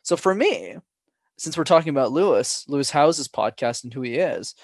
So 0.02 0.16
for 0.16 0.34
me, 0.34 0.76
since 1.36 1.56
we're 1.56 1.64
talking 1.64 1.90
about 1.90 2.12
Lewis, 2.12 2.64
Lewis 2.68 2.90
Howes's 2.90 3.28
podcast 3.28 3.84
and 3.84 3.92
who 3.92 4.02
he 4.02 4.16
is, 4.16 4.54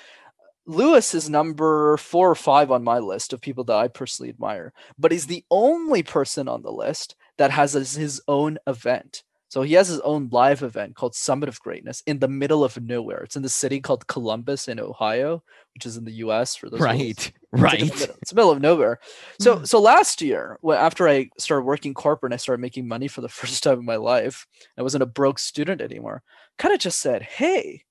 Lewis 0.67 1.15
is 1.15 1.29
number 1.29 1.97
four 1.97 2.31
or 2.31 2.35
five 2.35 2.71
on 2.71 2.85
my 2.85 2.99
list 2.99 3.33
of 3.33 3.41
people 3.41 3.65
that 3.65 3.77
I 3.77 3.89
personally 3.89 4.31
admire, 4.31 4.73
but 4.99 5.11
he's 5.11 5.27
the 5.27 5.45
only 5.51 6.03
person 6.03 6.49
on 6.49 6.63
the 6.63 6.73
list 6.73 7.17
that 7.39 7.51
has 7.51 7.73
his 7.73 8.23
own 8.29 8.59
event. 8.67 9.25
So 9.51 9.63
he 9.63 9.75
has 9.75 9.89
his 9.89 9.99
own 10.01 10.29
live 10.31 10.63
event 10.63 10.95
called 10.95 11.17
Summit 11.17 11.49
of 11.49 11.61
Greatness 11.61 12.05
in 12.07 12.21
the 12.21 12.29
middle 12.29 12.63
of 12.63 12.81
nowhere. 12.81 13.23
It's 13.25 13.35
in 13.35 13.43
the 13.43 13.49
city 13.49 13.81
called 13.81 14.07
Columbus 14.07 14.69
in 14.69 14.79
Ohio, 14.79 15.43
which 15.75 15.85
is 15.85 15.97
in 15.97 16.05
the 16.05 16.13
U.S. 16.13 16.55
For 16.55 16.71
those 16.71 16.79
right, 16.79 17.01
it's 17.01 17.33
right. 17.51 17.81
Like 17.81 17.99
middle, 17.99 18.17
it's 18.23 18.31
the 18.31 18.37
middle 18.37 18.53
of 18.53 18.61
nowhere. 18.61 19.01
So 19.41 19.59
hmm. 19.59 19.65
so 19.65 19.81
last 19.81 20.23
year, 20.23 20.57
after 20.73 21.09
I 21.09 21.31
started 21.37 21.65
working 21.65 21.95
corporate, 21.95 22.31
and 22.31 22.35
I 22.35 22.37
started 22.37 22.63
making 22.63 22.87
money 22.87 23.09
for 23.09 23.23
the 23.23 23.29
first 23.41 23.65
time 23.65 23.81
in 23.81 23.85
my 23.85 23.97
life. 23.97 24.47
I 24.79 24.83
wasn't 24.83 25.03
a 25.03 25.07
broke 25.07 25.41
student 25.41 25.81
anymore. 25.81 26.23
Kind 26.57 26.73
of 26.73 26.79
just 26.79 27.01
said, 27.01 27.23
"Hey, 27.23 27.83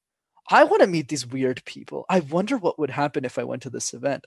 I 0.49 0.63
want 0.63 0.81
to 0.81 0.87
meet 0.87 1.09
these 1.09 1.27
weird 1.27 1.61
people. 1.65 2.05
I 2.09 2.21
wonder 2.21 2.55
what 2.55 2.79
would 2.79 2.91
happen 2.91 3.25
if 3.25 3.37
I 3.37 3.43
went 3.43 3.63
to 3.63 3.69
this 3.69 3.93
event." 3.93 4.25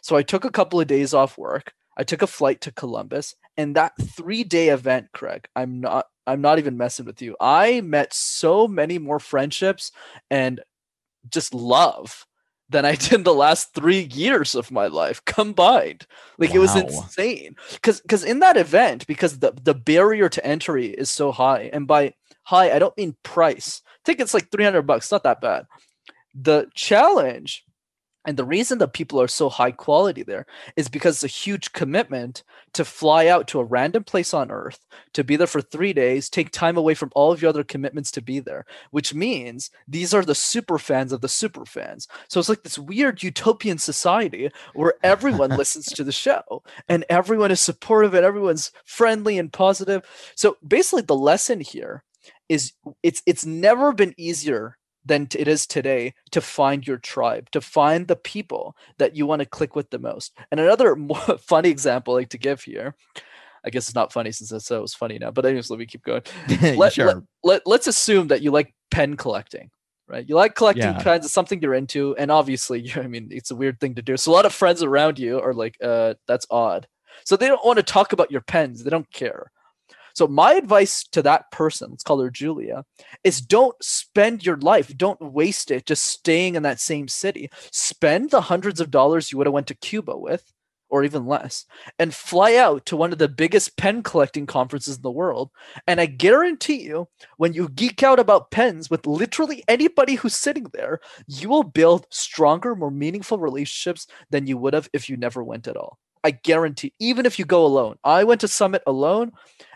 So 0.00 0.16
I 0.16 0.24
took 0.24 0.44
a 0.44 0.50
couple 0.50 0.80
of 0.80 0.88
days 0.88 1.14
off 1.14 1.38
work. 1.38 1.74
I 1.96 2.02
took 2.02 2.22
a 2.22 2.26
flight 2.26 2.60
to 2.62 2.72
Columbus, 2.72 3.36
and 3.56 3.76
that 3.76 3.92
three 4.00 4.42
day 4.42 4.70
event, 4.70 5.10
Craig, 5.12 5.46
I'm 5.54 5.80
not 5.80 6.06
I'm 6.26 6.40
not 6.40 6.58
even 6.58 6.76
messing 6.76 7.06
with 7.06 7.20
you. 7.20 7.36
I 7.40 7.80
met 7.80 8.12
so 8.12 8.68
many 8.68 8.98
more 8.98 9.18
friendships 9.18 9.92
and 10.30 10.60
just 11.28 11.54
love 11.54 12.26
than 12.68 12.84
I 12.84 12.94
did 12.96 13.24
the 13.24 13.34
last 13.34 13.74
three 13.74 14.08
years 14.12 14.54
of 14.54 14.70
my 14.70 14.86
life 14.86 15.24
combined. 15.24 16.06
Like 16.38 16.50
wow. 16.50 16.56
it 16.56 16.58
was 16.60 16.76
insane. 16.76 17.56
Cause 17.82 18.02
cause 18.08 18.24
in 18.24 18.40
that 18.40 18.56
event, 18.56 19.06
because 19.06 19.38
the, 19.38 19.52
the 19.62 19.74
barrier 19.74 20.28
to 20.28 20.46
entry 20.46 20.86
is 20.86 21.10
so 21.10 21.32
high, 21.32 21.70
and 21.72 21.86
by 21.86 22.14
high, 22.44 22.74
I 22.74 22.78
don't 22.78 22.96
mean 22.96 23.16
price. 23.22 23.82
Tickets 24.04 24.34
like 24.34 24.50
300 24.50 24.82
bucks, 24.82 25.12
not 25.12 25.22
that 25.22 25.40
bad. 25.40 25.66
The 26.34 26.66
challenge 26.74 27.64
and 28.24 28.36
the 28.36 28.44
reason 28.44 28.78
that 28.78 28.92
people 28.92 29.20
are 29.20 29.28
so 29.28 29.48
high 29.48 29.72
quality 29.72 30.22
there 30.22 30.46
is 30.76 30.88
because 30.88 31.16
it's 31.16 31.24
a 31.24 31.38
huge 31.38 31.72
commitment 31.72 32.44
to 32.74 32.84
fly 32.84 33.26
out 33.26 33.48
to 33.48 33.58
a 33.58 33.64
random 33.64 34.04
place 34.04 34.32
on 34.32 34.50
earth, 34.50 34.86
to 35.12 35.24
be 35.24 35.34
there 35.34 35.46
for 35.46 35.60
three 35.60 35.92
days, 35.92 36.30
take 36.30 36.50
time 36.50 36.76
away 36.76 36.94
from 36.94 37.10
all 37.14 37.32
of 37.32 37.42
your 37.42 37.48
other 37.48 37.64
commitments 37.64 38.12
to 38.12 38.22
be 38.22 38.38
there, 38.38 38.64
which 38.92 39.12
means 39.12 39.70
these 39.88 40.14
are 40.14 40.24
the 40.24 40.36
super 40.36 40.78
fans 40.78 41.12
of 41.12 41.20
the 41.20 41.28
super 41.28 41.64
fans. 41.64 42.06
So 42.28 42.38
it's 42.38 42.48
like 42.48 42.62
this 42.62 42.78
weird 42.78 43.22
utopian 43.22 43.78
society 43.78 44.50
where 44.74 44.94
everyone 45.02 45.50
listens 45.56 45.86
to 45.86 46.04
the 46.04 46.12
show 46.12 46.62
and 46.88 47.04
everyone 47.08 47.50
is 47.50 47.60
supportive 47.60 48.14
and 48.14 48.24
everyone's 48.24 48.70
friendly 48.84 49.36
and 49.36 49.52
positive. 49.52 50.02
So 50.36 50.56
basically, 50.66 51.02
the 51.02 51.16
lesson 51.16 51.60
here 51.60 52.04
is 52.48 52.72
it's 53.02 53.22
it's 53.26 53.44
never 53.46 53.92
been 53.92 54.14
easier 54.16 54.78
than 55.04 55.28
it 55.36 55.48
is 55.48 55.66
today 55.66 56.14
to 56.30 56.40
find 56.40 56.86
your 56.86 56.98
tribe, 56.98 57.50
to 57.50 57.60
find 57.60 58.06
the 58.06 58.16
people 58.16 58.76
that 58.98 59.16
you 59.16 59.26
want 59.26 59.40
to 59.40 59.46
click 59.46 59.74
with 59.74 59.90
the 59.90 59.98
most. 59.98 60.36
And 60.50 60.60
another 60.60 60.96
more 60.96 61.38
funny 61.38 61.70
example 61.70 62.14
I 62.14 62.18
like 62.18 62.28
to 62.30 62.38
give 62.38 62.62
here, 62.62 62.94
I 63.64 63.70
guess 63.70 63.88
it's 63.88 63.94
not 63.94 64.12
funny 64.12 64.32
since 64.32 64.52
I 64.52 64.58
said 64.58 64.78
it 64.78 64.82
was 64.82 64.94
funny 64.94 65.18
now, 65.18 65.30
but 65.30 65.46
anyways, 65.46 65.70
let 65.70 65.78
me 65.78 65.86
keep 65.86 66.02
going. 66.02 66.22
Let, 66.76 66.94
sure. 66.94 67.22
let, 67.44 67.66
let, 67.66 67.80
us 67.80 67.86
assume 67.86 68.28
that 68.28 68.42
you 68.42 68.50
like 68.50 68.74
pen 68.90 69.16
collecting, 69.16 69.70
right? 70.08 70.28
You 70.28 70.34
like 70.34 70.54
collecting 70.54 70.84
yeah. 70.84 71.02
pens, 71.02 71.24
it's 71.24 71.34
something 71.34 71.62
you're 71.62 71.74
into. 71.74 72.16
And 72.16 72.30
obviously, 72.30 72.92
I 72.96 73.06
mean, 73.06 73.28
it's 73.30 73.50
a 73.50 73.56
weird 73.56 73.78
thing 73.80 73.94
to 73.96 74.02
do. 74.02 74.16
So 74.16 74.32
a 74.32 74.34
lot 74.34 74.46
of 74.46 74.52
friends 74.52 74.82
around 74.82 75.18
you 75.18 75.40
are 75.40 75.54
like, 75.54 75.76
uh, 75.82 76.14
that's 76.26 76.46
odd. 76.50 76.88
So 77.24 77.36
they 77.36 77.46
don't 77.46 77.64
want 77.64 77.76
to 77.76 77.84
talk 77.84 78.12
about 78.12 78.30
your 78.30 78.40
pens. 78.40 78.82
They 78.82 78.90
don't 78.90 79.10
care. 79.12 79.52
So 80.14 80.26
my 80.26 80.54
advice 80.54 81.04
to 81.12 81.22
that 81.22 81.50
person, 81.50 81.90
let's 81.90 82.02
call 82.02 82.20
her 82.20 82.30
Julia, 82.30 82.84
is 83.24 83.40
don't 83.40 83.76
spend 83.82 84.44
your 84.44 84.56
life, 84.58 84.96
don't 84.96 85.20
waste 85.20 85.70
it 85.70 85.86
just 85.86 86.04
staying 86.06 86.54
in 86.54 86.62
that 86.64 86.80
same 86.80 87.08
city. 87.08 87.50
Spend 87.70 88.30
the 88.30 88.42
hundreds 88.42 88.80
of 88.80 88.90
dollars 88.90 89.30
you 89.30 89.38
would 89.38 89.46
have 89.46 89.54
went 89.54 89.66
to 89.68 89.74
Cuba 89.74 90.16
with 90.16 90.52
or 90.92 91.02
even 91.02 91.26
less 91.26 91.64
and 91.98 92.14
fly 92.14 92.54
out 92.56 92.84
to 92.84 92.96
one 92.96 93.12
of 93.12 93.18
the 93.18 93.26
biggest 93.26 93.78
pen 93.78 94.02
collecting 94.02 94.44
conferences 94.44 94.96
in 94.96 95.02
the 95.02 95.10
world. 95.10 95.50
And 95.86 95.98
I 95.98 96.06
guarantee 96.06 96.82
you, 96.82 97.08
when 97.38 97.54
you 97.54 97.70
geek 97.70 98.02
out 98.02 98.20
about 98.20 98.50
pens 98.50 98.90
with 98.90 99.06
literally 99.06 99.64
anybody 99.68 100.16
who's 100.16 100.36
sitting 100.36 100.66
there, 100.74 101.00
you 101.26 101.48
will 101.48 101.62
build 101.62 102.06
stronger, 102.10 102.76
more 102.76 102.90
meaningful 102.90 103.38
relationships 103.38 104.06
than 104.28 104.46
you 104.46 104.58
would 104.58 104.74
have 104.74 104.90
if 104.92 105.08
you 105.08 105.16
never 105.16 105.42
went 105.42 105.66
at 105.66 105.78
all. 105.78 105.98
I 106.24 106.32
guarantee, 106.32 106.92
even 107.00 107.24
if 107.24 107.38
you 107.38 107.46
go 107.46 107.64
alone. 107.64 107.96
I 108.04 108.24
went 108.24 108.42
to 108.42 108.48
Summit 108.48 108.82
alone. 108.86 109.32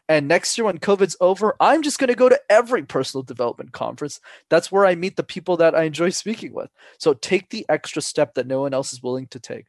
And 0.08 0.28
next 0.28 0.56
year, 0.56 0.64
when 0.64 0.78
COVID's 0.78 1.16
over, 1.20 1.56
I'm 1.58 1.82
just 1.82 1.98
going 1.98 2.08
to 2.08 2.14
go 2.14 2.28
to 2.28 2.40
every 2.48 2.84
personal 2.84 3.22
development 3.22 3.72
conference. 3.72 4.20
That's 4.48 4.70
where 4.70 4.86
I 4.86 4.94
meet 4.94 5.16
the 5.16 5.24
people 5.24 5.56
that 5.56 5.74
I 5.74 5.82
enjoy 5.82 6.10
speaking 6.10 6.52
with. 6.52 6.70
So 6.98 7.14
take 7.14 7.50
the 7.50 7.66
extra 7.68 8.00
step 8.02 8.34
that 8.34 8.46
no 8.46 8.60
one 8.60 8.72
else 8.72 8.92
is 8.92 9.02
willing 9.02 9.26
to 9.28 9.40
take. 9.40 9.66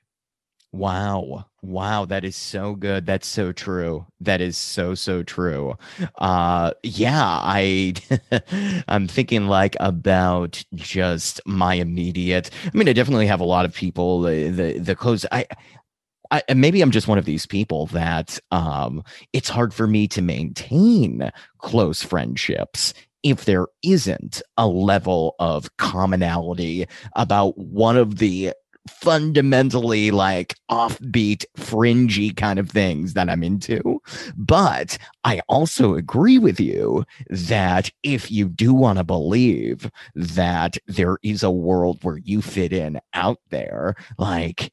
Wow. 0.74 1.46
Wow, 1.64 2.06
that 2.06 2.24
is 2.24 2.36
so 2.36 2.76
good. 2.76 3.06
That's 3.06 3.26
so 3.28 3.52
true. 3.52 4.06
That 4.20 4.42
is 4.42 4.58
so 4.58 4.96
so 4.96 5.24
true. 5.24 5.76
Uh 6.18 6.74
yeah, 6.84 7.24
I 7.24 7.94
I'm 8.88 9.08
thinking 9.08 9.48
like 9.48 9.76
about 9.80 10.64
just 10.76 11.42
my 11.46 11.76
immediate. 11.76 12.52
I 12.66 12.78
mean, 12.78 12.90
I 12.90 12.94
definitely 12.94 13.28
have 13.28 13.40
a 13.40 13.46
lot 13.46 13.66
of 13.66 13.74
people 13.74 14.22
the 14.22 14.50
the, 14.50 14.80
the 14.80 14.96
close 14.96 15.26
I 15.32 15.48
I, 16.32 16.44
maybe 16.54 16.82
I'm 16.82 16.92
just 16.92 17.08
one 17.08 17.18
of 17.18 17.26
these 17.26 17.46
people 17.46 17.88
that 17.88 18.40
um, 18.52 19.04
it's 19.34 19.50
hard 19.50 19.74
for 19.74 19.88
me 19.88 20.08
to 20.10 20.22
maintain 20.22 21.32
close 21.60 22.04
friendships 22.04 22.94
if 23.24 23.46
there 23.46 23.68
isn't 23.84 24.42
a 24.58 24.68
level 24.68 25.36
of 25.40 25.76
commonality 25.78 26.86
about 27.16 27.58
one 27.58 27.98
of 27.98 28.18
the 28.18 28.54
fundamentally 28.88 30.12
like 30.12 30.56
offbeat, 30.72 31.46
fringy 31.56 32.32
kind 32.32 32.60
of 32.60 32.70
things 32.70 33.14
that 33.14 33.30
I'm 33.30 33.44
into. 33.44 34.02
But 34.36 34.98
I 35.24 35.42
also 35.48 35.96
agree 35.96 36.38
with 36.38 36.60
you 36.60 37.06
that 37.30 37.92
if 38.04 38.32
you 38.32 38.48
do 38.48 38.74
want 38.74 38.98
to 38.98 39.04
believe 39.04 39.92
that 40.16 40.78
there 40.88 41.18
is 41.24 41.44
a 41.44 41.52
world 41.52 42.04
where 42.04 42.18
you 42.18 42.42
fit 42.42 42.74
in 42.74 43.00
out 43.14 43.40
there, 43.50 43.96
like 44.18 44.72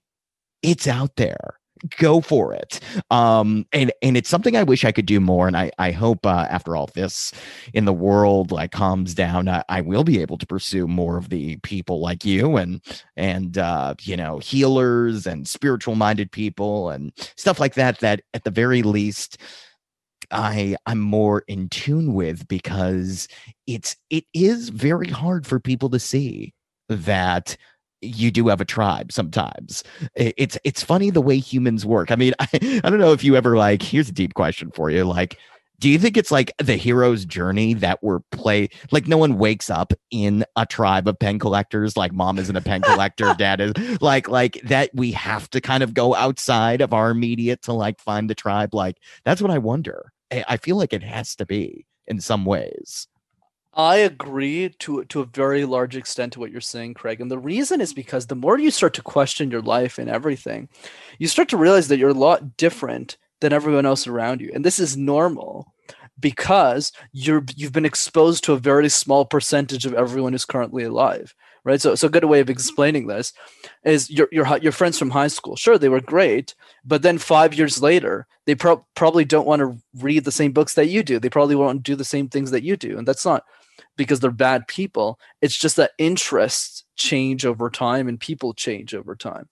it's 0.65 0.89
out 0.89 1.17
there. 1.17 1.59
Go 1.99 2.21
for 2.23 2.55
it. 2.55 2.81
Um 3.11 3.67
and 3.73 3.93
and 4.01 4.17
it's 4.17 4.29
something 4.31 4.57
i 4.57 4.62
wish 4.62 4.85
i 4.85 4.93
could 4.93 5.05
do 5.05 5.21
more 5.21 5.47
and 5.47 5.57
i 5.57 5.71
i 5.79 5.91
hope 5.91 6.25
uh, 6.25 6.47
after 6.49 6.77
all 6.77 6.89
this 6.95 7.33
in 7.75 7.85
the 7.85 7.93
world 7.93 8.51
like 8.51 8.73
calms 8.73 9.12
down 9.15 9.49
I, 9.49 9.62
I, 9.69 9.81
will 9.83 10.05
be 10.05 10.23
able 10.23 10.39
to 10.39 10.47
pursue 10.47 10.87
more 10.87 11.19
of 11.19 11.29
the 11.29 11.57
people 11.59 12.01
like 12.01 12.25
you 12.25 12.57
and 12.57 12.81
and 13.17 13.59
uh 13.59 13.95
you 14.01 14.17
know 14.17 14.39
healers 14.39 15.27
and 15.27 15.47
spiritual 15.47 15.95
minded 15.95 16.33
people 16.33 16.89
and 16.89 17.12
stuff 17.37 17.61
like 17.61 17.75
that 17.75 18.01
that 18.01 18.23
at 18.33 18.45
the 18.45 18.51
very 18.51 18.83
least 18.83 19.37
I 20.31 20.77
I'm 20.87 21.01
more 21.01 21.45
in 21.49 21.69
tune 21.69 22.15
with 22.15 22.47
because 22.49 23.29
it's 23.67 23.97
it 24.11 24.25
is 24.35 24.69
very 24.69 25.09
hard 25.09 25.47
for 25.47 25.61
people 25.61 25.91
to 25.91 25.99
see 25.99 26.55
that 26.89 27.57
you 28.05 28.31
do 28.31 28.49
have 28.49 28.61
a 28.61 28.65
tribe 28.65 29.13
sometimes. 29.13 29.85
It's 30.15 30.59
it's 30.65 30.83
funny 30.83 31.11
the 31.11 31.21
way 31.21 31.39
humans 31.39 31.87
work. 31.87 32.11
I 32.11 32.17
mean, 32.17 32.35
I, 32.39 32.49
I 32.85 32.91
don't 32.91 32.99
know 32.99 33.13
if 33.13 33.25
you 33.25 33.37
ever 33.37 33.57
like 33.57 33.83
here's 33.83 34.09
a 34.09 34.13
deep 34.13 34.35
question 34.35 34.71
for 34.71 34.91
you. 34.91 35.05
Like, 35.05 35.39
do 35.79 35.89
you 35.89 35.99
think 35.99 36.17
it's 36.17 36.31
like 36.31 36.53
the 36.59 36.77
hero's 36.77 37.25
journey 37.25 37.75
that 37.75 38.03
we're 38.03 38.21
play 38.33 38.69
like 38.91 39.07
no 39.07 39.19
one 39.19 39.39
wakes 39.39 39.71
up 39.71 39.93
in 40.11 40.45
a 40.57 40.65
tribe 40.65 41.09
of 41.09 41.19
pen 41.19 41.39
collectors 41.39 41.97
like 41.97 42.13
mom 42.13 42.39
isn't 42.39 42.57
a 42.57 42.61
pen 42.61 42.81
collector 42.83 43.35
dad 43.39 43.61
is 43.61 43.73
like 44.01 44.29
like 44.29 44.61
that 44.65 44.91
we 44.95 45.13
have 45.13 45.51
to 45.51 45.61
kind 45.61 45.83
of 45.83 45.93
go 45.93 46.15
outside 46.15 46.81
of 46.81 46.93
our 46.93 47.11
immediate 47.11 47.61
to 47.63 47.73
like 47.73 48.01
find 48.01 48.31
the 48.31 48.35
tribe 48.35 48.73
like 48.73 48.97
that's 49.25 49.43
what 49.43 49.51
i 49.51 49.59
wonder 49.59 50.13
i 50.31 50.57
feel 50.57 50.77
like 50.77 50.93
it 50.93 51.03
has 51.03 51.35
to 51.35 51.45
be 51.45 51.85
in 52.07 52.21
some 52.21 52.45
ways 52.45 53.09
I 53.77 53.97
agree 53.97 54.70
to 54.81 55.05
to 55.05 55.20
a 55.20 55.27
very 55.27 55.64
large 55.64 55.97
extent 55.97 56.33
to 56.35 56.41
what 56.41 56.51
you're 56.51 56.61
saying, 56.61 56.95
Craig. 56.95 57.20
And 57.20 57.31
the 57.31 57.39
reason 57.39 57.81
is 57.81 57.91
mm-hmm. 57.91 57.97
because 57.97 58.27
the 58.27 58.37
more 58.37 58.59
you 58.59 58.70
start 58.70 58.95
to 58.95 59.03
question 59.03 59.51
your 59.51 59.62
life 59.62 59.99
and 59.99 60.09
everything, 60.09 60.68
you 61.18 61.27
start 61.27 61.49
to 61.51 61.57
realize 61.57 61.89
that 61.89 61.99
you're 61.99 62.11
a 62.11 62.14
lot 62.14 62.57
different 62.57 63.16
than 63.41 63.53
everyone 63.53 63.87
else 63.87 64.07
around 64.07 64.41
you. 64.41 64.51
And 64.55 64.64
this 64.64 64.79
is 64.79 64.97
normal 64.97 65.75
because 66.20 66.93
you're 67.12 67.45
you've 67.57 67.72
been 67.72 67.85
exposed 67.85 68.45
to 68.45 68.53
a 68.53 68.59
very 68.59 68.89
small 68.89 69.25
percentage 69.25 69.87
of 69.87 69.95
everyone 69.95 70.33
who's 70.33 70.45
currently 70.45 70.85
alive. 70.85 71.35
Right. 71.64 71.81
So 71.81 71.95
so 71.95 72.09
a 72.09 72.11
good 72.11 72.27
way 72.27 72.41
of 72.41 72.47
mm-hmm. 72.47 72.53
explaining 72.53 73.07
this 73.07 73.33
is 73.85 74.11
your 74.11 74.29
your 74.31 74.47
your 74.59 74.72
friends 74.72 74.99
from 74.99 75.11
high 75.11 75.29
school. 75.29 75.57
Sure, 75.57 75.79
they 75.79 75.89
were 75.89 76.01
great, 76.01 76.55
but 76.85 77.03
then 77.03 77.18
five 77.18 77.55
years 77.55 77.83
later, 77.83 78.27
they 78.45 78.55
pro- 78.55 78.87
probably 78.95 79.25
don't 79.25 79.47
want 79.47 79.61
to 79.61 79.79
read 79.95 80.25
the 80.25 80.31
same 80.31 80.53
books 80.53 80.75
that 80.75 80.89
you 80.89 81.03
do. 81.03 81.18
They 81.18 81.31
probably 81.31 81.57
won't 81.57 81.83
do 81.83 81.97
the 81.97 82.05
same 82.05 82.29
things 82.29 82.51
that 82.51 82.62
you 82.62 82.77
do, 82.77 82.99
and 82.99 83.09
that's 83.09 83.25
not 83.25 83.45
because 83.97 84.21
they're 84.21 84.31
bad 84.31 84.67
people. 84.67 85.19
It's 85.41 85.57
just 85.57 85.77
that 85.77 85.93
interests 85.99 86.85
change 86.97 87.45
over 87.47 87.71
time 87.71 88.09
and 88.09 88.19
people 88.19 88.55
change 88.55 88.95
over 88.95 89.15
time. 89.17 89.49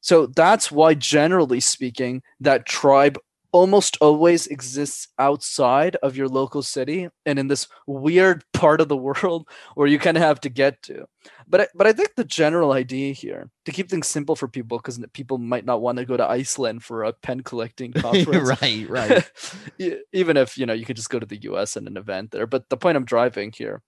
So 0.00 0.26
that's 0.26 0.72
why, 0.72 0.94
generally 0.94 1.60
speaking, 1.60 2.22
that 2.40 2.66
tribe 2.66 3.18
almost 3.52 3.96
always 4.00 4.46
exists 4.46 5.08
outside 5.18 5.96
of 5.96 6.16
your 6.16 6.28
local 6.28 6.62
city 6.62 7.08
and 7.26 7.38
in 7.38 7.48
this 7.48 7.66
weird 7.86 8.44
part 8.52 8.80
of 8.80 8.88
the 8.88 8.96
world 8.96 9.48
where 9.74 9.86
you 9.86 9.98
kind 9.98 10.16
of 10.16 10.22
have 10.22 10.40
to 10.40 10.48
get 10.48 10.82
to. 10.82 11.06
But 11.46 11.62
I, 11.62 11.66
but 11.74 11.86
I 11.86 11.92
think 11.92 12.14
the 12.14 12.24
general 12.24 12.72
idea 12.72 13.12
here 13.12 13.50
to 13.64 13.72
keep 13.72 13.90
things 13.90 14.08
simple 14.08 14.36
for 14.36 14.48
people 14.48 14.78
because 14.78 15.00
people 15.12 15.38
might 15.38 15.64
not 15.64 15.82
want 15.82 15.98
to 15.98 16.04
go 16.04 16.16
to 16.16 16.28
Iceland 16.28 16.84
for 16.84 17.04
a 17.04 17.12
pen 17.12 17.42
collecting 17.42 17.92
conference. 17.94 18.60
right. 18.60 18.88
Right 18.88 19.30
even 20.12 20.36
if 20.36 20.56
you 20.56 20.66
know 20.66 20.72
you 20.72 20.84
could 20.84 20.96
just 20.96 21.10
go 21.10 21.18
to 21.18 21.26
the 21.26 21.42
US 21.42 21.76
and 21.76 21.86
an 21.86 21.96
event 21.96 22.30
there. 22.30 22.46
But 22.46 22.68
the 22.68 22.76
point 22.76 22.96
I'm 22.96 23.04
driving 23.04 23.52
here 23.56 23.82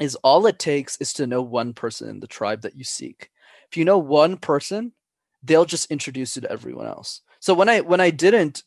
is 0.00 0.16
all 0.16 0.46
it 0.46 0.58
takes 0.58 0.96
is 0.96 1.12
to 1.14 1.26
know 1.26 1.42
one 1.42 1.74
person 1.74 2.08
in 2.08 2.20
the 2.20 2.26
tribe 2.26 2.62
that 2.62 2.76
you 2.76 2.84
seek. 2.84 3.30
If 3.70 3.76
you 3.76 3.84
know 3.84 3.98
one 3.98 4.36
person 4.36 4.92
they'll 5.42 5.64
just 5.64 5.90
introduce 5.90 6.36
you 6.36 6.42
to 6.42 6.52
everyone 6.52 6.86
else. 6.86 7.22
So 7.40 7.54
when 7.54 7.68
I 7.68 7.80
when 7.80 8.00
I 8.00 8.10
didn't 8.10 8.62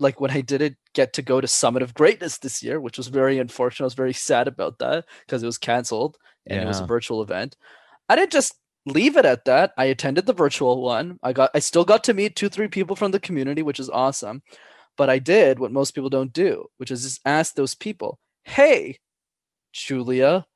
like 0.00 0.20
when 0.20 0.30
I 0.30 0.40
didn't 0.40 0.76
get 0.94 1.12
to 1.14 1.22
go 1.22 1.40
to 1.40 1.48
Summit 1.48 1.82
of 1.82 1.94
Greatness 1.94 2.38
this 2.38 2.62
year, 2.62 2.80
which 2.80 2.98
was 2.98 3.08
very 3.08 3.38
unfortunate. 3.38 3.84
I 3.84 3.86
was 3.86 3.94
very 3.94 4.12
sad 4.12 4.48
about 4.48 4.78
that 4.78 5.04
because 5.26 5.42
it 5.42 5.46
was 5.46 5.58
canceled 5.58 6.16
and 6.46 6.58
yeah. 6.58 6.64
it 6.64 6.68
was 6.68 6.80
a 6.80 6.86
virtual 6.86 7.22
event. 7.22 7.56
I 8.08 8.16
didn't 8.16 8.32
just 8.32 8.54
leave 8.86 9.16
it 9.16 9.24
at 9.24 9.44
that. 9.44 9.72
I 9.76 9.86
attended 9.86 10.26
the 10.26 10.32
virtual 10.32 10.82
one. 10.82 11.18
I 11.22 11.32
got 11.32 11.50
I 11.54 11.58
still 11.58 11.84
got 11.84 12.04
to 12.04 12.14
meet 12.14 12.36
two, 12.36 12.48
three 12.48 12.68
people 12.68 12.96
from 12.96 13.10
the 13.10 13.20
community, 13.20 13.62
which 13.62 13.80
is 13.80 13.90
awesome. 13.90 14.42
But 14.96 15.10
I 15.10 15.18
did 15.18 15.58
what 15.58 15.72
most 15.72 15.92
people 15.94 16.10
don't 16.10 16.32
do, 16.32 16.66
which 16.78 16.90
is 16.90 17.02
just 17.02 17.20
ask 17.24 17.54
those 17.54 17.74
people, 17.74 18.18
hey, 18.44 18.98
Julia, 19.72 20.46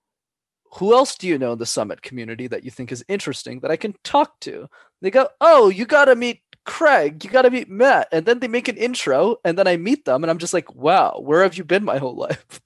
who 0.74 0.94
else 0.94 1.16
do 1.16 1.28
you 1.28 1.38
know 1.38 1.52
in 1.52 1.58
the 1.58 1.66
summit 1.66 2.02
community 2.02 2.46
that 2.48 2.64
you 2.64 2.70
think 2.70 2.90
is 2.90 3.04
interesting 3.08 3.60
that 3.60 3.70
I 3.70 3.76
can 3.76 3.94
talk 4.02 4.40
to? 4.40 4.68
They 5.00 5.10
go, 5.10 5.28
oh, 5.40 5.68
you 5.68 5.84
got 5.84 6.06
to 6.06 6.16
meet 6.16 6.40
Craig, 6.64 7.24
you 7.24 7.30
got 7.30 7.42
to 7.42 7.50
meet 7.50 7.68
Matt. 7.68 8.08
And 8.12 8.24
then 8.26 8.38
they 8.38 8.48
make 8.48 8.68
an 8.68 8.76
intro, 8.76 9.36
and 9.44 9.58
then 9.58 9.66
I 9.66 9.76
meet 9.76 10.04
them, 10.04 10.22
and 10.22 10.30
I'm 10.30 10.38
just 10.38 10.54
like, 10.54 10.74
wow, 10.74 11.20
where 11.22 11.42
have 11.42 11.56
you 11.56 11.64
been 11.64 11.84
my 11.84 11.98
whole 11.98 12.16
life? 12.28 12.60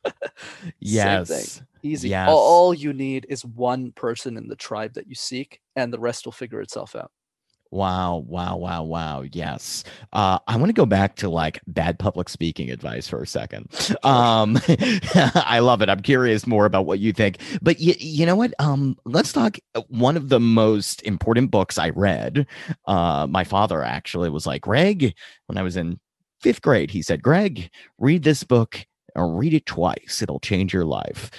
yes. 0.80 1.62
Easy. 1.82 2.08
Yes. 2.10 2.28
All, 2.28 2.38
all 2.38 2.74
you 2.74 2.92
need 2.92 3.26
is 3.28 3.44
one 3.44 3.92
person 3.92 4.36
in 4.36 4.48
the 4.48 4.56
tribe 4.56 4.94
that 4.94 5.08
you 5.08 5.14
seek, 5.14 5.60
and 5.76 5.92
the 5.92 5.98
rest 5.98 6.26
will 6.26 6.32
figure 6.32 6.60
itself 6.60 6.96
out. 6.96 7.10
Wow, 7.72 8.24
wow, 8.28 8.56
wow, 8.56 8.84
wow. 8.84 9.22
Yes. 9.32 9.82
Uh, 10.12 10.38
I 10.46 10.56
want 10.56 10.68
to 10.68 10.72
go 10.72 10.86
back 10.86 11.16
to 11.16 11.28
like 11.28 11.60
bad 11.66 11.98
public 11.98 12.28
speaking 12.28 12.70
advice 12.70 13.08
for 13.08 13.22
a 13.22 13.26
second. 13.26 13.68
Um, 14.06 14.58
I 15.34 15.58
love 15.60 15.82
it. 15.82 15.88
I'm 15.88 16.00
curious 16.00 16.46
more 16.46 16.64
about 16.64 16.86
what 16.86 17.00
you 17.00 17.12
think. 17.12 17.38
But 17.60 17.76
y- 17.80 17.96
you 17.98 18.24
know 18.24 18.36
what? 18.36 18.54
Um, 18.60 18.96
let's 19.04 19.32
talk. 19.32 19.58
Uh, 19.74 19.82
one 19.88 20.16
of 20.16 20.28
the 20.28 20.38
most 20.38 21.02
important 21.02 21.50
books 21.50 21.76
I 21.76 21.90
read, 21.90 22.46
uh, 22.86 23.26
my 23.28 23.42
father 23.42 23.82
actually 23.82 24.30
was 24.30 24.46
like, 24.46 24.62
Greg, 24.62 25.12
when 25.46 25.58
I 25.58 25.62
was 25.62 25.76
in 25.76 25.98
fifth 26.40 26.62
grade, 26.62 26.90
he 26.90 27.02
said, 27.02 27.22
Greg, 27.22 27.68
read 27.98 28.22
this 28.22 28.44
book 28.44 28.86
or 29.16 29.34
read 29.34 29.54
it 29.54 29.66
twice. 29.66 30.20
It'll 30.22 30.40
change 30.40 30.72
your 30.72 30.84
life. 30.84 31.30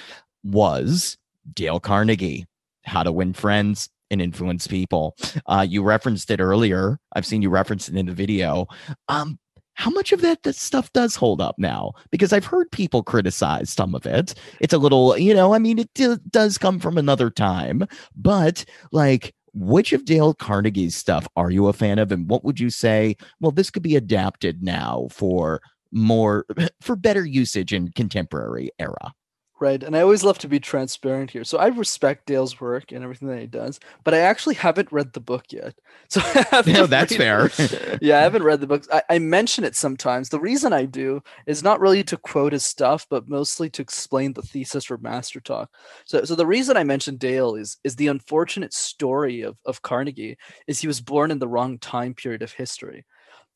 Was 0.44 1.16
Dale 1.54 1.80
Carnegie, 1.80 2.46
How 2.84 3.02
to 3.02 3.12
Win 3.12 3.32
Friends 3.32 3.88
and 4.10 4.22
influence 4.22 4.66
people. 4.66 5.16
Uh, 5.46 5.66
you 5.68 5.82
referenced 5.82 6.30
it 6.30 6.40
earlier. 6.40 6.98
I've 7.14 7.26
seen 7.26 7.42
you 7.42 7.50
reference 7.50 7.88
it 7.88 7.96
in 7.96 8.06
the 8.06 8.12
video. 8.12 8.66
Um, 9.08 9.38
how 9.74 9.90
much 9.90 10.10
of 10.10 10.22
that, 10.22 10.42
that 10.42 10.56
stuff 10.56 10.92
does 10.92 11.14
hold 11.14 11.40
up 11.40 11.54
now? 11.56 11.92
Because 12.10 12.32
I've 12.32 12.44
heard 12.44 12.70
people 12.72 13.04
criticize 13.04 13.70
some 13.70 13.94
of 13.94 14.06
it. 14.06 14.34
It's 14.60 14.74
a 14.74 14.78
little, 14.78 15.16
you 15.16 15.32
know, 15.32 15.54
I 15.54 15.58
mean, 15.58 15.78
it 15.78 15.90
d- 15.94 16.16
does 16.30 16.58
come 16.58 16.80
from 16.80 16.98
another 16.98 17.30
time, 17.30 17.86
but 18.16 18.64
like, 18.90 19.34
which 19.54 19.92
of 19.92 20.04
Dale 20.04 20.34
Carnegie's 20.34 20.96
stuff 20.96 21.28
are 21.36 21.50
you 21.50 21.68
a 21.68 21.72
fan 21.72 21.98
of? 21.98 22.10
And 22.10 22.28
what 22.28 22.44
would 22.44 22.58
you 22.58 22.70
say? 22.70 23.16
Well, 23.40 23.52
this 23.52 23.70
could 23.70 23.82
be 23.82 23.96
adapted 23.96 24.62
now 24.62 25.08
for 25.12 25.60
more, 25.92 26.44
for 26.80 26.96
better 26.96 27.24
usage 27.24 27.72
in 27.72 27.92
contemporary 27.92 28.70
era. 28.80 29.12
Right. 29.60 29.82
And 29.82 29.96
I 29.96 30.02
always 30.02 30.22
love 30.22 30.38
to 30.38 30.48
be 30.48 30.60
transparent 30.60 31.32
here. 31.32 31.42
So 31.42 31.58
I 31.58 31.66
respect 31.66 32.26
Dale's 32.26 32.60
work 32.60 32.92
and 32.92 33.02
everything 33.02 33.26
that 33.26 33.40
he 33.40 33.48
does, 33.48 33.80
but 34.04 34.14
I 34.14 34.18
actually 34.18 34.54
haven't 34.54 34.92
read 34.92 35.12
the 35.12 35.20
book 35.20 35.46
yet. 35.50 35.74
So 36.10 36.22
I 36.22 36.46
haven't 36.50 36.72
No, 36.72 36.86
that's 36.86 37.14
fair. 37.14 37.50
yeah, 38.00 38.18
I 38.18 38.22
haven't 38.22 38.42
read 38.42 38.62
the 38.62 38.66
books. 38.66 38.88
I, 38.90 39.02
I 39.10 39.18
mention 39.18 39.62
it 39.62 39.76
sometimes. 39.76 40.30
The 40.30 40.40
reason 40.40 40.72
I 40.72 40.86
do 40.86 41.20
is 41.46 41.62
not 41.62 41.80
really 41.80 42.02
to 42.04 42.16
quote 42.16 42.54
his 42.54 42.64
stuff, 42.64 43.06
but 43.10 43.28
mostly 43.28 43.68
to 43.70 43.82
explain 43.82 44.32
the 44.32 44.40
thesis 44.40 44.86
for 44.86 44.96
MasterTalk. 44.96 45.66
So 46.06 46.24
so 46.24 46.34
the 46.34 46.46
reason 46.46 46.78
I 46.78 46.84
mentioned 46.84 47.18
Dale 47.18 47.56
is 47.56 47.76
is 47.84 47.96
the 47.96 48.06
unfortunate 48.08 48.72
story 48.72 49.42
of, 49.42 49.58
of 49.66 49.82
Carnegie 49.82 50.38
is 50.66 50.80
he 50.80 50.86
was 50.86 51.02
born 51.02 51.30
in 51.30 51.40
the 51.40 51.48
wrong 51.48 51.78
time 51.78 52.14
period 52.14 52.40
of 52.40 52.52
history. 52.52 53.04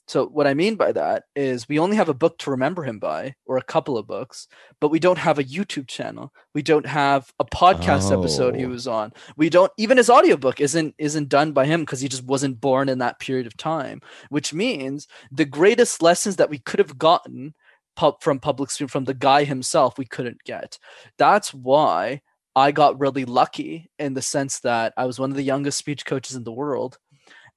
So 0.08 0.26
what 0.26 0.46
I 0.48 0.54
mean 0.54 0.74
by 0.74 0.92
that 0.92 1.24
is 1.36 1.68
we 1.68 1.78
only 1.78 1.96
have 1.96 2.08
a 2.08 2.14
book 2.14 2.36
to 2.38 2.50
remember 2.50 2.82
him 2.82 2.98
by, 2.98 3.34
or 3.46 3.56
a 3.56 3.62
couple 3.62 3.96
of 3.96 4.06
books, 4.06 4.48
but 4.80 4.88
we 4.90 4.98
don't 4.98 5.18
have 5.18 5.38
a 5.38 5.44
YouTube 5.44 5.86
channel. 5.88 6.32
We 6.54 6.62
don't 6.62 6.86
have 6.86 7.32
a 7.38 7.44
podcast 7.44 8.12
episode 8.12 8.56
he 8.56 8.64
Oh. 8.64 8.68
was 8.68 8.86
on. 8.88 9.12
We 9.36 9.48
don't 9.48 9.70
even 9.78 9.96
his 9.96 10.10
audiobook 10.10 10.60
isn't 10.60 10.94
isn't 10.98 11.28
done 11.28 11.52
by 11.52 11.66
him 11.66 11.80
because 11.82 12.00
he 12.00 12.08
just 12.08 12.24
wasn't 12.24 12.60
born 12.60 12.88
in 12.88 12.98
that 12.98 13.20
period 13.20 13.46
of 13.46 13.56
time, 13.56 14.00
which 14.28 14.52
means 14.52 15.06
the 15.30 15.44
greatest 15.44 16.02
lessons 16.02 16.36
that 16.36 16.50
we 16.50 16.58
could 16.58 16.80
have 16.80 16.98
gotten 16.98 17.54
pub- 17.96 18.20
from 18.20 18.40
public 18.40 18.70
speaking 18.70 18.88
from 18.88 19.04
the 19.04 19.14
guy 19.14 19.44
himself 19.44 19.98
we 19.98 20.04
couldn't 20.04 20.42
get. 20.44 20.78
That's 21.16 21.54
why 21.54 22.22
I 22.54 22.72
got 22.72 23.00
really 23.00 23.24
lucky 23.24 23.88
in 23.98 24.12
the 24.14 24.20
sense 24.20 24.60
that 24.60 24.92
I 24.96 25.06
was 25.06 25.18
one 25.18 25.30
of 25.30 25.36
the 25.36 25.42
youngest 25.42 25.78
speech 25.78 26.04
coaches 26.04 26.36
in 26.36 26.44
the 26.44 26.52
world 26.52 26.98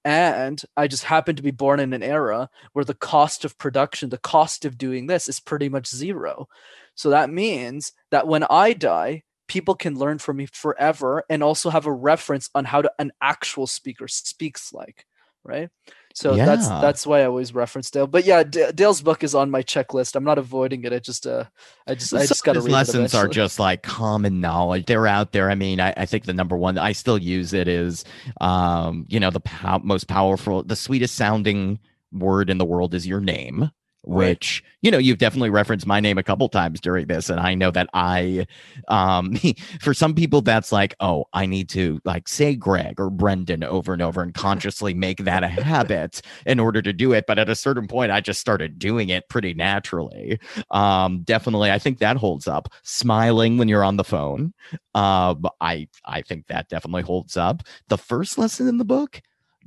and 0.05 0.61
I 0.77 0.87
just 0.87 1.03
happen 1.03 1.35
to 1.35 1.43
be 1.43 1.51
born 1.51 1.79
in 1.79 1.91
an 1.91 2.03
era 2.03 2.47
where 2.73 2.85
the 2.85 2.93
cost 2.93 3.43
of 3.43 3.57
production, 3.57 4.09
the 4.09 4.19
cost 4.19 4.63
of 4.63 4.77
doing 4.77 5.07
this 5.07 5.27
is 5.27 5.39
pretty 5.39 5.67
much 5.67 5.87
zero. 5.87 6.47
So 6.93 7.09
that 7.09 7.31
means 7.31 7.91
that 8.11 8.27
when 8.27 8.43
I 8.43 8.73
die, 8.73 9.23
people 9.47 9.73
can 9.73 9.97
learn 9.97 10.19
from 10.19 10.37
me 10.37 10.45
forever 10.45 11.23
and 11.27 11.41
also 11.41 11.71
have 11.71 11.87
a 11.87 11.91
reference 11.91 12.51
on 12.53 12.65
how 12.65 12.83
to, 12.83 12.91
an 12.99 13.11
actual 13.19 13.65
speaker 13.65 14.07
speaks 14.07 14.71
like, 14.71 15.07
right? 15.43 15.69
So 16.15 16.33
that's 16.33 16.67
Yeah. 16.67 16.79
that's 16.79 17.05
why 17.05 17.21
I 17.21 17.25
always 17.25 17.53
reference 17.53 17.91
Dale. 17.91 18.07
But 18.07 18.23
yeah, 18.25 18.43
D- 18.43 18.71
Dale's 18.73 19.01
book 19.01 19.21
is 19.21 19.35
on 19.35 19.51
my 19.51 19.61
checklist. 19.61 20.15
I'm 20.15 20.23
not 20.23 20.37
avoiding 20.37 20.85
it. 20.85 20.93
I 20.93 20.99
just 20.99 21.27
uh 21.27 21.43
I 21.85 21.95
just 21.95 22.13
I 22.13 22.25
just 22.25 22.45
got 22.45 22.53
to 22.53 22.61
read 22.61 22.69
it 22.69 22.71
lessons 22.73 23.13
are 23.13 23.27
just 23.27 23.59
like 23.59 23.83
common 23.83 24.39
knowledge. 24.39 24.85
They're 24.85 25.07
out 25.07 25.33
there. 25.33 25.51
I 25.51 25.55
mean, 25.55 25.81
I, 25.81 25.93
I 25.97 26.05
think 26.05 26.23
the 26.23 26.33
number 26.33 26.55
one 26.55 26.77
I 26.77 26.93
still 26.93 27.17
use 27.17 27.51
it 27.53 27.67
is, 27.67 28.05
um, 28.39 29.05
you 29.09 29.19
know, 29.19 29.29
the 29.29 29.41
pow- 29.41 29.81
most 29.83 30.07
powerful, 30.07 30.63
the 30.63 30.77
sweetest 30.77 31.15
sounding 31.15 31.79
word 32.13 32.49
in 32.49 32.59
the 32.59 32.65
world 32.65 32.93
is 32.93 33.05
your 33.05 33.19
name. 33.19 33.69
Right. 34.07 34.29
Which 34.29 34.63
you 34.81 34.91
know 34.91 34.97
you've 34.97 35.17
definitely 35.17 35.49
referenced 35.49 35.87
my 35.87 35.99
name 35.99 36.17
a 36.17 36.23
couple 36.23 36.47
times 36.49 36.79
during 36.79 37.07
this, 37.07 37.29
and 37.29 37.39
I 37.39 37.55
know 37.55 37.71
that 37.71 37.89
I, 37.93 38.45
um, 38.87 39.35
for 39.81 39.93
some 39.93 40.13
people 40.13 40.41
that's 40.41 40.71
like, 40.71 40.95
oh, 40.99 41.25
I 41.33 41.45
need 41.45 41.69
to 41.69 41.99
like 42.05 42.27
say 42.27 42.55
Greg 42.55 42.99
or 42.99 43.09
Brenden 43.09 43.63
over 43.63 43.93
and 43.93 44.01
over 44.01 44.21
and 44.21 44.33
consciously 44.33 44.93
make 44.93 45.19
that 45.19 45.43
a 45.43 45.47
habit 45.47 46.21
in 46.45 46.59
order 46.59 46.81
to 46.81 46.93
do 46.93 47.13
it. 47.13 47.25
But 47.27 47.39
at 47.39 47.49
a 47.49 47.55
certain 47.55 47.87
point, 47.87 48.11
I 48.11 48.21
just 48.21 48.39
started 48.39 48.77
doing 48.79 49.09
it 49.09 49.27
pretty 49.29 49.53
naturally 49.53 50.39
um 50.71 51.21
definitely 51.23 51.71
i 51.71 51.79
think 51.79 51.99
that 51.99 52.17
holds 52.17 52.47
up 52.47 52.69
smiling 52.83 53.57
when 53.57 53.67
you're 53.67 53.83
on 53.83 53.97
the 53.97 54.03
phone 54.03 54.53
um 54.93 55.45
i 55.61 55.87
i 56.05 56.21
think 56.21 56.47
that 56.47 56.69
definitely 56.69 57.01
holds 57.01 57.37
up 57.37 57.63
the 57.87 57.97
first 57.97 58.37
lesson 58.37 58.67
in 58.67 58.77
the 58.77 58.85
book 58.85 59.21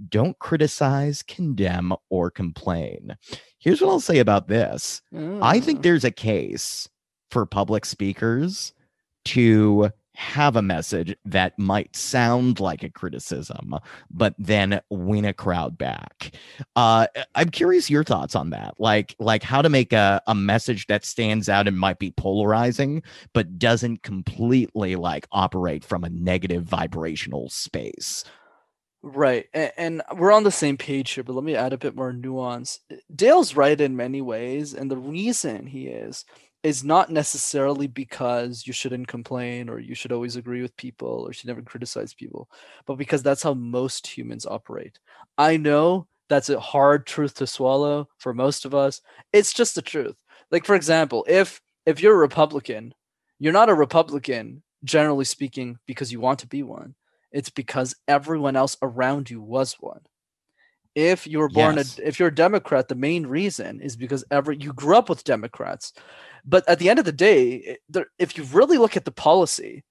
don't 0.09 0.39
criticize 0.39 1.23
condemn 1.23 1.93
or 2.11 2.31
complain. 2.31 3.17
Here's 3.59 3.81
what 3.81 3.91
i'll 3.91 4.01
say 4.01 4.19
about 4.19 4.49
this. 4.49 5.03
I 5.43 5.61
think 5.61 5.81
Mm. 5.81 5.83
there's 5.83 6.05
a 6.05 6.11
case 6.11 6.89
for 7.31 7.45
public 7.47 7.85
speakers 7.85 8.73
to 9.27 9.91
have 10.15 10.57
a 10.57 10.63
message 10.63 11.15
that 11.25 11.57
might 11.61 11.95
sound 11.95 12.59
like 12.59 12.83
a 12.83 12.91
criticism 12.91 13.73
but 14.11 14.35
then 14.37 14.81
win 14.91 15.25
a 15.25 15.33
crowd 15.33 15.79
back. 15.79 16.33
Uh 16.75 17.07
i'm 17.37 17.51
curious 17.51 17.89
your 17.89 18.03
thoughts 18.03 18.35
on 18.35 18.51
that. 18.51 18.75
Like 18.81 19.15
like 19.21 19.45
how 19.45 19.63
to 19.63 19.69
make 19.69 19.93
a, 19.93 20.21
a 20.27 20.35
message 20.35 20.87
that 20.89 21.05
stands 21.05 21.49
out 21.49 21.69
and 21.69 21.79
might 21.79 22.01
be 22.01 22.11
polarizing 22.11 23.03
but 23.33 23.59
doesn't 23.61 24.03
completely 24.03 24.97
like 24.97 25.29
operate 25.31 25.85
from 25.85 26.03
a 26.03 26.11
negative 26.11 26.65
vibrational 26.65 27.49
space 27.49 28.25
Right. 29.03 29.47
And, 29.55 29.73
and 29.77 30.03
we're 30.17 30.33
on 30.33 30.43
the 30.43 30.51
same 30.51 30.77
page 30.77 31.13
here, 31.13 31.23
but 31.23 31.35
let 31.35 31.45
me 31.45 31.55
add 31.55 31.73
a 31.73 31.79
bit 31.79 31.95
more 31.95 32.13
nuance. 32.13 32.81
Dale's 33.15 33.55
right 33.55 33.81
in 33.81 33.97
many 33.97 34.21
ways, 34.23 34.75
and 34.75 34.91
the 34.91 34.97
reason 34.97 35.67
he 35.67 35.87
is 35.87 36.25
is 36.65 36.83
not 36.83 37.09
necessarily 37.11 37.87
because 37.87 38.67
you 38.67 38.73
shouldn't 38.73 39.07
complain 39.07 39.69
or 39.69 39.79
you 39.79 39.95
should 39.95 40.11
always 40.11 40.35
agree 40.35 40.61
with 40.61 40.77
people 40.77 41.25
or 41.27 41.33
should 41.33 41.47
never 41.47 41.63
criticize 41.63 42.13
people, 42.13 42.51
but 42.85 42.97
because 42.97 43.23
that's 43.23 43.45
how 43.45 43.55
most 43.55 44.07
humans 44.09 44.45
operate. 44.45 44.99
I 45.39 45.57
know 45.57 46.09
that's 46.29 46.49
a 46.51 46.59
hard 46.59 47.07
truth 47.07 47.35
to 47.35 47.47
swallow 47.47 48.09
for 48.19 48.35
most 48.35 48.65
of 48.65 48.75
us. 48.75 49.01
It's 49.33 49.53
just 49.53 49.77
the 49.77 49.83
truth. 49.83 50.17
Like 50.51 50.65
for 50.65 50.75
example, 50.75 51.25
if 51.29 51.61
if 51.87 52.01
you're 52.03 52.15
a 52.15 52.19
Republican, 52.19 52.93
you're 53.39 53.53
not 53.53 53.71
a 53.71 53.75
Republican 53.75 54.63
generally 54.85 55.25
speaking 55.25 55.79
because 55.87 56.13
you 56.13 56.21
want 56.21 56.41
to 56.41 56.47
be 56.49 56.65
one 56.65 56.95
it's 57.33 57.51
because 57.51 57.95
everyone 58.07 58.57
else 58.57 58.77
around 58.83 59.31
you 59.31 59.41
was 59.41 59.75
one. 59.81 60.01
If 60.95 61.27
you 61.27 61.39
were 61.39 61.49
born 61.49 61.77
Yes. 61.77 61.99
a 61.99 62.09
if 62.09 62.19
you're 62.19 62.29
a 62.29 62.35
Democrat, 62.35 62.89
the 62.89 62.95
main 62.95 63.27
reason 63.27 63.81
is 63.81 63.97
because 63.97 64.25
every 64.31 64.57
you 64.59 64.73
grew 64.73 64.97
up 64.97 65.09
with 65.09 65.23
Democrats. 65.25 65.93
But 66.45 66.69
at 66.69 66.79
the 66.79 66.91
end 66.91 66.99
of 66.99 67.05
the 67.05 67.13
day, 67.13 67.79
if 68.19 68.37
you 68.37 68.45
really 68.45 68.79
look 68.79 68.97
at 68.97 69.05
the 69.05 69.13
policy 69.13 69.85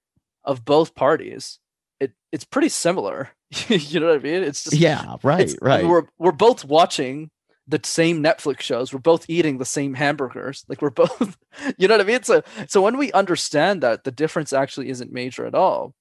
of 0.43 0.65
both 0.65 0.95
parties, 0.95 1.59
it 1.99 2.11
it's 2.31 2.43
pretty 2.45 2.69
similar. 2.69 3.29
you 3.69 3.99
know 3.99 4.07
what 4.07 4.19
I 4.19 4.23
mean? 4.23 4.43
It's 4.43 4.63
just 4.65 4.75
yeah 4.75 5.15
right 5.23 5.53
right 5.61 5.85
We're 5.85 6.07
we're 6.17 6.31
both 6.33 6.65
watching 6.65 7.29
the 7.67 7.79
same 7.83 8.23
Netflix 8.23 8.61
shows. 8.61 8.93
We're 8.93 8.99
both 8.99 9.29
eating 9.29 9.57
the 9.57 9.65
same 9.65 9.93
hamburgers. 9.93 10.65
Like 10.69 10.81
we're 10.81 10.89
both, 10.89 11.37
you 11.77 11.87
know 11.87 11.95
what 11.95 12.01
I 12.01 12.07
mean? 12.09 12.23
So 12.23 12.41
so 12.67 12.81
when 12.81 12.97
we 12.97 13.11
understand 13.13 13.81
that 13.83 14.03
the 14.03 14.11
difference 14.11 14.51
actually 14.53 14.89
isn't 14.89 15.11
major 15.11 15.45
at 15.45 15.55
all, 15.55 15.93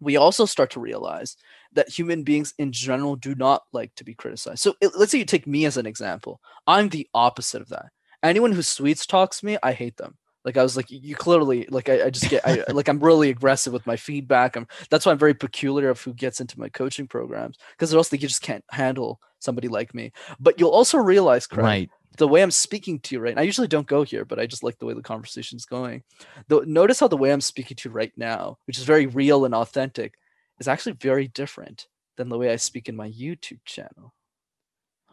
we 0.00 0.16
also 0.16 0.46
start 0.46 0.70
to 0.70 0.80
realize 0.80 1.36
that 1.72 1.88
human 1.88 2.22
beings 2.22 2.54
in 2.58 2.72
general 2.72 3.16
do 3.16 3.34
not 3.34 3.62
like 3.72 3.94
to 3.96 4.04
be 4.04 4.14
criticized. 4.14 4.60
So 4.60 4.74
it- 4.80 4.96
let's 4.96 5.12
say 5.12 5.18
you 5.18 5.24
take 5.24 5.46
me 5.46 5.64
as 5.66 5.76
an 5.76 5.86
example. 5.86 6.40
I'm 6.66 6.88
the 6.88 7.08
opposite 7.14 7.62
of 7.62 7.68
that. 7.68 7.86
Anyone 8.22 8.52
who 8.52 8.62
sweets 8.62 9.06
talks 9.06 9.42
me, 9.42 9.56
I 9.62 9.72
hate 9.72 9.96
them. 9.96 10.16
Like 10.44 10.56
I 10.56 10.62
was 10.62 10.76
like, 10.76 10.86
you 10.90 11.14
clearly 11.14 11.66
like 11.70 11.88
I, 11.90 12.06
I 12.06 12.10
just 12.10 12.30
get 12.30 12.46
I 12.46 12.64
like 12.72 12.88
I'm 12.88 12.98
really 12.98 13.28
aggressive 13.28 13.72
with 13.74 13.86
my 13.86 13.96
feedback. 13.96 14.56
I'm 14.56 14.66
that's 14.88 15.04
why 15.04 15.12
I'm 15.12 15.18
very 15.18 15.34
peculiar 15.34 15.90
of 15.90 16.00
who 16.00 16.14
gets 16.14 16.40
into 16.40 16.58
my 16.58 16.70
coaching 16.70 17.06
programs 17.06 17.58
because 17.72 17.94
else 17.94 18.10
you 18.10 18.18
just 18.18 18.40
can't 18.40 18.64
handle 18.70 19.20
somebody 19.38 19.68
like 19.68 19.94
me. 19.94 20.12
But 20.38 20.58
you'll 20.58 20.70
also 20.70 20.96
realize, 20.96 21.46
Craig, 21.46 21.64
right 21.64 21.90
the 22.16 22.28
way 22.28 22.42
I'm 22.42 22.50
speaking 22.50 22.98
to 23.00 23.14
you 23.14 23.20
right. 23.20 23.34
Now, 23.34 23.42
I 23.42 23.44
usually 23.44 23.68
don't 23.68 23.86
go 23.86 24.02
here, 24.02 24.24
but 24.24 24.38
I 24.38 24.46
just 24.46 24.62
like 24.62 24.78
the 24.78 24.86
way 24.86 24.94
the 24.94 25.02
conversation's 25.02 25.64
going. 25.64 26.02
The, 26.48 26.62
notice 26.66 27.00
how 27.00 27.08
the 27.08 27.16
way 27.16 27.32
I'm 27.32 27.40
speaking 27.40 27.76
to 27.76 27.88
you 27.88 27.94
right 27.94 28.12
now, 28.16 28.58
which 28.66 28.78
is 28.78 28.84
very 28.84 29.06
real 29.06 29.44
and 29.44 29.54
authentic, 29.54 30.14
is 30.58 30.68
actually 30.68 30.92
very 30.92 31.28
different 31.28 31.86
than 32.16 32.28
the 32.28 32.38
way 32.38 32.52
I 32.52 32.56
speak 32.56 32.88
in 32.88 32.96
my 32.96 33.08
YouTube 33.08 33.60
channel. 33.64 34.14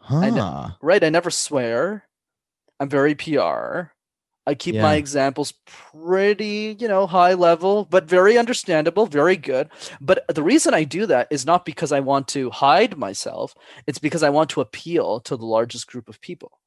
I 0.02 0.30
know- 0.30 0.42
huh 0.42 0.70
Right? 0.82 1.02
I 1.02 1.08
never 1.08 1.30
swear. 1.30 2.08
I'm 2.80 2.88
very 2.88 3.14
PR. 3.14 3.92
I 4.46 4.54
keep 4.54 4.76
my 4.82 4.94
examples 4.94 5.52
pretty, 5.66 6.74
you 6.80 6.88
know, 6.88 7.06
high 7.06 7.34
level, 7.34 7.84
but 7.84 8.04
very 8.04 8.38
understandable, 8.38 9.04
very 9.04 9.36
good. 9.36 9.68
But 10.00 10.24
the 10.34 10.42
reason 10.42 10.72
I 10.72 10.84
do 10.84 11.04
that 11.04 11.28
is 11.30 11.44
not 11.44 11.66
because 11.66 11.92
I 11.92 12.00
want 12.00 12.28
to 12.28 12.48
hide 12.48 12.96
myself, 12.96 13.54
it's 13.86 13.98
because 13.98 14.22
I 14.22 14.30
want 14.30 14.48
to 14.50 14.62
appeal 14.62 15.20
to 15.20 15.36
the 15.36 15.44
largest 15.44 15.86
group 15.86 16.08
of 16.08 16.18
people. 16.22 16.60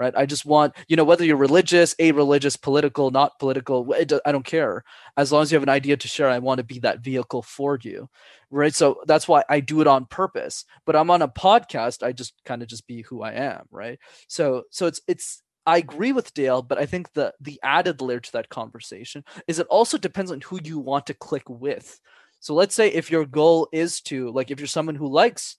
Right? 0.00 0.14
I 0.16 0.24
just 0.24 0.46
want, 0.46 0.74
you 0.88 0.96
know, 0.96 1.04
whether 1.04 1.26
you're 1.26 1.36
religious, 1.36 1.94
a 1.98 2.12
religious, 2.12 2.56
political, 2.56 3.10
not 3.10 3.38
political, 3.38 3.86
I 3.94 4.32
don't 4.32 4.46
care. 4.46 4.82
As 5.18 5.30
long 5.30 5.42
as 5.42 5.52
you 5.52 5.56
have 5.56 5.62
an 5.62 5.68
idea 5.68 5.98
to 5.98 6.08
share, 6.08 6.30
I 6.30 6.38
want 6.38 6.56
to 6.56 6.64
be 6.64 6.78
that 6.78 7.00
vehicle 7.00 7.42
for 7.42 7.78
you. 7.82 8.08
Right? 8.50 8.74
So 8.74 9.02
that's 9.06 9.28
why 9.28 9.44
I 9.50 9.60
do 9.60 9.82
it 9.82 9.86
on 9.86 10.06
purpose. 10.06 10.64
But 10.86 10.96
I'm 10.96 11.10
on 11.10 11.20
a 11.20 11.28
podcast, 11.28 12.02
I 12.02 12.12
just 12.12 12.32
kind 12.46 12.62
of 12.62 12.68
just 12.68 12.86
be 12.86 13.02
who 13.02 13.20
I 13.20 13.32
am, 13.32 13.66
right? 13.70 13.98
So 14.26 14.62
so 14.70 14.86
it's 14.86 15.02
it's 15.06 15.42
I 15.66 15.76
agree 15.76 16.12
with 16.12 16.32
Dale, 16.32 16.62
but 16.62 16.78
I 16.78 16.86
think 16.86 17.12
the 17.12 17.34
the 17.38 17.60
added 17.62 18.00
layer 18.00 18.20
to 18.20 18.32
that 18.32 18.48
conversation 18.48 19.22
is 19.46 19.58
it 19.58 19.66
also 19.68 19.98
depends 19.98 20.30
on 20.32 20.40
who 20.40 20.58
you 20.64 20.78
want 20.78 21.06
to 21.08 21.14
click 21.14 21.48
with. 21.48 22.00
So 22.40 22.54
let's 22.54 22.74
say 22.74 22.88
if 22.88 23.10
your 23.10 23.26
goal 23.26 23.68
is 23.70 24.00
to 24.02 24.30
like 24.32 24.50
if 24.50 24.58
you're 24.60 24.66
someone 24.66 24.96
who 24.96 25.08
likes 25.08 25.58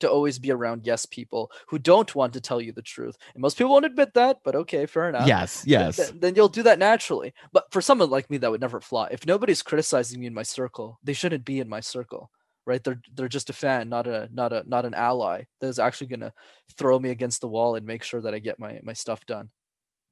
to 0.00 0.10
always 0.10 0.38
be 0.38 0.50
around 0.50 0.86
yes 0.86 1.06
people 1.06 1.50
who 1.68 1.78
don't 1.78 2.14
want 2.14 2.32
to 2.34 2.40
tell 2.40 2.60
you 2.60 2.72
the 2.72 2.82
truth. 2.82 3.16
And 3.34 3.42
most 3.42 3.56
people 3.58 3.72
won't 3.72 3.84
admit 3.84 4.14
that, 4.14 4.38
but 4.44 4.54
okay, 4.54 4.86
fair 4.86 5.08
enough. 5.08 5.26
yes 5.26 5.64
yes 5.66 5.96
th- 5.96 6.20
then 6.20 6.34
you'll 6.34 6.48
do 6.48 6.62
that 6.64 6.78
naturally. 6.78 7.32
But 7.52 7.66
for 7.72 7.80
someone 7.80 8.10
like 8.10 8.30
me, 8.30 8.38
that 8.38 8.50
would 8.50 8.60
never 8.60 8.80
fly. 8.80 9.08
If 9.10 9.26
nobody's 9.26 9.62
criticizing 9.62 10.20
me 10.20 10.26
in 10.26 10.34
my 10.34 10.42
circle, 10.42 10.98
they 11.02 11.12
shouldn't 11.12 11.44
be 11.44 11.60
in 11.60 11.68
my 11.68 11.80
circle, 11.80 12.30
right? 12.66 12.82
They're 12.82 13.00
they're 13.14 13.28
just 13.28 13.50
a 13.50 13.54
fan, 13.54 13.88
not 13.88 14.06
a 14.06 14.28
not 14.32 14.52
a 14.52 14.64
not 14.66 14.84
an 14.86 14.94
ally. 14.94 15.44
That's 15.60 15.78
actually 15.78 16.08
gonna 16.08 16.32
throw 16.76 16.98
me 16.98 17.10
against 17.10 17.40
the 17.40 17.48
wall 17.48 17.74
and 17.74 17.86
make 17.86 18.02
sure 18.02 18.20
that 18.20 18.34
I 18.34 18.38
get 18.38 18.58
my 18.58 18.80
my 18.82 18.92
stuff 18.92 19.24
done. 19.26 19.50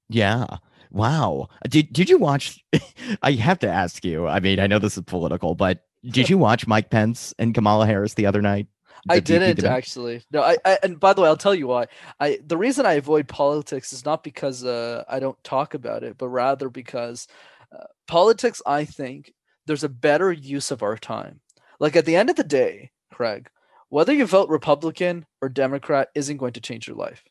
Yeah. 0.08 0.46
Wow. 0.90 1.48
Did 1.68 1.92
did 1.92 2.08
you 2.10 2.18
watch 2.18 2.62
I 3.22 3.32
have 3.32 3.58
to 3.60 3.68
ask 3.68 4.04
you. 4.04 4.26
I 4.26 4.40
mean, 4.40 4.60
I 4.60 4.66
know 4.66 4.78
this 4.78 4.96
is 4.96 5.04
political, 5.04 5.54
but 5.54 5.84
did 6.04 6.28
you 6.28 6.36
watch 6.36 6.66
Mike 6.66 6.90
Pence 6.90 7.32
and 7.38 7.54
Kamala 7.54 7.86
Harris 7.86 8.14
the 8.14 8.26
other 8.26 8.42
night? 8.42 8.66
I 9.08 9.20
didn't 9.20 9.56
debate? 9.56 9.70
actually. 9.70 10.22
No, 10.30 10.42
I, 10.42 10.56
I 10.64 10.78
and 10.82 10.98
by 10.98 11.12
the 11.12 11.20
way, 11.20 11.28
I'll 11.28 11.36
tell 11.36 11.54
you 11.54 11.66
why. 11.66 11.86
I 12.20 12.38
the 12.44 12.56
reason 12.56 12.86
I 12.86 12.94
avoid 12.94 13.28
politics 13.28 13.92
is 13.92 14.04
not 14.04 14.24
because 14.24 14.64
uh, 14.64 15.04
I 15.08 15.20
don't 15.20 15.42
talk 15.44 15.74
about 15.74 16.02
it, 16.02 16.16
but 16.18 16.28
rather 16.28 16.68
because 16.68 17.26
uh, 17.72 17.84
politics. 18.06 18.62
I 18.66 18.84
think 18.84 19.32
there's 19.66 19.84
a 19.84 19.88
better 19.88 20.32
use 20.32 20.70
of 20.70 20.82
our 20.82 20.96
time. 20.96 21.40
Like 21.80 21.96
at 21.96 22.06
the 22.06 22.16
end 22.16 22.30
of 22.30 22.36
the 22.36 22.44
day, 22.44 22.90
Craig, 23.12 23.48
whether 23.88 24.12
you 24.12 24.26
vote 24.26 24.48
Republican 24.48 25.26
or 25.42 25.48
Democrat 25.48 26.08
isn't 26.14 26.36
going 26.36 26.52
to 26.54 26.60
change 26.60 26.86
your 26.86 26.96
life. 26.96 27.22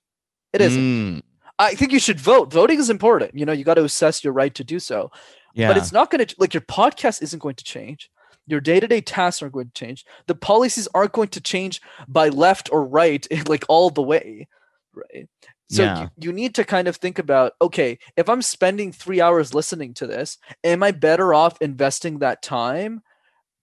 It 0.51 0.61
isn't. 0.61 0.81
Mm, 0.81 1.21
I 1.57 1.73
think 1.73 1.91
you 1.91 1.99
should 1.99 2.19
vote. 2.19 2.51
Voting 2.51 2.79
is 2.79 2.89
important. 2.89 3.35
You 3.35 3.45
know, 3.45 3.53
you 3.53 3.63
got 3.63 3.75
to 3.75 3.83
assess 3.83 4.23
your 4.23 4.33
right 4.33 4.53
to 4.55 4.63
do 4.63 4.79
so 4.79 5.11
yeah. 5.53 5.67
but 5.67 5.77
it's 5.77 5.91
not 5.91 6.09
going 6.09 6.25
to 6.25 6.35
like 6.39 6.53
your 6.53 6.61
podcast 6.61 7.21
isn't 7.21 7.39
going 7.39 7.55
to 7.55 7.63
change 7.63 8.09
your 8.47 8.59
day-to-day 8.61 9.01
tasks 9.01 9.41
aren't 9.41 9.53
going 9.53 9.67
to 9.67 9.73
change. 9.73 10.05
The 10.27 10.35
policies 10.35 10.87
aren't 10.93 11.13
going 11.13 11.29
to 11.29 11.41
change 11.41 11.81
by 12.07 12.29
left 12.29 12.69
or 12.71 12.83
right 12.85 13.25
like 13.47 13.65
all 13.69 13.89
the 13.89 14.01
way 14.01 14.47
right? 14.93 15.27
So 15.69 15.83
Yeah. 15.83 15.95
you, 15.95 16.09
you 16.17 16.33
need 16.33 16.55
to 16.55 16.63
kind 16.63 16.87
of 16.87 16.95
think 16.97 17.19
about 17.19 17.53
okay 17.61 17.97
if 18.17 18.29
i'm 18.29 18.41
spending 18.41 18.91
three 18.91 19.21
hours 19.21 19.53
listening 19.53 19.93
to 19.95 20.07
this 20.07 20.37
am 20.63 20.83
i 20.83 20.91
better 20.91 21.33
off 21.33 21.57
investing 21.61 22.19
that 22.19 22.41
time 22.41 23.01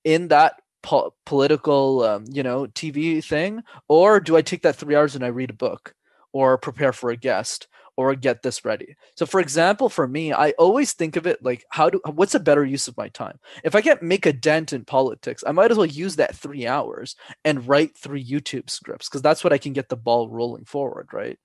in 0.05 0.29
that 0.29 0.55
po- 0.83 1.15
political 1.27 2.03
um, 2.03 2.25
you 2.31 2.43
know 2.43 2.67
tv 2.67 3.25
thing 3.25 3.63
or 3.89 4.21
do 4.21 4.37
i 4.37 4.43
take 4.43 4.63
that 4.63 4.77
three 4.77 4.97
hours 4.97 5.15
and 5.15 5.25
i 5.25 5.29
read 5.29 5.51
a 5.51 5.55
book 5.55 5.95
or 6.33 6.59
prepare 6.59 6.93
for 6.93 7.11
a 7.11 7.17
guest 7.17 7.69
or 8.09 8.15
get 8.15 8.43
this 8.43 8.65
ready. 8.65 8.97
So 9.17 9.27
for 9.27 9.41
example 9.41 9.89
for 9.89 10.07
me 10.09 10.33
i 10.33 10.51
always 10.53 10.93
think 10.93 11.17
of 11.17 11.27
it 11.27 11.43
like 11.43 11.65
how 11.71 11.91
do 11.91 12.01
what's 12.07 12.35
a 12.35 12.41
better 12.41 12.65
use 12.65 12.89
of 12.89 12.97
my 12.97 13.09
time? 13.09 13.39
If 13.65 13.75
i 13.75 13.81
can't 13.81 14.03
make 14.03 14.27
a 14.27 14.33
dent 14.33 14.73
in 14.73 14.85
politics 14.85 15.45
i 15.47 15.53
might 15.53 15.71
as 15.71 15.77
well 15.77 15.87
use 15.87 16.17
that 16.17 16.35
three 16.37 16.67
hours 16.67 17.17
and 17.45 17.67
write 17.69 17.97
three 17.97 18.25
youtube 18.25 18.71
scripts 18.71 19.09
because 19.09 19.23
that's 19.23 19.45
what 19.45 19.53
i 19.53 19.59
can 19.59 19.73
get 19.73 19.89
the 19.89 19.97
ball 19.97 20.29
rolling 20.29 20.65
forward 20.65 21.09
right? 21.13 21.39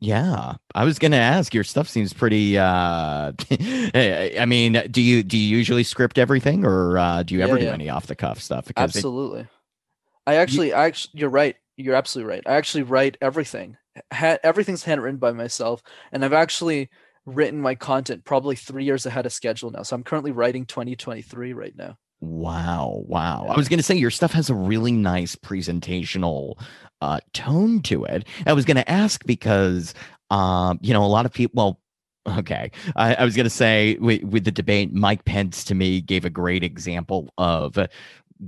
Yeah, 0.00 0.54
I 0.74 0.84
was 0.84 0.98
gonna 0.98 1.16
ask. 1.16 1.54
Your 1.54 1.62
stuff 1.62 1.88
seems 1.88 2.12
pretty. 2.12 2.58
uh 2.58 3.32
I 3.50 4.44
mean, 4.48 4.82
do 4.90 5.00
you 5.00 5.22
do 5.22 5.38
you 5.38 5.56
usually 5.56 5.84
script 5.84 6.18
everything, 6.18 6.64
or 6.66 6.98
uh, 6.98 7.22
do 7.22 7.34
you 7.34 7.40
ever 7.40 7.56
Yeah, 7.56 7.58
do 7.58 7.72
any 7.72 7.88
off 7.88 8.06
the 8.08 8.16
cuff 8.16 8.40
stuff? 8.40 8.66
Because 8.66 8.96
it- 8.96 9.06
absolutely. 9.06 9.48
I 10.26 10.36
actually 10.36 10.72
I 10.72 10.86
actually 10.86 11.20
you're 11.20 11.30
right. 11.30 11.56
You're 11.76 11.94
absolutely 11.96 12.30
right. 12.30 12.42
I 12.46 12.54
actually 12.56 12.84
write 12.84 13.18
everything 13.20 13.76
ha- 14.12 14.38
everything's 14.42 14.84
handwritten 14.84 15.18
by 15.18 15.32
myself 15.32 15.82
and 16.12 16.24
i've 16.24 16.32
actually 16.32 16.88
written 17.24 17.60
my 17.60 17.74
content 17.74 18.24
probably 18.24 18.56
three 18.56 18.84
years 18.84 19.06
ahead 19.06 19.26
of 19.26 19.32
schedule 19.32 19.70
now 19.70 19.82
so 19.82 19.94
i'm 19.94 20.02
currently 20.04 20.32
writing 20.32 20.66
2023 20.66 21.52
right 21.52 21.76
now 21.76 21.96
wow, 22.24 23.02
wow. 23.08 23.46
I 23.48 23.56
was 23.56 23.68
gonna 23.68 23.82
say 23.82 23.96
your 23.96 24.10
stuff 24.10 24.32
has 24.32 24.48
a 24.48 24.54
really 24.54 24.92
nice 24.92 25.34
presentational 25.34 26.54
uh, 27.00 27.18
tone 27.32 27.82
to 27.82 28.04
it. 28.04 28.24
I 28.46 28.52
was 28.52 28.64
gonna 28.64 28.84
ask 28.86 29.26
because, 29.26 29.92
um, 30.30 30.78
you 30.82 30.92
know, 30.92 31.04
a 31.04 31.06
lot 31.06 31.26
of 31.26 31.32
people. 31.32 31.52
Well, 31.56 31.80
Okay. 32.26 32.70
I, 32.94 33.16
I 33.16 33.24
was 33.24 33.34
going 33.34 33.44
to 33.44 33.50
say 33.50 33.96
with, 33.96 34.22
with 34.22 34.44
the 34.44 34.52
debate, 34.52 34.92
Mike 34.92 35.24
Pence 35.24 35.64
to 35.64 35.74
me 35.74 36.00
gave 36.00 36.24
a 36.24 36.30
great 36.30 36.62
example 36.62 37.32
of 37.36 37.76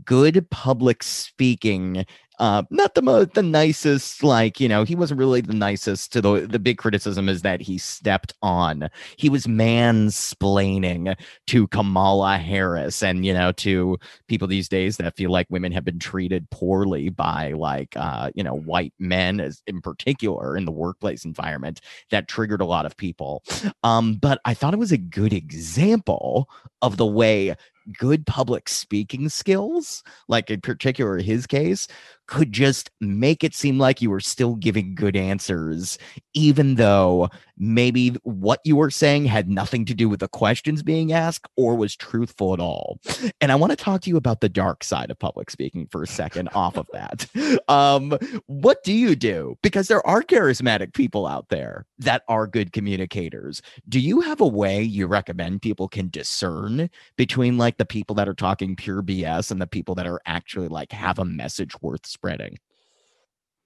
good 0.04 0.48
public 0.50 1.02
speaking. 1.02 2.04
Uh, 2.38 2.64
not 2.70 2.94
the 2.94 3.30
the 3.34 3.42
nicest, 3.42 4.24
like, 4.24 4.58
you 4.58 4.68
know, 4.68 4.82
he 4.82 4.96
wasn't 4.96 5.18
really 5.18 5.40
the 5.40 5.54
nicest 5.54 6.12
to 6.12 6.20
the, 6.20 6.46
the 6.46 6.58
big 6.58 6.78
criticism 6.78 7.28
is 7.28 7.42
that 7.42 7.60
he 7.60 7.78
stepped 7.78 8.34
on. 8.42 8.88
He 9.16 9.28
was 9.28 9.46
mansplaining 9.46 11.16
to 11.46 11.68
Kamala 11.68 12.38
Harris 12.38 13.02
and, 13.02 13.24
you 13.24 13.32
know, 13.32 13.52
to 13.52 13.98
people 14.26 14.48
these 14.48 14.68
days 14.68 14.96
that 14.96 15.16
feel 15.16 15.30
like 15.30 15.46
women 15.48 15.70
have 15.72 15.84
been 15.84 16.00
treated 16.00 16.50
poorly 16.50 17.08
by 17.08 17.52
like, 17.52 17.96
uh, 17.96 18.30
you 18.34 18.42
know, 18.42 18.56
white 18.56 18.94
men 18.98 19.38
as 19.38 19.62
in 19.68 19.80
particular 19.80 20.56
in 20.56 20.64
the 20.64 20.72
workplace 20.72 21.24
environment 21.24 21.80
that 22.10 22.26
triggered 22.26 22.60
a 22.60 22.66
lot 22.66 22.84
of 22.84 22.96
people. 22.96 23.44
Um, 23.84 24.16
but 24.16 24.40
I 24.44 24.54
thought 24.54 24.74
it 24.74 24.78
was 24.78 24.92
a 24.92 24.98
good 24.98 25.32
example 25.32 26.48
of 26.82 26.96
the 26.96 27.06
way 27.06 27.54
good 27.98 28.26
public 28.26 28.68
speaking 28.68 29.28
skills, 29.28 30.02
like 30.26 30.50
in 30.50 30.60
particular 30.62 31.18
his 31.18 31.46
case, 31.46 31.86
could 32.26 32.52
just 32.52 32.90
make 33.00 33.44
it 33.44 33.54
seem 33.54 33.78
like 33.78 34.00
you 34.00 34.10
were 34.10 34.20
still 34.20 34.54
giving 34.56 34.94
good 34.94 35.16
answers, 35.16 35.98
even 36.32 36.76
though 36.76 37.28
maybe 37.56 38.16
what 38.22 38.60
you 38.64 38.76
were 38.76 38.90
saying 38.90 39.24
had 39.24 39.48
nothing 39.48 39.84
to 39.84 39.94
do 39.94 40.08
with 40.08 40.20
the 40.20 40.28
questions 40.28 40.82
being 40.82 41.12
asked 41.12 41.46
or 41.56 41.76
was 41.76 41.94
truthful 41.94 42.52
at 42.52 42.60
all. 42.60 42.98
And 43.40 43.52
I 43.52 43.54
want 43.54 43.70
to 43.70 43.76
talk 43.76 44.00
to 44.02 44.10
you 44.10 44.16
about 44.16 44.40
the 44.40 44.48
dark 44.48 44.82
side 44.82 45.10
of 45.10 45.18
public 45.18 45.50
speaking 45.50 45.86
for 45.90 46.02
a 46.02 46.06
second 46.06 46.48
off 46.54 46.76
of 46.76 46.88
that. 46.92 47.26
Um, 47.68 48.18
what 48.46 48.82
do 48.84 48.92
you 48.92 49.16
do? 49.16 49.56
Because 49.62 49.88
there 49.88 50.04
are 50.06 50.22
charismatic 50.22 50.92
people 50.92 51.26
out 51.26 51.48
there 51.48 51.86
that 51.98 52.22
are 52.28 52.46
good 52.46 52.72
communicators. 52.72 53.62
Do 53.88 54.00
you 54.00 54.20
have 54.20 54.40
a 54.40 54.46
way 54.46 54.82
you 54.82 55.06
recommend 55.06 55.62
people 55.62 55.88
can 55.88 56.08
discern 56.08 56.90
between 57.16 57.58
like 57.58 57.78
the 57.78 57.84
people 57.84 58.14
that 58.16 58.28
are 58.28 58.34
talking 58.34 58.76
pure 58.76 59.02
BS 59.02 59.50
and 59.50 59.60
the 59.60 59.66
people 59.66 59.94
that 59.94 60.06
are 60.06 60.20
actually 60.26 60.68
like 60.68 60.92
have 60.92 61.18
a 61.18 61.24
message 61.24 61.72
worth 61.80 62.06
spreading? 62.14 62.58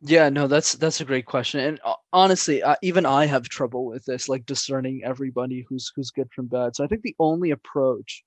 Yeah, 0.00 0.28
no, 0.28 0.46
that's 0.46 0.74
that's 0.74 1.00
a 1.00 1.04
great 1.04 1.26
question, 1.26 1.58
and 1.60 1.80
uh, 1.84 1.94
honestly, 2.12 2.62
uh, 2.62 2.76
even 2.82 3.04
I 3.04 3.26
have 3.26 3.48
trouble 3.48 3.86
with 3.86 4.04
this, 4.04 4.28
like 4.28 4.46
discerning 4.46 5.02
everybody 5.04 5.64
who's 5.68 5.90
who's 5.94 6.12
good 6.12 6.30
from 6.32 6.46
bad. 6.46 6.76
So 6.76 6.84
I 6.84 6.86
think 6.86 7.02
the 7.02 7.16
only 7.18 7.50
approach 7.50 8.24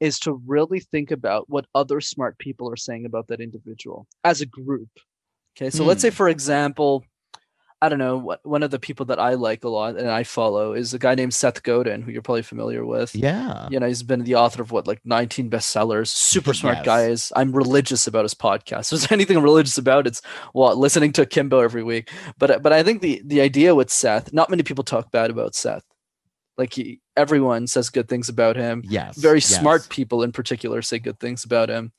is 0.00 0.18
to 0.20 0.42
really 0.46 0.80
think 0.80 1.10
about 1.10 1.48
what 1.50 1.66
other 1.74 2.00
smart 2.00 2.38
people 2.38 2.68
are 2.70 2.76
saying 2.76 3.04
about 3.04 3.28
that 3.28 3.42
individual 3.42 4.06
as 4.24 4.40
a 4.40 4.46
group. 4.46 4.88
Okay, 5.54 5.68
so 5.68 5.84
let's 5.84 6.00
say, 6.00 6.10
for 6.10 6.30
example, 6.30 7.04
I 7.82 7.88
don't 7.88 7.98
know 7.98 8.16
what 8.16 8.38
one 8.46 8.62
of 8.62 8.70
the 8.70 8.78
people 8.78 9.06
that 9.06 9.18
I 9.18 9.34
like 9.34 9.64
a 9.64 9.68
lot 9.68 9.96
and 9.96 10.08
I 10.08 10.22
follow 10.22 10.72
is 10.72 10.94
a 10.94 11.00
guy 11.00 11.16
named 11.16 11.34
Seth 11.34 11.64
Godin, 11.64 12.02
who 12.02 12.12
you're 12.12 12.22
probably 12.22 12.42
familiar 12.42 12.86
with. 12.86 13.12
Yeah. 13.12 13.68
You 13.72 13.80
know, 13.80 13.88
he's 13.88 14.04
been 14.04 14.22
the 14.22 14.36
author 14.36 14.62
of 14.62 14.70
what, 14.70 14.86
like 14.86 15.00
19 15.04 15.50
bestsellers. 15.50 16.06
Super 16.06 16.54
smart 16.54 16.76
Yes. 16.76 16.86
guy. 16.86 17.02
Is 17.06 17.32
I'm 17.34 17.50
religious 17.50 18.06
about 18.06 18.24
his 18.24 18.34
podcast. 18.34 18.92
If 18.92 19.00
there's 19.00 19.12
anything 19.12 19.36
I'm 19.36 19.42
religious 19.42 19.78
about, 19.78 20.06
it's 20.06 20.22
well, 20.54 20.76
listening 20.76 21.12
to 21.14 21.22
Akimbo 21.22 21.58
every 21.58 21.82
week. 21.82 22.08
But 22.38 22.50
uh, 22.52 22.58
but 22.60 22.72
I 22.72 22.84
think 22.84 23.02
the 23.02 23.20
the 23.24 23.40
idea 23.40 23.74
with 23.74 23.90
Seth, 23.90 24.32
not 24.32 24.48
many 24.48 24.62
people 24.62 24.84
talk 24.84 25.10
bad 25.10 25.30
about 25.30 25.56
Seth. 25.56 25.82
Like 26.56 26.74
he, 26.74 27.00
everyone 27.16 27.66
says 27.66 27.90
good 27.90 28.08
things 28.08 28.28
about 28.28 28.54
him. 28.54 28.82
Yes. 28.86 29.18
Very 29.18 29.38
yes. 29.38 29.58
smart 29.58 29.88
people 29.88 30.22
in 30.22 30.30
particular 30.30 30.82
say 30.82 31.00
good 31.00 31.18
things 31.18 31.42
about 31.42 31.68
him. 31.68 31.90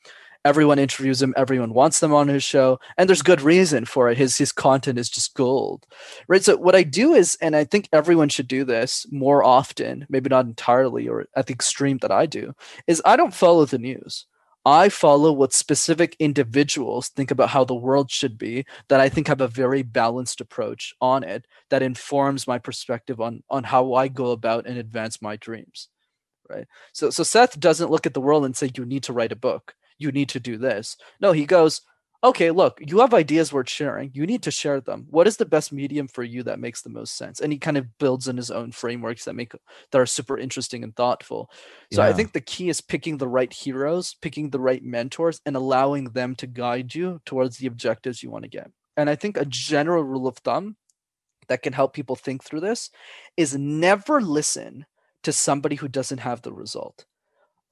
Everyone 0.45 0.79
interviews 0.79 1.21
him. 1.21 1.33
Everyone 1.37 1.73
wants 1.73 1.99
them 1.99 2.13
on 2.13 2.27
his 2.27 2.43
show, 2.43 2.79
and 2.97 3.07
there's 3.07 3.21
good 3.21 3.41
reason 3.41 3.85
for 3.85 4.09
it. 4.09 4.17
His 4.17 4.37
his 4.37 4.51
content 4.51 4.99
is 4.99 5.09
just 5.09 5.33
gold, 5.35 5.85
right? 6.27 6.43
So 6.43 6.57
what 6.57 6.75
I 6.75 6.83
do 6.83 7.13
is, 7.13 7.37
and 7.41 7.55
I 7.55 7.63
think 7.63 7.87
everyone 7.93 8.29
should 8.29 8.47
do 8.47 8.65
this 8.65 9.05
more 9.11 9.43
often, 9.43 10.05
maybe 10.09 10.29
not 10.29 10.45
entirely 10.45 11.07
or 11.07 11.27
at 11.35 11.47
the 11.47 11.53
extreme 11.53 11.97
that 11.99 12.11
I 12.11 12.25
do, 12.25 12.53
is 12.87 13.01
I 13.05 13.15
don't 13.15 13.33
follow 13.33 13.65
the 13.65 13.79
news. 13.79 14.25
I 14.65 14.87
follow 14.89 15.31
what 15.33 15.53
specific 15.53 16.15
individuals 16.19 17.09
think 17.09 17.31
about 17.31 17.49
how 17.49 17.65
the 17.65 17.75
world 17.75 18.09
should 18.09 18.37
be 18.37 18.65
that 18.87 19.01
I 19.01 19.09
think 19.09 19.27
have 19.27 19.41
a 19.41 19.47
very 19.47 19.83
balanced 19.83 20.39
approach 20.39 20.93
on 21.01 21.23
it 21.23 21.45
that 21.69 21.81
informs 21.81 22.47
my 22.47 22.59
perspective 22.59 23.19
on 23.19 23.43
on 23.49 23.65
how 23.65 23.93
I 23.93 24.07
go 24.07 24.31
about 24.31 24.65
and 24.65 24.77
advance 24.77 25.21
my 25.21 25.35
dreams. 25.37 25.89
Right. 26.49 26.67
So 26.93 27.09
so 27.09 27.23
Seth 27.23 27.59
doesn't 27.59 27.91
look 27.91 28.05
at 28.05 28.13
the 28.13 28.21
world 28.21 28.45
and 28.45 28.55
say 28.55 28.69
you 28.75 28.85
need 28.85 29.03
to 29.03 29.13
write 29.13 29.31
a 29.31 29.37
book. 29.37 29.75
You 29.97 30.11
need 30.11 30.29
to 30.29 30.39
do 30.39 30.57
this. 30.57 30.97
No, 31.19 31.31
he 31.31 31.45
goes, 31.45 31.81
okay, 32.23 32.51
look, 32.51 32.79
you 32.79 32.99
have 32.99 33.13
ideas 33.13 33.51
worth 33.51 33.69
sharing. 33.69 34.09
You 34.13 34.25
need 34.25 34.43
to 34.43 34.51
share 34.51 34.79
them. 34.79 35.05
What 35.09 35.27
is 35.27 35.37
the 35.37 35.45
best 35.45 35.73
medium 35.73 36.07
for 36.07 36.23
you 36.23 36.41
that 36.43 36.59
makes 36.59 36.81
the 36.81 36.89
most 36.89 37.17
sense? 37.17 37.41
And 37.41 37.51
he 37.51 37.59
kind 37.59 37.77
of 37.77 37.97
builds 37.97 38.27
in 38.27 38.37
his 38.37 38.49
own 38.49 38.71
frameworks 38.71 39.25
that 39.25 39.33
make 39.33 39.51
that 39.91 40.01
are 40.01 40.05
super 40.05 40.37
interesting 40.37 40.83
and 40.83 40.95
thoughtful. 40.95 41.51
So 41.91 42.01
I 42.01 42.13
think 42.13 42.31
the 42.31 42.41
key 42.41 42.69
is 42.69 42.79
picking 42.81 43.17
the 43.17 43.27
right 43.27 43.51
heroes, 43.51 44.15
picking 44.21 44.49
the 44.49 44.59
right 44.59 44.83
mentors, 44.83 45.41
and 45.45 45.55
allowing 45.55 46.05
them 46.05 46.35
to 46.35 46.47
guide 46.47 46.95
you 46.95 47.19
towards 47.25 47.57
the 47.57 47.67
objectives 47.67 48.23
you 48.23 48.31
want 48.31 48.43
to 48.43 48.49
get. 48.49 48.71
And 48.95 49.09
I 49.09 49.15
think 49.15 49.37
a 49.37 49.45
general 49.45 50.03
rule 50.03 50.27
of 50.27 50.37
thumb 50.37 50.77
that 51.49 51.61
can 51.61 51.73
help 51.73 51.93
people 51.93 52.15
think 52.15 52.43
through 52.43 52.61
this 52.61 52.89
is 53.35 53.57
never 53.57 54.21
listen 54.21 54.85
to 55.23 55.33
somebody 55.33 55.75
who 55.75 55.87
doesn't 55.87 56.19
have 56.19 56.41
the 56.41 56.53
result. 56.53 57.05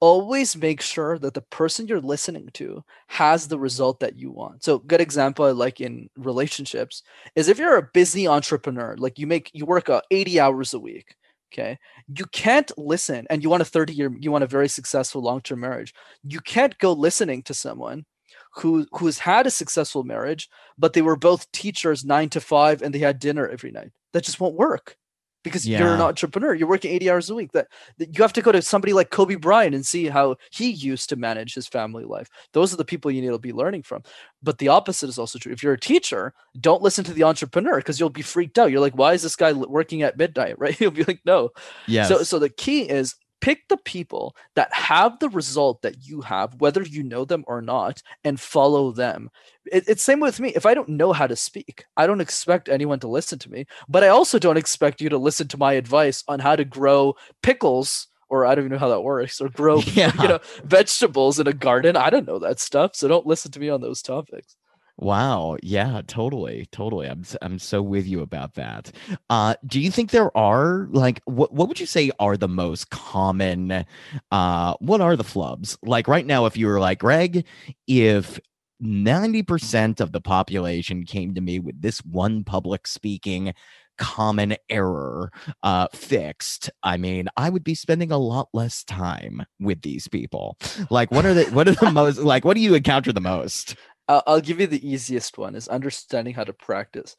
Always 0.02 0.58
make 0.58 0.82
sure 0.82 1.20
that 1.20 1.36
the 1.36 1.42
person 1.44 1.88
you're 1.88 2.02
listening 2.02 2.50
to 2.56 2.84
has 3.08 3.48
the 3.48 3.60
result 3.60 4.00
that 4.00 4.18
you 4.18 4.32
want. 4.32 4.64
So, 4.64 4.80
good 4.80 5.00
example 5.00 5.54
like 5.54 5.80
in 5.80 6.10
relationships 6.18 7.04
is 7.36 7.48
if 7.48 7.60
you're 7.60 7.78
a 7.78 7.90
busy 7.94 8.28
entrepreneur, 8.28 8.96
like 8.98 9.20
you 9.20 9.28
make 9.28 9.52
you 9.54 9.66
work 9.66 9.90
uh, 9.90 10.02
80 10.10 10.40
hours 10.40 10.74
a 10.74 10.80
week, 10.80 11.16
okay? 11.54 11.78
You 12.18 12.26
can't 12.26 12.72
listen 12.80 13.28
and 13.30 13.44
you 13.44 13.50
want 13.52 13.62
a 13.62 13.66
30 13.66 13.94
year 13.94 14.12
you 14.20 14.32
want 14.32 14.44
a 14.44 14.48
very 14.48 14.68
successful 14.70 15.22
long-term 15.22 15.60
marriage. 15.60 15.94
You 16.24 16.40
can't 16.42 16.78
go 16.80 16.94
listening 16.94 17.44
to 17.44 17.54
someone 17.54 18.06
who 18.56 18.88
who's 18.94 19.20
had 19.20 19.46
a 19.46 19.52
successful 19.52 20.04
marriage, 20.04 20.50
but 20.80 20.94
they 20.94 21.04
were 21.04 21.16
both 21.16 21.52
teachers 21.52 22.04
9 22.04 22.30
to 22.30 22.42
5 22.42 22.82
and 22.82 22.94
they 22.94 23.00
had 23.00 23.20
dinner 23.20 23.48
every 23.48 23.72
night. 23.72 23.92
That 24.14 24.24
just 24.24 24.40
won't 24.40 24.56
work 24.56 24.98
because 25.44 25.68
you're 25.68 25.94
an 25.94 26.02
entrepreneur. 26.02 26.54
You're 26.54 26.68
working 26.68 26.92
80 26.92 27.10
hours 27.10 27.30
a 27.30 27.36
week. 27.36 27.52
That, 27.54 27.68
that 27.98 28.16
you 28.16 28.22
have 28.22 28.34
to 28.34 28.42
go 28.42 28.52
to 28.52 28.62
somebody 28.62 28.94
like 28.94 29.10
Kobe 29.10 29.36
Bryant 29.36 29.76
and 29.76 29.86
see 29.86 30.08
how 30.08 30.36
he 30.52 30.70
used 30.70 31.10
to 31.10 31.16
manage 31.16 31.54
his 31.54 31.68
family 31.68 32.04
life. 32.04 32.30
Those 32.54 32.74
are 32.74 32.78
the 32.78 32.86
people 32.86 33.12
you 33.12 33.22
need 33.22 33.30
to 33.30 33.40
be 33.40 33.54
learning 33.54 33.84
from. 33.84 34.04
But 34.44 34.58
the 34.58 34.68
opposite 34.68 35.10
is 35.10 35.20
also 35.20 35.40
true. 35.40 35.52
If 35.52 35.64
you're 35.64 35.74
a 35.74 35.80
teacher, 35.80 36.34
don't 36.60 36.82
listen 36.82 37.04
to 37.06 37.14
the 37.14 37.24
entrepreneur 37.24 37.78
because 37.78 38.00
you'll 38.00 38.10
be 38.10 38.22
freaked 38.22 38.58
out. 38.60 38.72
You're 38.72 38.80
like, 38.82 38.98
why 38.98 39.14
is 39.14 39.24
this 39.24 39.36
guy 39.36 39.54
working 39.54 40.02
at 40.02 40.18
midnight? 40.18 40.56
Right? 40.62 40.80
You'll 40.80 40.92
be 40.92 41.04
like, 41.04 41.22
no. 41.26 41.50
Yeah. 41.88 42.06
So 42.06 42.22
so 42.22 42.38
the 42.38 42.50
key 42.50 42.82
is 42.84 43.16
pick 43.42 43.68
the 43.68 43.78
people 43.78 44.36
that 44.56 44.74
have 44.74 45.20
the 45.20 45.30
result 45.30 45.82
that 45.82 46.08
you 46.08 46.22
have, 46.22 46.56
whether 46.62 46.82
you 46.84 47.04
know 47.04 47.26
them 47.26 47.44
or 47.48 47.62
not, 47.62 48.02
and 48.24 48.40
follow 48.40 48.92
them. 48.92 49.30
It, 49.72 49.84
it's 49.88 50.04
same 50.04 50.20
with 50.20 50.40
me. 50.40 50.50
If 50.56 50.66
I 50.66 50.74
don't 50.74 50.90
know 50.90 51.12
how 51.14 51.28
to 51.28 51.36
speak, 51.36 51.86
I 51.98 52.08
don't 52.08 52.22
expect 52.22 52.70
anyone 52.70 53.00
to 53.02 53.08
listen 53.08 53.40
to 53.40 53.52
me, 53.52 53.66
but 53.90 54.04
I 54.04 54.08
also 54.10 54.40
don't 54.40 54.58
expect 54.58 55.02
you 55.02 55.10
to 55.10 55.18
listen 55.18 55.48
to 55.50 55.58
my 55.58 55.74
advice 55.74 56.24
on 56.28 56.40
how 56.40 56.56
to 56.56 56.66
grow 56.66 57.16
pickles. 57.44 58.08
Or 58.30 58.46
I 58.46 58.56
don't 58.56 58.64
even 58.66 58.72
know 58.72 58.80
how 58.80 58.88
that 58.88 59.02
works, 59.02 59.42
or 59.42 59.50
grow, 59.62 59.80
Yeah. 59.82 60.14
you 60.22 60.28
know, 60.30 60.40
vegetables 60.64 61.38
in 61.38 61.48
a 61.48 61.54
garden. 61.54 61.98
I 61.98 62.10
don't 62.10 62.26
know 62.26 62.40
that 62.40 62.62
stuff, 62.62 62.96
so 62.96 63.10
don't 63.10 63.28
listen 63.28 63.52
to 63.52 63.60
me 63.60 63.68
on 63.68 63.82
those 63.82 64.02
topics. 64.02 64.56
Wow. 65.02 65.58
Yeah, 65.64 66.02
totally. 66.06 66.68
Totally. 66.72 67.08
I'm 67.08 67.24
I'm 67.42 67.58
so 67.58 67.82
with 67.82 68.06
you 68.06 68.22
about 68.22 68.54
that. 68.54 68.92
Uh 69.32 69.56
do 69.66 69.80
you 69.80 69.90
think 69.90 70.12
there 70.12 70.36
are 70.38 70.88
like 70.92 71.22
what 71.26 71.52
what 71.54 71.68
would 71.68 71.80
you 71.80 71.88
say 71.88 72.12
are 72.20 72.38
the 72.38 72.48
most 72.48 72.92
common 72.92 73.84
uh 74.32 74.76
what 74.80 75.02
are 75.02 75.16
the 75.16 75.24
flubs? 75.24 75.76
Like 75.84 76.08
right 76.08 76.26
now 76.26 76.46
if 76.46 76.56
you 76.56 76.68
were 76.68 76.80
like 76.80 77.00
Greg, 77.00 77.46
if 77.88 78.40
90% 78.80 80.00
of 80.00 80.12
the 80.12 80.22
population 80.22 81.04
came 81.04 81.34
to 81.34 81.42
me 81.42 81.60
with 81.60 81.82
this 81.82 82.00
one 82.06 82.44
public 82.44 82.86
speaking 82.88 83.54
common 83.98 84.56
error 84.70 85.32
uh 85.62 85.88
fixed 85.94 86.72
i 86.82 86.98
mean 86.98 87.28
i 87.38 87.50
would 87.52 87.64
be 87.64 87.76
spending 87.76 88.12
a 88.12 88.18
lot 88.18 88.48
less 88.52 88.84
time 88.86 89.46
with 89.60 89.82
these 89.84 90.08
people 90.08 90.58
like 90.90 91.12
what 91.12 91.24
are 91.24 91.36
the 91.36 91.44
what 91.52 91.68
are 91.68 91.76
the 91.76 91.92
most 91.94 92.18
like 92.18 92.44
what 92.44 92.56
do 92.56 92.62
you 92.62 92.74
encounter 92.74 93.12
the 93.14 93.22
most 93.22 93.76
I'll, 94.12 94.24
I'll 94.28 94.42
give 94.42 94.60
you 94.60 94.68
the 94.68 94.88
easiest 94.88 95.38
one 95.38 95.56
is 95.56 95.70
understanding 95.70 96.34
how 96.34 96.44
to 96.44 96.52
practice. 96.52 97.16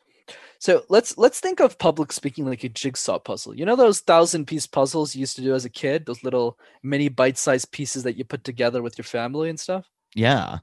So 0.59 0.85
let's 0.89 1.17
let's 1.19 1.41
think 1.41 1.61
of 1.61 1.79
public 1.79 2.13
speaking 2.13 2.47
like 2.47 2.65
a 2.65 2.69
jigsaw 2.69 3.19
puzzle. 3.19 3.57
You 3.57 3.65
know 3.65 3.77
those 3.77 4.01
thousand 4.01 4.47
piece 4.47 4.67
puzzles 4.67 5.15
you 5.15 5.21
used 5.21 5.37
to 5.37 5.43
do 5.43 5.55
as 5.55 5.65
a 5.65 5.71
kid? 5.71 6.07
Those 6.07 6.23
little 6.23 6.59
mini 6.83 7.09
bite-sized 7.09 7.73
pieces 7.73 8.03
that 8.03 8.17
you 8.17 8.25
put 8.25 8.45
together 8.45 8.83
with 8.83 8.97
your 8.99 9.05
family 9.05 9.49
and 9.49 9.59
stuff? 9.59 9.89
Yeah. 10.15 10.59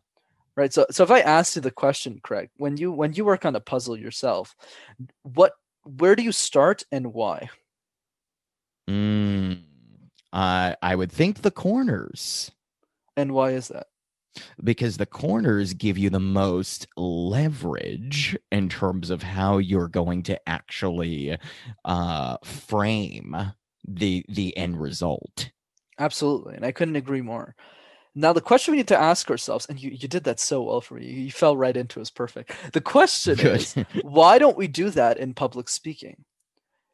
Right 0.56 0.74
so 0.74 0.86
so 0.92 1.04
if 1.04 1.12
i 1.12 1.22
asked 1.22 1.56
you 1.56 1.62
the 1.62 1.72
question 1.72 2.20
craig 2.22 2.50
when 2.58 2.76
you 2.76 2.92
when 2.92 3.14
you 3.14 3.24
work 3.24 3.46
on 3.46 3.56
a 3.56 3.62
puzzle 3.62 3.98
yourself 3.98 4.56
what 5.24 5.54
where 5.84 6.16
do 6.16 6.24
you 6.24 6.34
start 6.34 6.84
and 6.92 7.14
why? 7.14 7.50
Mm, 8.90 9.62
I 10.34 10.76
I 10.82 10.96
would 10.96 11.12
think 11.12 11.42
the 11.42 11.52
corners. 11.52 12.52
And 13.16 13.34
why 13.34 13.52
is 13.52 13.70
that 13.70 13.88
because 14.64 14.98
the 14.98 15.06
corners 15.06 15.74
give 15.74 15.98
you 15.98 16.10
the 16.10 16.20
most 16.20 16.88
leverage 16.96 18.38
in 18.52 18.70
terms 18.70 19.10
of 19.10 19.24
how 19.24 19.58
you're 19.58 19.88
going 19.88 20.24
to 20.24 20.50
actually 20.50 21.38
uh, 21.86 22.38
frame 22.44 23.36
the 23.88 24.26
the 24.30 24.56
end 24.58 24.80
result. 24.80 25.52
Absolutely. 25.98 26.56
And 26.56 26.66
I 26.66 26.72
couldn't 26.72 26.96
agree 26.96 27.22
more. 27.22 27.56
Now, 28.16 28.34
the 28.34 28.42
question 28.42 28.72
we 28.72 28.78
need 28.78 28.88
to 28.88 29.00
ask 29.00 29.30
ourselves, 29.30 29.66
and 29.68 29.82
you, 29.82 29.92
you 29.92 30.08
did 30.08 30.24
that 30.24 30.40
so 30.40 30.64
well 30.64 30.82
for 30.82 30.96
me, 30.96 31.06
you, 31.06 31.22
you 31.22 31.32
fell 31.32 31.56
right 31.56 31.76
into 31.76 32.00
it, 32.00 32.02
it's 32.02 32.10
perfect. 32.10 32.54
The 32.74 32.82
question 32.82 33.36
Good. 33.38 33.56
is, 33.58 33.76
why 34.02 34.40
don't 34.40 34.58
we 34.58 34.68
do 34.68 34.90
that 34.92 35.20
in 35.20 35.34
public 35.34 35.70
speaking? 35.70 36.24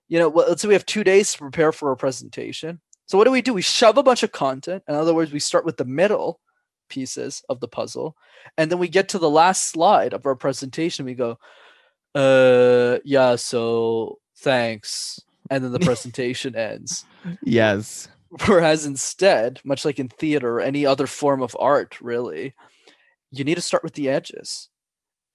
You 0.08 0.20
know, 0.20 0.30
well, 0.30 0.48
let's 0.50 0.62
say 0.62 0.68
we 0.68 0.74
have 0.74 0.86
two 0.86 1.04
days 1.04 1.32
to 1.32 1.40
prepare 1.40 1.72
for 1.72 1.92
a 1.92 1.98
presentation. 1.98 2.82
So, 3.08 3.18
what 3.18 3.24
do 3.24 3.32
we 3.32 3.42
do? 3.42 3.54
We 3.54 3.62
shove 3.62 3.98
a 3.98 4.04
bunch 4.04 4.24
of 4.24 4.32
content. 4.32 4.84
In 4.88 4.96
other 4.96 5.14
words, 5.14 5.32
we 5.32 5.40
start 5.40 5.66
with 5.66 5.78
the 5.78 5.86
middle 5.86 6.40
pieces 6.90 7.44
of 7.50 7.60
the 7.60 7.68
puzzle, 7.68 8.16
and 8.58 8.72
then 8.72 8.80
we 8.80 8.88
get 8.88 9.10
to 9.10 9.20
the 9.20 9.30
last 9.30 9.70
slide 9.70 10.14
of 10.14 10.26
our 10.26 10.36
presentation. 10.36 11.06
We 11.06 11.14
go, 11.16 11.38
uh, 12.16 13.00
yeah, 13.04 13.36
so 13.36 14.20
thanks. 14.38 15.20
And 15.50 15.64
then 15.64 15.72
the 15.72 15.80
presentation 15.86 16.56
ends. 16.56 17.06
yes. 17.44 18.08
Whereas 18.48 18.86
instead, 18.86 19.62
much 19.64 19.86
like 19.86 20.00
in 20.00 20.10
theater 20.10 20.58
or 20.58 20.62
any 20.62 20.86
other 20.86 21.08
form 21.08 21.42
of 21.42 21.56
art, 21.60 22.02
really, 22.02 22.54
you 23.32 23.44
need 23.44 23.56
to 23.56 23.62
start 23.62 23.84
with 23.84 23.94
the 23.94 24.10
edges. 24.10 24.70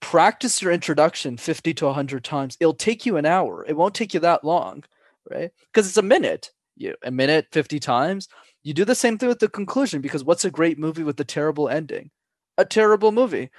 Practice 0.01 0.61
your 0.61 0.73
introduction 0.73 1.37
50 1.37 1.75
to 1.75 1.87
100 1.87 2.25
times. 2.25 2.57
It'll 2.59 2.75
take 2.75 3.07
you 3.07 3.17
an 3.17 3.27
hour. 3.27 3.65
It 3.67 3.77
won't 3.77 3.95
take 3.95 4.13
you 4.13 4.21
that 4.21 4.45
long, 4.45 4.85
right? 5.31 5.51
Because 5.73 5.87
it's 5.87 5.97
a 5.97 6.03
minute. 6.03 6.51
You 6.77 6.95
a 7.05 7.11
minute 7.11 7.47
50 7.53 7.79
times. 7.79 8.29
You 8.63 8.75
do 8.75 8.85
the 8.85 8.95
same 8.95 9.19
thing 9.19 9.29
with 9.29 9.39
the 9.39 9.49
conclusion 9.49 10.01
because 10.01 10.25
what's 10.25 10.45
a 10.45 10.51
great 10.51 10.79
movie 10.79 11.03
with 11.03 11.19
a 11.21 11.25
terrible 11.25 11.69
ending? 11.69 12.11
A 12.59 12.65
terrible 12.65 13.13
movie. 13.13 13.51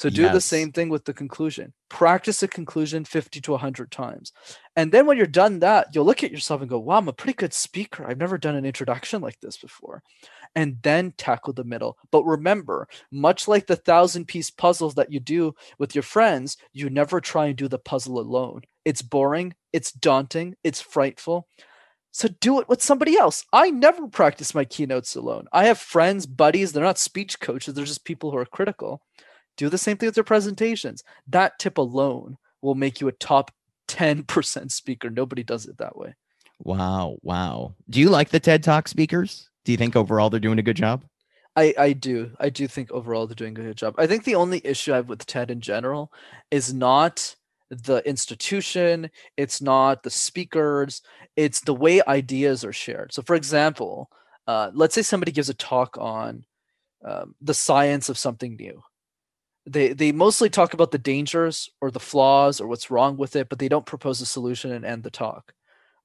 So 0.00 0.08
do 0.08 0.30
the 0.30 0.40
same 0.40 0.72
thing 0.72 0.88
with 0.88 1.04
the 1.04 1.12
conclusion. 1.12 1.74
Practice 1.90 2.40
the 2.40 2.48
conclusion 2.48 3.04
50 3.04 3.38
to 3.42 3.50
100 3.50 3.90
times. 3.90 4.32
And 4.74 4.90
then 4.90 5.04
when 5.04 5.18
you're 5.18 5.26
done 5.26 5.58
that, 5.58 5.88
you'll 5.92 6.06
look 6.06 6.24
at 6.24 6.30
yourself 6.30 6.62
and 6.62 6.70
go, 6.70 6.78
wow, 6.78 6.96
I'm 6.96 7.08
a 7.08 7.12
pretty 7.12 7.34
good 7.34 7.52
speaker. 7.52 8.06
I've 8.06 8.16
never 8.16 8.38
done 8.38 8.56
an 8.56 8.64
introduction 8.64 9.20
like 9.20 9.38
this 9.40 9.58
before. 9.58 10.02
And 10.54 10.78
then 10.82 11.12
tackle 11.18 11.52
the 11.52 11.64
middle. 11.64 11.98
But 12.10 12.24
remember, 12.24 12.88
much 13.12 13.46
like 13.46 13.66
the 13.66 13.76
thousand 13.76 14.26
piece 14.26 14.50
puzzles 14.50 14.94
that 14.94 15.12
you 15.12 15.20
do 15.20 15.54
with 15.78 15.94
your 15.94 16.02
friends, 16.02 16.56
you 16.72 16.88
never 16.88 17.20
try 17.20 17.48
and 17.48 17.56
do 17.56 17.68
the 17.68 17.78
puzzle 17.78 18.20
alone. 18.20 18.62
It's 18.86 19.02
boring, 19.02 19.54
it's 19.74 19.92
daunting, 19.92 20.54
it's 20.64 20.80
frightful. 20.80 21.46
So 22.12 22.28
do 22.40 22.60
it 22.60 22.68
with 22.68 22.82
somebody 22.82 23.16
else. 23.16 23.44
I 23.52 23.70
never 23.70 24.08
practice 24.08 24.54
my 24.54 24.64
keynotes 24.64 25.14
alone. 25.14 25.46
I 25.52 25.66
have 25.66 25.78
friends, 25.78 26.26
buddies, 26.26 26.72
they're 26.72 26.82
not 26.82 26.98
speech 26.98 27.38
coaches, 27.40 27.74
they're 27.74 27.84
just 27.84 28.04
people 28.04 28.30
who 28.30 28.38
are 28.38 28.46
critical. 28.46 29.02
Do 29.56 29.68
the 29.68 29.78
same 29.78 29.96
thing 29.96 30.08
with 30.08 30.16
your 30.16 30.24
presentations. 30.24 31.04
That 31.28 31.58
tip 31.58 31.78
alone 31.78 32.38
will 32.62 32.74
make 32.74 33.00
you 33.00 33.08
a 33.08 33.12
top 33.12 33.52
10% 33.88 34.72
speaker. 34.72 35.10
Nobody 35.10 35.42
does 35.42 35.66
it 35.66 35.78
that 35.78 35.96
way. 35.96 36.14
Wow. 36.62 37.16
Wow. 37.22 37.74
Do 37.88 38.00
you 38.00 38.10
like 38.10 38.30
the 38.30 38.40
TED 38.40 38.62
Talk 38.62 38.88
speakers? 38.88 39.48
Do 39.64 39.72
you 39.72 39.78
think 39.78 39.96
overall 39.96 40.30
they're 40.30 40.40
doing 40.40 40.58
a 40.58 40.62
good 40.62 40.76
job? 40.76 41.04
I, 41.56 41.74
I 41.78 41.92
do. 41.92 42.30
I 42.38 42.48
do 42.50 42.66
think 42.66 42.90
overall 42.90 43.26
they're 43.26 43.34
doing 43.34 43.56
a 43.58 43.62
good 43.62 43.76
job. 43.76 43.94
I 43.98 44.06
think 44.06 44.24
the 44.24 44.36
only 44.36 44.60
issue 44.64 44.92
I 44.92 44.96
have 44.96 45.08
with 45.08 45.26
TED 45.26 45.50
in 45.50 45.60
general 45.60 46.12
is 46.50 46.72
not 46.72 47.34
the 47.70 48.06
institution, 48.08 49.10
it's 49.36 49.62
not 49.62 50.02
the 50.02 50.10
speakers, 50.10 51.02
it's 51.36 51.60
the 51.60 51.74
way 51.74 52.02
ideas 52.06 52.64
are 52.64 52.72
shared. 52.72 53.12
So, 53.14 53.22
for 53.22 53.36
example, 53.36 54.10
uh, 54.46 54.70
let's 54.74 54.94
say 54.94 55.02
somebody 55.02 55.32
gives 55.32 55.48
a 55.48 55.54
talk 55.54 55.96
on 55.98 56.44
um, 57.04 57.34
the 57.40 57.54
science 57.54 58.08
of 58.08 58.18
something 58.18 58.56
new. 58.56 58.82
They, 59.66 59.92
they 59.92 60.10
mostly 60.10 60.50
talk 60.50 60.74
about 60.74 60.90
the 60.90 60.98
dangers 60.98 61.68
or 61.80 61.90
the 61.90 62.00
flaws 62.00 62.60
or 62.60 62.66
what's 62.66 62.90
wrong 62.90 63.16
with 63.16 63.36
it, 63.36 63.48
but 63.48 63.58
they 63.58 63.68
don't 63.68 63.86
propose 63.86 64.20
a 64.20 64.26
solution 64.26 64.72
and 64.72 64.84
end 64.84 65.04
the 65.04 65.10
talk. 65.10 65.52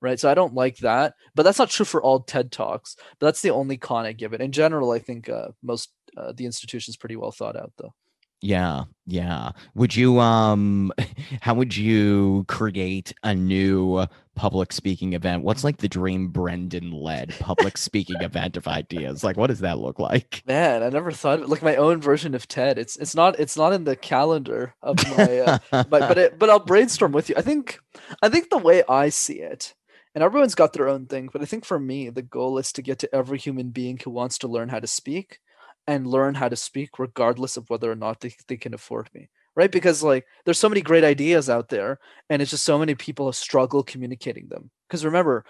Right. 0.02 0.20
So 0.20 0.30
I 0.30 0.36
don't 0.36 0.54
like 0.54 0.78
that. 0.80 1.16
But 1.34 1.44
that's 1.44 1.58
not 1.58 1.72
true 1.72 1.86
for 1.86 2.04
all 2.04 2.20
TED 2.20 2.52
Talks. 2.52 2.96
But 3.18 3.28
that's 3.28 3.42
the 3.42 3.50
only 3.50 3.78
con 3.78 4.06
I 4.06 4.12
give 4.12 4.34
it. 4.34 4.42
In 4.42 4.52
general, 4.52 4.92
I 4.92 5.00
think 5.00 5.30
uh, 5.30 5.48
most 5.64 5.90
uh, 6.16 6.34
the 6.34 6.46
institution's 6.46 6.98
pretty 6.98 7.16
well 7.16 7.32
thought 7.32 7.56
out, 7.56 7.72
though. 7.78 7.96
Yeah, 8.42 8.84
yeah. 9.08 9.52
Would 9.74 9.96
you 9.96 10.20
um 10.20 10.92
how 11.42 11.54
would 11.56 11.76
you 11.76 12.46
create 12.48 13.14
a 13.24 13.34
new 13.34 14.06
public 14.36 14.72
speaking 14.74 15.14
event? 15.14 15.44
What's 15.44 15.64
like 15.64 15.78
the 15.78 15.88
dream 15.88 16.32
Brenden 16.32 16.92
led 16.94 17.34
public 17.40 17.78
speaking 17.78 18.22
event 18.22 18.58
of 18.58 18.68
ideas? 18.68 19.24
Like 19.24 19.38
what 19.38 19.48
does 19.48 19.62
that 19.62 19.80
look 19.80 20.00
like? 20.00 20.44
Man, 20.46 20.84
I 20.84 20.90
never 20.90 21.12
thought 21.12 21.40
of 21.40 21.46
it 21.46 21.50
like 21.50 21.64
my 21.64 21.76
own 21.76 22.02
version 22.02 22.36
of 22.36 22.48
TED. 22.48 22.78
It's 22.78 22.98
it's 22.98 23.16
not 23.16 23.40
it's 23.40 23.58
not 23.58 23.74
in 23.74 23.86
the 23.86 23.96
calendar 23.96 24.76
of 24.82 24.98
my 25.18 25.40
uh, 25.40 25.58
but 25.72 25.90
but 25.90 26.18
it, 26.18 26.40
but 26.40 26.50
I'll 26.50 26.60
brainstorm 26.60 27.14
with 27.14 27.30
you. 27.30 27.36
I 27.38 27.42
think 27.42 27.80
I 28.22 28.30
think 28.30 28.50
the 28.50 28.58
way 28.58 28.84
I 28.88 29.10
see 29.10 29.40
it, 29.40 29.74
and 30.14 30.24
everyone's 30.24 30.56
got 30.56 30.74
their 30.74 30.90
own 30.90 31.08
thing, 31.08 31.30
but 31.32 31.42
I 31.42 31.46
think 31.46 31.66
for 31.66 31.80
me 31.80 32.10
the 32.10 32.22
goal 32.22 32.58
is 32.58 32.72
to 32.74 32.82
get 32.82 33.00
to 33.00 33.16
every 33.16 33.40
human 33.40 33.70
being 33.70 33.98
who 34.04 34.12
wants 34.12 34.38
to 34.40 34.48
learn 34.48 34.70
how 34.70 34.80
to 34.80 34.88
speak 34.88 35.40
and 35.88 36.08
learn 36.08 36.36
how 36.36 36.50
to 36.50 36.56
speak 36.56 37.00
regardless 37.00 37.58
of 37.58 37.70
whether 37.70 37.92
or 37.92 37.96
not 37.96 38.22
they, 38.22 38.34
they 38.48 38.58
can 38.58 38.74
afford 38.74 39.10
me. 39.14 39.30
Right? 39.56 39.72
Because 39.72 40.04
like 40.04 40.26
there's 40.44 40.60
so 40.60 40.68
many 40.68 40.82
great 40.82 41.06
ideas 41.06 41.50
out 41.50 41.70
there 41.70 42.00
and 42.30 42.42
it's 42.42 42.52
just 42.52 42.66
so 42.66 42.78
many 42.78 42.94
people 42.94 43.32
struggle 43.32 43.84
communicating 43.84 44.48
them. 44.50 44.70
Because 44.88 45.06
remember, 45.06 45.46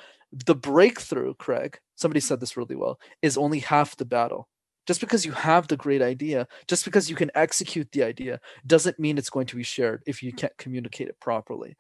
the 0.46 0.56
breakthrough, 0.56 1.34
Craig, 1.36 1.80
somebody 1.96 2.20
said 2.20 2.40
this 2.40 2.58
really 2.58 2.76
well, 2.76 3.00
is 3.22 3.38
only 3.38 3.60
half 3.60 3.96
the 3.96 4.06
battle. 4.06 4.48
Just 4.86 5.02
because 5.02 5.26
you 5.26 5.32
have 5.32 5.68
the 5.68 5.78
great 5.78 6.04
idea, 6.04 6.48
just 6.68 6.86
because 6.86 7.10
you 7.10 7.16
can 7.16 7.32
execute 7.34 7.92
the 7.92 8.04
idea, 8.04 8.40
doesn't 8.68 9.00
mean 9.00 9.18
it's 9.18 9.32
going 9.32 9.48
to 9.48 9.56
be 9.56 9.64
shared 9.64 10.04
if 10.06 10.22
you 10.22 10.32
can't 10.32 10.56
communicate 10.58 11.08
it 11.08 11.20
properly. 11.20 11.76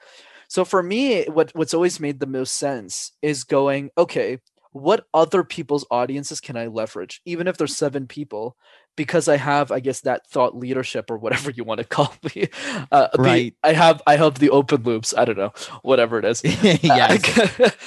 So 0.47 0.65
for 0.65 0.81
me, 0.81 1.25
what 1.25 1.51
what's 1.53 1.75
always 1.75 1.99
made 1.99 2.19
the 2.19 2.25
most 2.25 2.55
sense 2.55 3.11
is 3.21 3.43
going, 3.43 3.91
okay, 3.97 4.39
what 4.75 5.05
other 5.13 5.45
people's 5.45 5.85
audiences 5.89 6.41
can 6.41 6.57
I 6.57 6.67
leverage, 6.67 7.21
even 7.23 7.47
if 7.47 7.55
there's 7.55 7.73
seven 7.77 8.07
people, 8.07 8.57
because 8.97 9.29
I 9.29 9.37
have, 9.37 9.71
I 9.71 9.79
guess, 9.79 10.01
that 10.01 10.27
thought 10.27 10.53
leadership 10.53 11.09
or 11.09 11.17
whatever 11.17 11.49
you 11.49 11.63
want 11.63 11.77
to 11.77 11.85
call 11.85 12.13
me. 12.35 12.49
Uh, 12.91 13.07
Right. 13.17 13.55
The, 13.63 13.69
I 13.69 13.71
have, 13.73 14.01
I 14.05 14.17
have 14.17 14.37
the 14.37 14.49
open 14.49 14.83
loops. 14.83 15.13
I 15.17 15.23
don't 15.23 15.37
know, 15.37 15.53
whatever 15.81 16.19
it 16.19 16.25
is. 16.25 16.41
yes. 16.83 17.23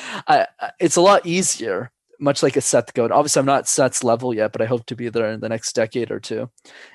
I, 0.27 0.47
I- 0.59 0.71
it's 0.81 0.97
a 0.97 1.03
lot 1.03 1.27
easier, 1.27 1.91
much 2.19 2.43
like 2.43 2.57
a 2.57 2.61
Seth 2.61 2.95
Godin. 2.95 3.13
Obviously, 3.13 3.41
I'm 3.41 3.47
not 3.47 3.69
Seth's 3.69 4.05
level 4.05 4.35
yet, 4.35 4.53
but 4.53 4.63
I 4.63 4.67
hope 4.67 4.87
to 4.87 4.97
be 4.97 5.09
there 5.09 5.31
in 5.31 5.41
the 5.41 5.49
next 5.49 5.75
decade 5.75 6.11
or 6.11 6.21
two. 6.21 6.51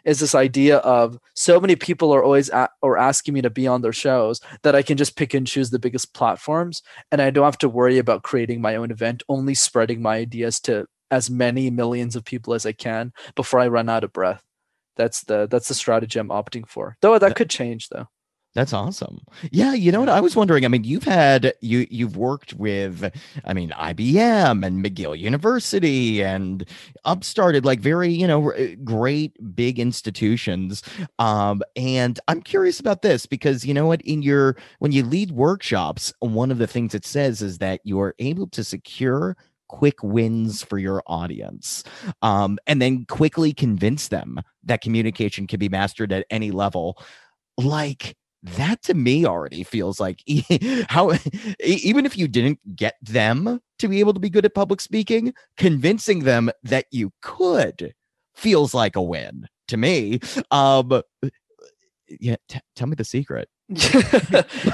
Is 0.05 0.19
this 0.19 0.35
idea 0.35 0.77
of 0.77 1.17
so 1.33 1.59
many 1.59 1.75
people 1.75 2.13
are 2.13 2.23
always 2.23 2.49
at, 2.49 2.71
or 2.81 2.97
asking 2.97 3.33
me 3.33 3.41
to 3.41 3.49
be 3.49 3.67
on 3.67 3.81
their 3.81 3.93
shows 3.93 4.41
that 4.63 4.75
I 4.75 4.81
can 4.81 4.97
just 4.97 5.15
pick 5.15 5.33
and 5.33 5.47
choose 5.47 5.69
the 5.69 5.79
biggest 5.79 6.13
platforms, 6.13 6.81
and 7.11 7.21
I 7.21 7.29
don't 7.29 7.45
have 7.45 7.57
to 7.59 7.69
worry 7.69 7.97
about 7.97 8.23
creating 8.23 8.61
my 8.61 8.75
own 8.75 8.91
event, 8.91 9.23
only 9.29 9.53
spreading 9.53 10.01
my 10.01 10.17
ideas 10.17 10.59
to 10.61 10.85
as 11.11 11.29
many 11.29 11.69
millions 11.69 12.15
of 12.15 12.25
people 12.25 12.53
as 12.53 12.65
I 12.65 12.71
can 12.71 13.13
before 13.35 13.59
I 13.59 13.67
run 13.67 13.87
out 13.87 14.03
of 14.03 14.13
breath. 14.13 14.43
That's 14.95 15.23
the 15.23 15.47
that's 15.49 15.67
the 15.67 15.73
strategy 15.73 16.19
I'm 16.19 16.29
opting 16.29 16.67
for. 16.67 16.97
Though 17.01 17.17
that 17.17 17.35
could 17.35 17.49
change 17.49 17.89
though. 17.89 18.07
That's 18.55 18.71
awesome. 18.71 19.21
Yeah, 19.51 19.73
you 19.73 19.91
know 19.91 19.99
what 19.99 20.09
I 20.09 20.21
was 20.21 20.35
wondering. 20.35 20.63
I 20.63 20.67
mean, 20.67 20.83
you've 20.83 21.05
had 21.05 21.53
you 21.61 21.87
you've 21.89 22.15
worked 22.15 22.53
with, 22.53 23.11
I 23.45 23.53
mean, 23.53 23.71
IBM 23.71 24.63
and 24.63 24.85
McGill 24.85 25.17
University 25.17 26.23
and 26.23 26.63
upstarted 27.03 27.65
like 27.65 27.79
very 27.79 28.11
you 28.11 28.27
know 28.27 28.53
great 28.83 29.55
big 29.55 29.79
institutions. 29.79 30.83
Um, 31.17 31.63
and 31.75 32.19
I'm 32.27 32.43
curious 32.43 32.79
about 32.79 33.01
this 33.01 33.25
because 33.25 33.65
you 33.65 33.73
know 33.73 33.87
what, 33.87 34.01
in 34.03 34.21
your 34.21 34.55
when 34.77 34.91
you 34.91 35.03
lead 35.03 35.31
workshops, 35.31 36.13
one 36.19 36.51
of 36.51 36.59
the 36.59 36.67
things 36.67 36.93
it 36.93 37.05
says 37.05 37.41
is 37.41 37.57
that 37.57 37.81
you 37.83 37.99
are 38.01 38.13
able 38.19 38.47
to 38.49 38.63
secure 38.63 39.35
quick 39.67 40.03
wins 40.03 40.61
for 40.61 40.77
your 40.77 41.01
audience 41.07 41.83
um, 42.21 42.59
and 42.67 42.79
then 42.79 43.05
quickly 43.05 43.51
convince 43.51 44.09
them 44.09 44.39
that 44.63 44.81
communication 44.81 45.47
can 45.47 45.57
be 45.57 45.67
mastered 45.67 46.11
at 46.13 46.27
any 46.29 46.51
level 46.51 47.01
like 47.57 48.15
that 48.43 48.81
to 48.83 48.93
me 48.93 49.25
already 49.25 49.63
feels 49.63 49.99
like 49.99 50.21
how 50.89 51.13
even 51.63 52.05
if 52.05 52.17
you 52.17 52.27
didn't 52.27 52.59
get 52.75 52.95
them 53.01 53.61
to 53.79 53.87
be 53.87 53.99
able 53.99 54.13
to 54.13 54.19
be 54.19 54.29
good 54.29 54.45
at 54.45 54.53
public 54.53 54.81
speaking 54.81 55.33
convincing 55.57 56.19
them 56.19 56.51
that 56.61 56.85
you 56.91 57.11
could 57.21 57.93
feels 58.35 58.73
like 58.73 58.95
a 58.95 59.01
win 59.01 59.47
to 59.67 59.77
me. 59.77 60.19
Um 60.51 61.01
yeah 62.07 62.35
t- 62.49 62.59
tell 62.75 62.87
me 62.87 62.95
the 62.95 63.05
secret. 63.05 63.47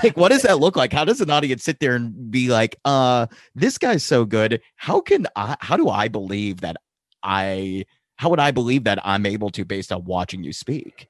Like 0.04 0.18
what 0.18 0.30
does 0.30 0.42
that 0.44 0.60
look 0.60 0.76
like? 0.76 0.92
How 0.92 1.06
does 1.06 1.22
an 1.22 1.30
audience 1.30 1.64
sit 1.64 1.80
there 1.80 1.96
and 1.96 2.32
be 2.32 2.50
like 2.50 2.76
uh 2.86 3.28
this 3.54 3.78
guy's 3.78 4.04
so 4.04 4.26
good. 4.26 4.62
How 4.78 5.00
can 5.00 5.28
i 5.36 5.56
how 5.60 5.78
do 5.78 5.90
i 5.90 6.08
believe 6.08 6.62
that 6.62 6.78
i 7.22 7.86
how 8.16 8.30
would 8.30 8.40
i 8.40 8.52
believe 8.52 8.84
that 8.84 9.00
i'm 9.04 9.26
able 9.26 9.50
to 9.50 9.64
based 9.64 9.92
on 9.92 10.04
watching 10.06 10.44
you 10.44 10.54
speak 10.54 11.08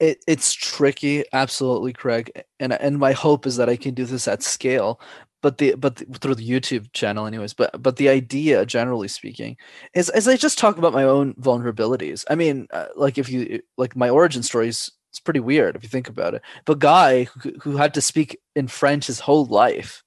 it, 0.00 0.22
it's 0.26 0.52
tricky 0.52 1.24
absolutely 1.32 1.92
craig 1.92 2.30
and 2.60 2.72
and 2.72 2.98
my 2.98 3.12
hope 3.12 3.46
is 3.46 3.56
that 3.56 3.68
i 3.68 3.76
can 3.76 3.94
do 3.94 4.04
this 4.04 4.28
at 4.28 4.42
scale 4.42 5.00
but 5.42 5.58
the 5.58 5.74
but 5.74 5.96
the, 5.96 6.06
through 6.18 6.34
the 6.34 6.48
youtube 6.48 6.90
channel 6.92 7.26
anyways 7.26 7.52
but 7.52 7.82
but 7.82 7.96
the 7.96 8.08
idea 8.08 8.64
generally 8.64 9.08
speaking 9.08 9.56
is 9.94 10.08
as 10.10 10.26
i 10.26 10.36
just 10.36 10.58
talk 10.58 10.78
about 10.78 10.92
my 10.92 11.04
own 11.04 11.34
vulnerabilities. 11.34 12.24
I 12.30 12.36
mean 12.36 12.68
uh, 12.72 12.86
like 12.96 13.18
if 13.18 13.28
you 13.28 13.60
like 13.76 13.94
my 13.96 14.08
origin 14.08 14.42
story 14.42 14.68
is 14.68 14.90
it's 15.10 15.20
pretty 15.20 15.40
weird 15.40 15.76
if 15.76 15.82
you 15.82 15.88
think 15.88 16.08
about 16.08 16.34
it 16.34 16.42
but 16.64 16.78
guy 16.78 17.24
who, 17.24 17.52
who 17.60 17.76
had 17.76 17.92
to 17.94 18.00
speak 18.00 18.38
in 18.56 18.68
french 18.68 19.08
his 19.08 19.20
whole 19.20 19.44
life 19.44 20.02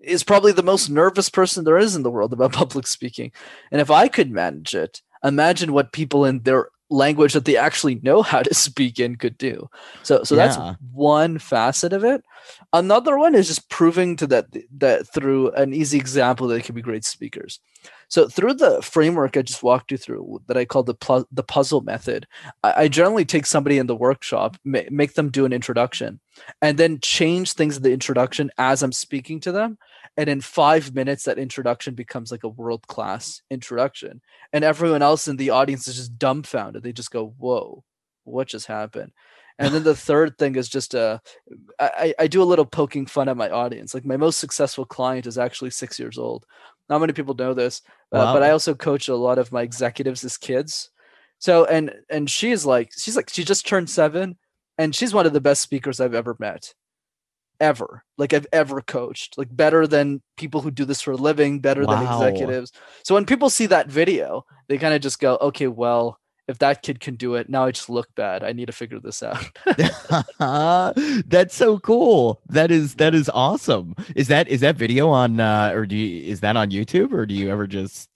is 0.00 0.22
probably 0.24 0.52
the 0.52 0.62
most 0.62 0.88
nervous 0.88 1.28
person 1.28 1.64
there 1.64 1.76
is 1.76 1.94
in 1.94 2.02
the 2.02 2.10
world 2.10 2.32
about 2.32 2.52
public 2.62 2.86
speaking 2.86 3.30
and 3.70 3.80
if 3.80 3.90
i 3.90 4.08
could 4.08 4.30
manage 4.30 4.74
it 4.74 5.02
imagine 5.22 5.72
what 5.72 5.92
people 5.92 6.24
in 6.24 6.40
their 6.44 6.68
language 6.90 7.32
that 7.34 7.44
they 7.44 7.56
actually 7.56 7.96
know 7.96 8.22
how 8.22 8.42
to 8.42 8.54
speak 8.66 8.98
in 8.98 9.16
could 9.16 9.38
do. 9.38 9.68
So 10.02 10.22
so 10.24 10.34
Yeah. 10.34 10.46
that's 10.46 10.78
one 10.92 11.38
facet 11.38 11.92
of 11.92 12.04
it. 12.04 12.24
Another 12.72 13.18
one 13.18 13.34
is 13.34 13.46
just 13.48 13.68
proving 13.68 14.16
to 14.16 14.26
that 14.28 14.46
that 14.78 15.12
through 15.12 15.50
an 15.52 15.74
easy 15.74 15.98
example 15.98 16.48
that 16.48 16.54
they 16.54 16.62
can 16.62 16.74
be 16.74 16.82
great 16.82 17.04
speakers. 17.04 17.60
So 18.08 18.26
through 18.26 18.54
the 18.54 18.80
framework 18.80 19.36
I 19.36 19.42
just 19.42 19.62
walked 19.62 19.92
you 19.92 19.98
through 19.98 20.40
that 20.46 20.56
I 20.56 20.64
call 20.64 20.82
the 20.82 21.26
the 21.30 21.42
puzzle 21.42 21.82
method, 21.82 22.26
I, 22.62 22.84
I 22.84 22.88
generally 22.88 23.24
take 23.24 23.46
somebody 23.46 23.78
in 23.78 23.86
the 23.86 23.96
workshop, 23.96 24.56
ma- 24.64 24.88
make 24.90 25.14
them 25.14 25.28
do 25.30 25.44
an 25.44 25.52
introduction, 25.52 26.20
and 26.62 26.78
then 26.78 27.00
change 27.00 27.52
things 27.52 27.76
in 27.76 27.82
the 27.82 27.92
introduction 27.92 28.50
as 28.56 28.82
I'm 28.82 28.92
speaking 28.92 29.40
to 29.40 29.52
them. 29.52 29.78
And 30.18 30.28
in 30.28 30.40
five 30.40 30.96
minutes, 30.96 31.24
that 31.24 31.38
introduction 31.38 31.94
becomes 31.94 32.32
like 32.32 32.42
a 32.42 32.48
world 32.48 32.88
class 32.88 33.40
introduction 33.52 34.20
and 34.52 34.64
everyone 34.64 35.00
else 35.00 35.28
in 35.28 35.36
the 35.36 35.50
audience 35.50 35.86
is 35.86 35.94
just 35.94 36.18
dumbfounded. 36.18 36.82
They 36.82 36.92
just 36.92 37.12
go, 37.12 37.34
"Whoa, 37.38 37.84
what 38.24 38.48
just 38.48 38.66
happened?" 38.66 39.12
And 39.60 39.72
then 39.72 39.84
the 39.84 39.94
third 40.08 40.36
thing 40.36 40.56
is 40.56 40.68
just 40.68 40.96
uh, 40.96 41.20
I, 41.78 42.14
I 42.18 42.26
do 42.26 42.42
a 42.42 42.50
little 42.50 42.66
poking 42.66 43.06
fun 43.06 43.28
at 43.28 43.36
my 43.36 43.48
audience. 43.48 43.94
Like 43.94 44.04
my 44.04 44.16
most 44.16 44.40
successful 44.40 44.84
client 44.84 45.28
is 45.28 45.38
actually 45.38 45.70
six 45.70 46.00
years 46.00 46.18
old. 46.18 46.44
Not 46.88 46.98
many 46.98 47.12
people 47.12 47.34
know 47.34 47.54
this, 47.54 47.80
uh, 48.10 48.32
but 48.32 48.42
I 48.42 48.50
also 48.50 48.74
coach 48.74 49.08
a 49.08 49.14
lot 49.14 49.38
of 49.38 49.52
my 49.52 49.62
executives 49.62 50.24
as 50.24 50.36
kids. 50.36 50.90
So 51.38 51.64
and 51.66 51.94
and 52.10 52.28
she's 52.28 52.66
like 52.66 52.90
she's 52.98 53.14
like 53.14 53.30
she 53.30 53.44
just 53.44 53.68
turned 53.68 53.88
seven, 53.88 54.36
and 54.78 54.96
she's 54.96 55.14
one 55.14 55.26
of 55.26 55.32
the 55.32 55.40
best 55.40 55.62
speakers 55.62 56.00
I've 56.00 56.14
ever 56.14 56.34
met 56.40 56.74
ever 57.60 58.04
like 58.16 58.32
i've 58.32 58.46
ever 58.52 58.80
coached 58.80 59.36
like 59.36 59.48
better 59.50 59.86
than 59.86 60.22
people 60.36 60.60
who 60.60 60.70
do 60.70 60.84
this 60.84 61.00
for 61.00 61.12
a 61.12 61.16
living 61.16 61.60
better 61.60 61.84
than 61.84 62.02
executives. 62.02 62.72
So 63.02 63.14
when 63.14 63.26
people 63.26 63.50
see 63.50 63.66
that 63.66 63.88
video 63.88 64.44
they 64.68 64.78
kind 64.78 64.94
of 64.94 65.00
just 65.00 65.18
go 65.20 65.38
okay 65.40 65.66
well 65.66 66.18
if 66.46 66.58
that 66.58 66.82
kid 66.82 67.00
can 67.00 67.16
do 67.16 67.34
it 67.34 67.48
now 67.48 67.64
i 67.66 67.70
just 67.72 67.90
look 67.90 68.08
bad. 68.14 68.42
I 68.42 68.52
need 68.52 68.66
to 68.66 68.72
figure 68.72 69.00
this 69.00 69.22
out. 69.22 69.44
That's 71.26 71.54
so 71.54 71.78
cool. 71.78 72.40
That 72.48 72.70
is 72.70 72.94
that 72.94 73.14
is 73.14 73.28
awesome. 73.28 73.94
Is 74.16 74.28
that 74.28 74.48
is 74.48 74.60
that 74.60 74.76
video 74.76 75.08
on 75.10 75.40
uh 75.40 75.72
or 75.74 75.84
do 75.86 75.96
you 75.96 76.30
is 76.30 76.40
that 76.40 76.56
on 76.56 76.70
youtube 76.70 77.12
or 77.12 77.26
do 77.26 77.34
you 77.34 77.50
ever 77.50 77.66
just 77.66 78.08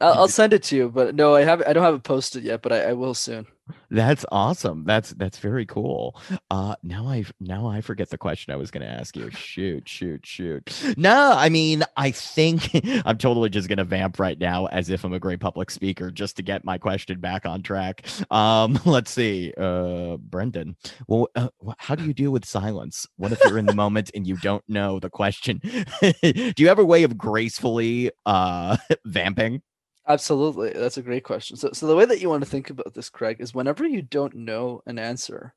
I'll, 0.00 0.14
I'll 0.14 0.28
send 0.28 0.52
it 0.52 0.62
to 0.64 0.76
you 0.76 0.88
but 0.88 1.14
no 1.14 1.34
i 1.34 1.42
have 1.42 1.62
i 1.66 1.72
don't 1.72 1.84
have 1.84 1.94
it 1.94 2.02
posted 2.02 2.44
yet 2.44 2.62
but 2.62 2.72
i, 2.72 2.90
I 2.90 2.92
will 2.92 3.14
soon 3.14 3.46
that's 3.90 4.24
awesome. 4.30 4.84
That's 4.84 5.10
that's 5.10 5.38
very 5.38 5.64
cool. 5.66 6.20
Uh 6.50 6.74
now 6.82 7.06
i 7.06 7.24
now 7.40 7.66
i 7.66 7.80
forget 7.80 8.10
the 8.10 8.18
question 8.18 8.52
i 8.52 8.56
was 8.56 8.70
going 8.70 8.82
to 8.82 8.88
ask 8.92 9.16
you. 9.16 9.30
Shoot 9.30 9.88
shoot 9.88 10.26
shoot. 10.26 10.94
No 10.96 11.32
i 11.36 11.48
mean 11.48 11.82
i 11.96 12.10
think 12.10 12.70
i'm 13.04 13.18
totally 13.18 13.48
just 13.48 13.68
going 13.68 13.78
to 13.78 13.84
vamp 13.84 14.18
right 14.18 14.38
now 14.38 14.66
as 14.66 14.90
if 14.90 15.04
i'm 15.04 15.12
a 15.12 15.18
great 15.18 15.40
public 15.40 15.70
speaker 15.70 16.10
just 16.10 16.36
to 16.36 16.42
get 16.42 16.64
my 16.64 16.76
question 16.78 17.20
back 17.20 17.46
on 17.46 17.62
track. 17.62 18.04
Um 18.30 18.78
let's 18.84 19.10
see 19.10 19.52
uh 19.56 20.16
brenden 20.28 20.74
well 21.08 21.28
uh, 21.36 21.48
how 21.78 21.94
do 21.94 22.04
you 22.04 22.12
deal 22.14 22.30
with 22.32 22.44
silence? 22.44 23.06
What 23.16 23.32
if 23.32 23.40
you're 23.44 23.58
in 23.58 23.66
the 23.66 23.74
moment 23.84 24.10
and 24.14 24.26
you 24.26 24.36
don't 24.36 24.64
know 24.68 25.00
the 25.00 25.10
question? 25.10 25.60
Do 26.02 26.54
you 26.58 26.68
have 26.68 26.78
a 26.78 26.84
way 26.84 27.02
of 27.04 27.16
gracefully 27.16 28.10
uh 28.26 28.76
vamping 29.06 29.62
absolutely 30.08 30.70
that's 30.70 30.98
a 30.98 31.02
great 31.02 31.24
question. 31.24 31.56
So, 31.56 31.70
so 31.72 31.86
the 31.86 31.96
way 31.96 32.04
that 32.04 32.20
you 32.20 32.28
want 32.28 32.44
to 32.44 32.50
think 32.50 32.70
about 32.70 32.94
this 32.94 33.10
craig 33.10 33.38
is 33.40 33.54
whenever 33.54 33.86
you 33.86 34.02
don't 34.02 34.34
know 34.34 34.82
an 34.86 34.98
answer 34.98 35.54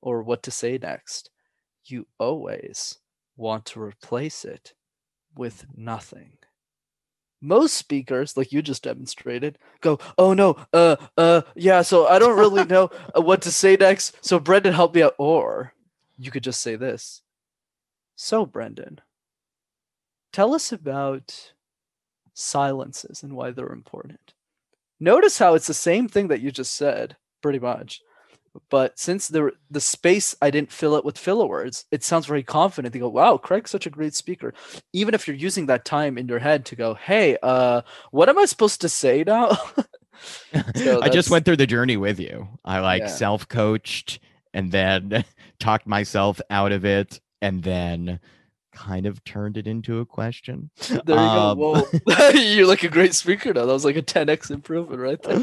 or 0.00 0.22
what 0.22 0.42
to 0.44 0.50
say 0.50 0.78
next 0.78 1.30
you 1.84 2.06
always 2.18 2.98
want 3.36 3.64
to 3.66 3.80
replace 3.80 4.44
it 4.44 4.74
with 5.34 5.66
nothing. 5.76 6.32
Most 7.40 7.74
speakers 7.74 8.36
like 8.36 8.50
you 8.50 8.62
just 8.62 8.82
demonstrated 8.82 9.58
go 9.80 9.98
oh 10.18 10.32
no 10.32 10.56
uh 10.72 10.96
uh 11.16 11.42
yeah 11.54 11.82
so 11.82 12.06
i 12.06 12.18
don't 12.18 12.38
really 12.38 12.64
know 12.74 12.90
uh, 13.16 13.20
what 13.20 13.42
to 13.42 13.52
say 13.52 13.76
next 13.76 14.16
so 14.24 14.40
brenden 14.40 14.72
help 14.72 14.94
me 14.94 15.02
out. 15.02 15.14
Or 15.18 15.74
you 16.18 16.30
could 16.30 16.42
just 16.42 16.60
say 16.60 16.76
this 16.76 17.22
so 18.16 18.46
brenden 18.46 18.98
tell 20.32 20.54
us 20.54 20.72
about 20.72 21.52
silences 22.36 23.22
and 23.22 23.34
why 23.34 23.50
they're 23.50 23.72
important 23.72 24.34
notice 25.00 25.38
how 25.38 25.54
it's 25.54 25.66
the 25.66 25.74
same 25.74 26.08
thing 26.08 26.28
that 26.28 26.40
you 26.40 26.50
just 26.50 26.76
said 26.76 27.16
pretty 27.42 27.58
much 27.58 28.00
but 28.70 28.98
since 28.98 29.28
the 29.28 29.52
the 29.70 29.80
space 29.80 30.34
I 30.40 30.50
didn't 30.50 30.72
fill 30.72 30.96
it 30.96 31.04
with 31.04 31.18
filler 31.18 31.46
words, 31.46 31.84
it 31.90 32.02
sounds 32.02 32.26
very 32.26 32.42
confident. 32.42 32.92
They 32.92 32.98
go, 32.98 33.08
"Wow, 33.08 33.36
Craig's 33.36 33.70
such 33.70 33.86
a 33.86 33.90
great 33.90 34.14
speaker." 34.14 34.54
Even 34.92 35.14
if 35.14 35.26
you're 35.26 35.36
using 35.36 35.66
that 35.66 35.84
time 35.84 36.16
in 36.18 36.28
your 36.28 36.38
head 36.38 36.64
to 36.66 36.76
go, 36.76 36.94
"Hey, 36.94 37.36
uh, 37.42 37.82
what 38.10 38.28
am 38.28 38.38
I 38.38 38.44
supposed 38.46 38.80
to 38.80 38.88
say 38.88 39.24
now?" 39.26 39.56
So 40.74 41.00
I 41.02 41.10
just 41.10 41.30
went 41.30 41.44
through 41.44 41.58
the 41.58 41.66
journey 41.66 41.96
with 41.98 42.18
you. 42.18 42.48
I 42.64 42.78
like 42.80 43.02
Yeah. 43.02 43.08
self 43.08 43.46
coached 43.48 44.18
and 44.54 44.72
then 44.72 45.24
talked 45.58 45.86
myself 45.86 46.40
out 46.48 46.72
of 46.72 46.84
it 46.84 47.20
and 47.42 47.62
then 47.62 48.20
kind 48.76 49.06
of 49.06 49.24
turned 49.24 49.56
it 49.56 49.66
into 49.66 50.00
a 50.00 50.06
question. 50.06 50.70
There 51.06 51.16
you 51.16 51.22
Um, 51.22 51.58
go. 51.58 51.74
Whoa. 52.06 52.28
You're 52.34 52.66
like 52.66 52.82
a 52.84 52.88
great 52.88 53.14
speaker 53.14 53.52
now. 53.54 53.64
That 53.66 53.72
was 53.72 53.84
like 53.84 53.96
a 53.96 54.02
10x 54.02 54.50
improvement 54.50 55.00
right 55.00 55.22
there. 55.22 55.40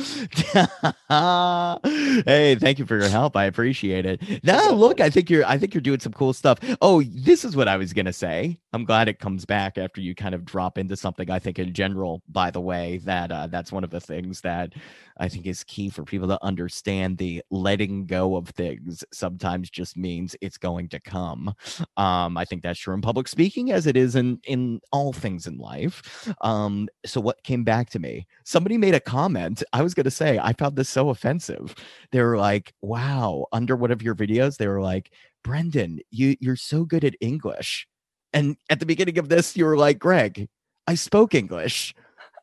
hey, 2.25 2.55
thank 2.55 2.79
you 2.79 2.85
for 2.85 2.97
your 2.97 3.09
help. 3.09 3.35
I 3.35 3.45
appreciate 3.45 4.05
it. 4.05 4.21
No, 4.43 4.71
look, 4.73 4.99
I 5.01 5.09
think 5.09 5.29
you're 5.29 5.45
I 5.45 5.57
think 5.57 5.73
you're 5.73 5.81
doing 5.81 5.99
some 5.99 6.13
cool 6.13 6.33
stuff. 6.33 6.59
Oh, 6.81 7.03
this 7.03 7.43
is 7.45 7.55
what 7.55 7.67
I 7.67 7.77
was 7.77 7.93
gonna 7.93 8.13
say. 8.13 8.59
I'm 8.73 8.85
glad 8.85 9.07
it 9.07 9.19
comes 9.19 9.45
back 9.45 9.77
after 9.77 10.01
you 10.01 10.15
kind 10.15 10.35
of 10.35 10.45
drop 10.45 10.77
into 10.77 10.95
something. 10.95 11.29
I 11.29 11.39
think 11.39 11.59
in 11.59 11.73
general, 11.73 12.21
by 12.29 12.51
the 12.51 12.61
way, 12.61 12.99
that 13.05 13.31
uh, 13.31 13.47
that's 13.47 13.71
one 13.71 13.83
of 13.83 13.89
the 13.89 13.99
things 14.01 14.41
that 14.41 14.73
I 15.17 15.29
think 15.29 15.45
is 15.45 15.63
key 15.63 15.89
for 15.89 16.03
people 16.03 16.27
to 16.27 16.43
understand 16.43 17.17
the 17.17 17.43
letting 17.51 18.05
go 18.07 18.35
of 18.35 18.49
things 18.49 19.03
sometimes 19.13 19.69
just 19.69 19.95
means 19.95 20.35
it's 20.41 20.57
going 20.57 20.89
to 20.89 20.99
come. 20.99 21.53
Um, 21.97 22.37
I 22.37 22.45
think 22.45 22.63
that's 22.63 22.79
true 22.79 22.95
in 22.95 23.01
public 23.01 23.22
speaking 23.27 23.71
as 23.71 23.87
it 23.87 23.97
is 23.97 24.15
in 24.15 24.39
in 24.45 24.79
all 24.91 25.13
things 25.13 25.47
in 25.47 25.57
life. 25.57 26.29
Um, 26.41 26.89
so 27.05 27.21
what 27.21 27.43
came 27.43 27.63
back 27.63 27.89
to 27.91 27.99
me? 27.99 28.27
Somebody 28.43 28.77
made 28.77 28.95
a 28.95 28.99
comment. 28.99 29.63
I 29.73 29.81
was 29.81 29.93
gonna 29.93 30.11
say 30.11 30.39
I 30.39 30.53
found 30.53 30.75
this 30.75 30.89
so 30.89 31.09
offensive. 31.09 31.75
They 32.11 32.21
were 32.21 32.37
like, 32.37 32.73
"Wow!" 32.81 33.47
Under 33.51 33.75
one 33.75 33.91
of 33.91 34.01
your 34.01 34.15
videos, 34.15 34.57
they 34.57 34.67
were 34.67 34.81
like, 34.81 35.11
"Brenden, 35.43 35.99
you 36.11 36.35
you're 36.39 36.55
so 36.55 36.85
good 36.85 37.03
at 37.03 37.15
English." 37.21 37.87
And 38.33 38.57
at 38.69 38.79
the 38.79 38.85
beginning 38.85 39.17
of 39.19 39.29
this, 39.29 39.55
you 39.57 39.65
were 39.65 39.77
like, 39.77 39.99
"Greg, 39.99 40.47
I 40.87 40.95
spoke 40.95 41.35
English." 41.35 41.93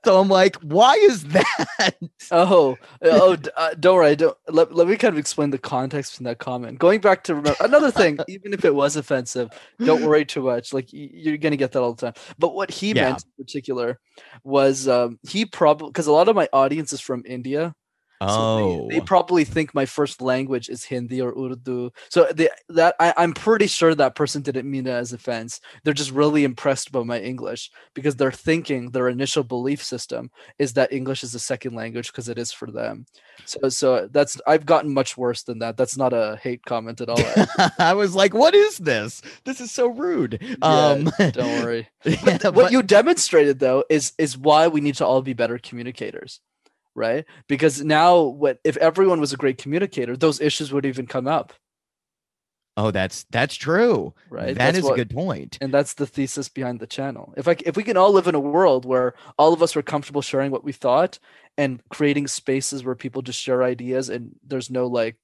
So 0.05 0.19
I'm 0.19 0.29
like, 0.29 0.57
"Why 0.57 0.95
is 0.95 1.25
that?" 1.25 1.97
Oh, 2.33 2.79
oh, 3.03 3.37
uh, 3.57 3.75
don't 3.75 3.97
worry. 3.97 4.15
Don't 4.15 4.37
let, 4.49 4.73
let 4.73 4.87
me 4.87 4.97
kind 4.97 5.13
of 5.13 5.19
explain 5.19 5.51
the 5.51 5.59
context 5.59 6.15
from 6.17 6.25
that 6.25 6.39
comment. 6.39 6.79
Going 6.79 7.01
back 7.01 7.25
to 7.25 7.35
remember 7.35 7.57
another 7.61 7.91
thing, 7.91 8.19
even 8.29 8.53
if 8.53 8.65
it 8.65 8.73
was 8.75 8.95
offensive, 8.97 9.51
don't 9.85 10.01
worry 10.03 10.25
too 10.25 10.43
much. 10.43 10.73
Like 10.73 10.87
you're 10.93 11.39
gonna 11.39 11.57
get 11.57 11.73
that 11.73 11.83
all 11.83 11.95
the 11.95 12.07
time. 12.13 12.23
But 12.39 12.55
what 12.55 12.71
he 12.71 12.93
Yeah. 12.93 13.03
meant 13.07 13.25
in 13.25 13.45
particular 13.45 13.99
was 14.45 14.87
um, 14.87 15.19
he 15.29 15.45
probably 15.45 15.89
because 15.89 16.07
a 16.07 16.13
lot 16.13 16.29
of 16.29 16.37
my 16.37 16.49
audience 16.53 16.93
is 16.93 17.01
from 17.01 17.23
India. 17.27 17.75
So 18.21 18.27
Oh, 18.29 18.89
they, 18.89 18.97
they 18.97 19.01
probably 19.01 19.45
think 19.45 19.75
my 19.75 19.87
first 19.87 20.21
language 20.21 20.69
is 20.69 20.85
Hindi 20.85 21.23
or 21.23 21.33
Urdu. 21.33 21.91
So 22.11 22.29
they, 22.35 22.51
that 22.69 22.95
I, 23.01 23.15
I'm 23.17 23.33
pretty 23.33 23.67
sure 23.67 23.95
that 23.95 24.15
person 24.15 24.43
didn't 24.43 24.71
mean 24.71 24.87
it 24.87 24.91
as 24.91 25.15
offense. 25.15 25.61
They're 25.85 25.95
just 25.95 26.11
really 26.11 26.45
impressed 26.45 26.93
by 26.93 27.03
my 27.03 27.19
English 27.19 27.71
because 27.95 28.17
they're 28.17 28.31
thinking 28.31 28.91
their 28.91 29.09
initial 29.09 29.43
belief 29.43 29.83
system 29.83 30.31
is 30.59 30.75
that 30.75 30.93
English 30.93 31.25
is 31.25 31.35
a 31.35 31.39
second 31.39 31.75
language 31.75 32.09
because 32.09 32.29
it 32.29 32.39
is 32.39 32.53
for 32.53 32.71
them. 32.71 33.07
So 33.47 33.69
so 33.71 34.09
that's 34.11 34.39
I've 34.47 34.67
gotten 34.67 34.93
much 34.93 35.17
worse 35.17 35.43
than 35.43 35.61
that. 35.61 35.79
That's 35.79 35.97
not 35.97 36.13
a 36.13 36.39
hate 36.43 36.65
comment 36.67 37.01
at 37.01 37.09
all. 37.09 37.19
I 37.79 37.95
was 37.95 38.15
like, 38.15 38.35
"What 38.35 38.55
is 38.55 38.77
this? 38.79 39.23
This 39.45 39.63
is 39.63 39.71
so 39.71 39.89
rude." 39.89 40.59
Um, 40.61 41.11
Don't 41.19 41.65
worry. 41.65 41.89
yeah, 42.05 42.49
what 42.51 42.71
you 42.71 42.83
demonstrated 42.83 43.61
though 43.61 43.85
is 43.89 44.13
is 44.19 44.37
why 44.37 44.69
we 44.69 44.83
need 44.83 44.97
to 44.97 45.07
all 45.07 45.23
be 45.23 45.33
better 45.33 45.59
communicators 45.59 46.41
right? 46.95 47.25
Because 47.49 47.83
now 47.85 48.21
what 48.23 48.59
if 48.65 48.77
everyone 48.79 49.21
was 49.21 49.33
a 49.33 49.37
great 49.37 49.59
communicator 49.59 50.17
those 50.17 50.41
issues 50.41 50.73
would 50.73 50.87
even 50.87 51.07
come 51.07 51.27
up. 51.29 51.53
Oh, 52.77 52.91
that's 52.91 53.25
that's 53.31 53.57
true. 53.57 54.15
right? 54.31 54.49
That 54.49 54.59
That's 54.59 54.79
is 54.79 54.85
what- 54.85 54.95
a 54.95 54.97
good 54.97 55.11
point. 55.11 55.59
and 55.61 55.73
that's 55.75 55.95
the 55.95 56.07
thesis 56.07 56.49
behind 56.49 56.81
the 56.81 56.87
channel. 56.87 57.35
If 57.37 57.47
i 57.49 57.57
if 57.67 57.77
we 57.77 57.83
can 57.83 57.97
all 57.97 58.13
live 58.13 58.27
in 58.29 58.35
a 58.35 58.41
world 58.41 58.85
where 58.85 59.15
all 59.39 59.53
of 59.53 59.63
us 59.63 59.75
were 59.75 59.83
comfortable 59.83 60.23
sharing 60.23 60.51
what 60.51 60.65
we 60.65 60.73
thought 60.73 61.19
and 61.59 61.83
creating 61.91 62.27
spaces 62.29 62.85
where 62.85 62.95
people 62.95 63.23
just 63.23 63.41
share 63.41 63.63
ideas 63.63 64.09
and 64.09 64.31
there's 64.47 64.71
no 64.71 64.87
like 64.87 65.17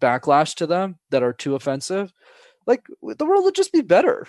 backlash 0.00 0.54
to 0.56 0.66
them 0.66 0.98
that 1.10 1.22
are 1.22 1.32
too 1.32 1.54
offensive 1.54 2.12
like 2.66 2.82
the 3.02 3.24
world 3.24 3.44
would 3.44 3.54
just 3.54 3.72
be 3.72 3.82
better 3.82 4.26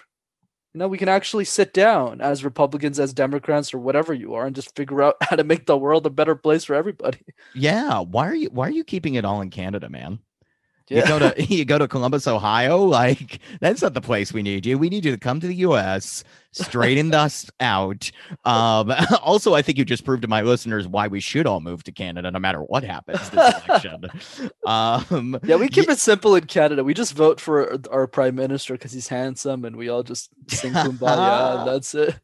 you 0.78 0.80
know 0.80 0.88
we 0.88 1.00
can 1.00 1.10
actually 1.10 1.44
sit 1.44 1.74
down 1.74 2.22
as 2.22 2.44
republicans 2.44 3.00
as 3.00 3.12
democrats 3.12 3.74
or 3.74 3.80
whatever 3.80 4.14
you 4.14 4.36
are 4.36 4.46
and 4.46 4.56
just 4.56 4.76
figure 4.76 5.02
out 5.02 5.16
how 5.22 5.36
to 5.36 5.44
make 5.44 5.66
the 5.66 5.76
world 5.76 6.06
a 6.06 6.12
better 6.12 6.36
place 6.36 6.66
for 6.66 6.76
everybody 6.76 7.18
Yeah, 7.54 8.00
why 8.02 8.28
are 8.28 8.36
you 8.36 8.50
why 8.50 8.68
are 8.68 8.72
you 8.72 8.84
keeping 8.84 9.16
it 9.16 9.26
all 9.26 9.42
in 9.42 9.50
Canada, 9.50 9.90
man? 9.90 10.20
You 10.90 11.06
go 11.06 11.20
to 11.20 11.44
you 11.44 11.66
go 11.66 11.78
to 11.78 11.88
Columbus, 11.88 12.28
Ohio. 12.28 12.78
Like 12.78 13.40
that's 13.60 13.82
not 13.82 13.94
the 13.94 14.02
place 14.02 14.32
we 14.32 14.44
need 14.44 14.66
you. 14.66 14.78
We 14.78 14.90
need 14.90 15.04
you 15.04 15.12
to 15.12 15.18
come 15.18 15.40
to 15.40 15.48
the 15.48 15.56
U.S. 15.56 16.24
straighten 16.58 17.14
us 17.14 17.50
out. 17.60 18.12
Um, 18.46 18.92
also, 19.22 19.54
I 19.54 19.62
think 19.62 19.78
you 19.78 19.86
just 19.86 20.06
proved 20.06 20.22
to 20.24 20.28
my 20.28 20.42
listeners 20.42 20.88
why 20.88 21.08
we 21.08 21.20
should 21.20 21.46
all 21.48 21.60
move 21.62 21.84
to 21.86 21.92
Canada, 21.92 22.32
no 22.32 22.40
matter 22.40 22.60
what 22.62 22.84
happens 22.84 23.30
this 23.30 23.54
election. 23.68 24.06
um, 24.66 25.40
yeah 25.44 25.56
we 25.56 25.68
keep 25.68 25.90
it 25.90 26.00
simple 26.00 26.36
in 26.36 26.46
canada 26.46 26.84
we 26.84 26.94
just 26.94 27.14
vote 27.14 27.40
for 27.40 27.78
our 27.92 28.08
prime 28.08 28.36
minister 28.36 28.74
because 28.74 28.92
he's 28.92 29.08
handsome 29.08 29.66
and 29.66 29.76
we 29.76 29.90
all 29.90 30.04
just 30.04 30.30
sing 30.48 30.74
kumbaya 30.74 31.60
and 31.60 31.68
that's 31.68 31.94
it 31.96 32.16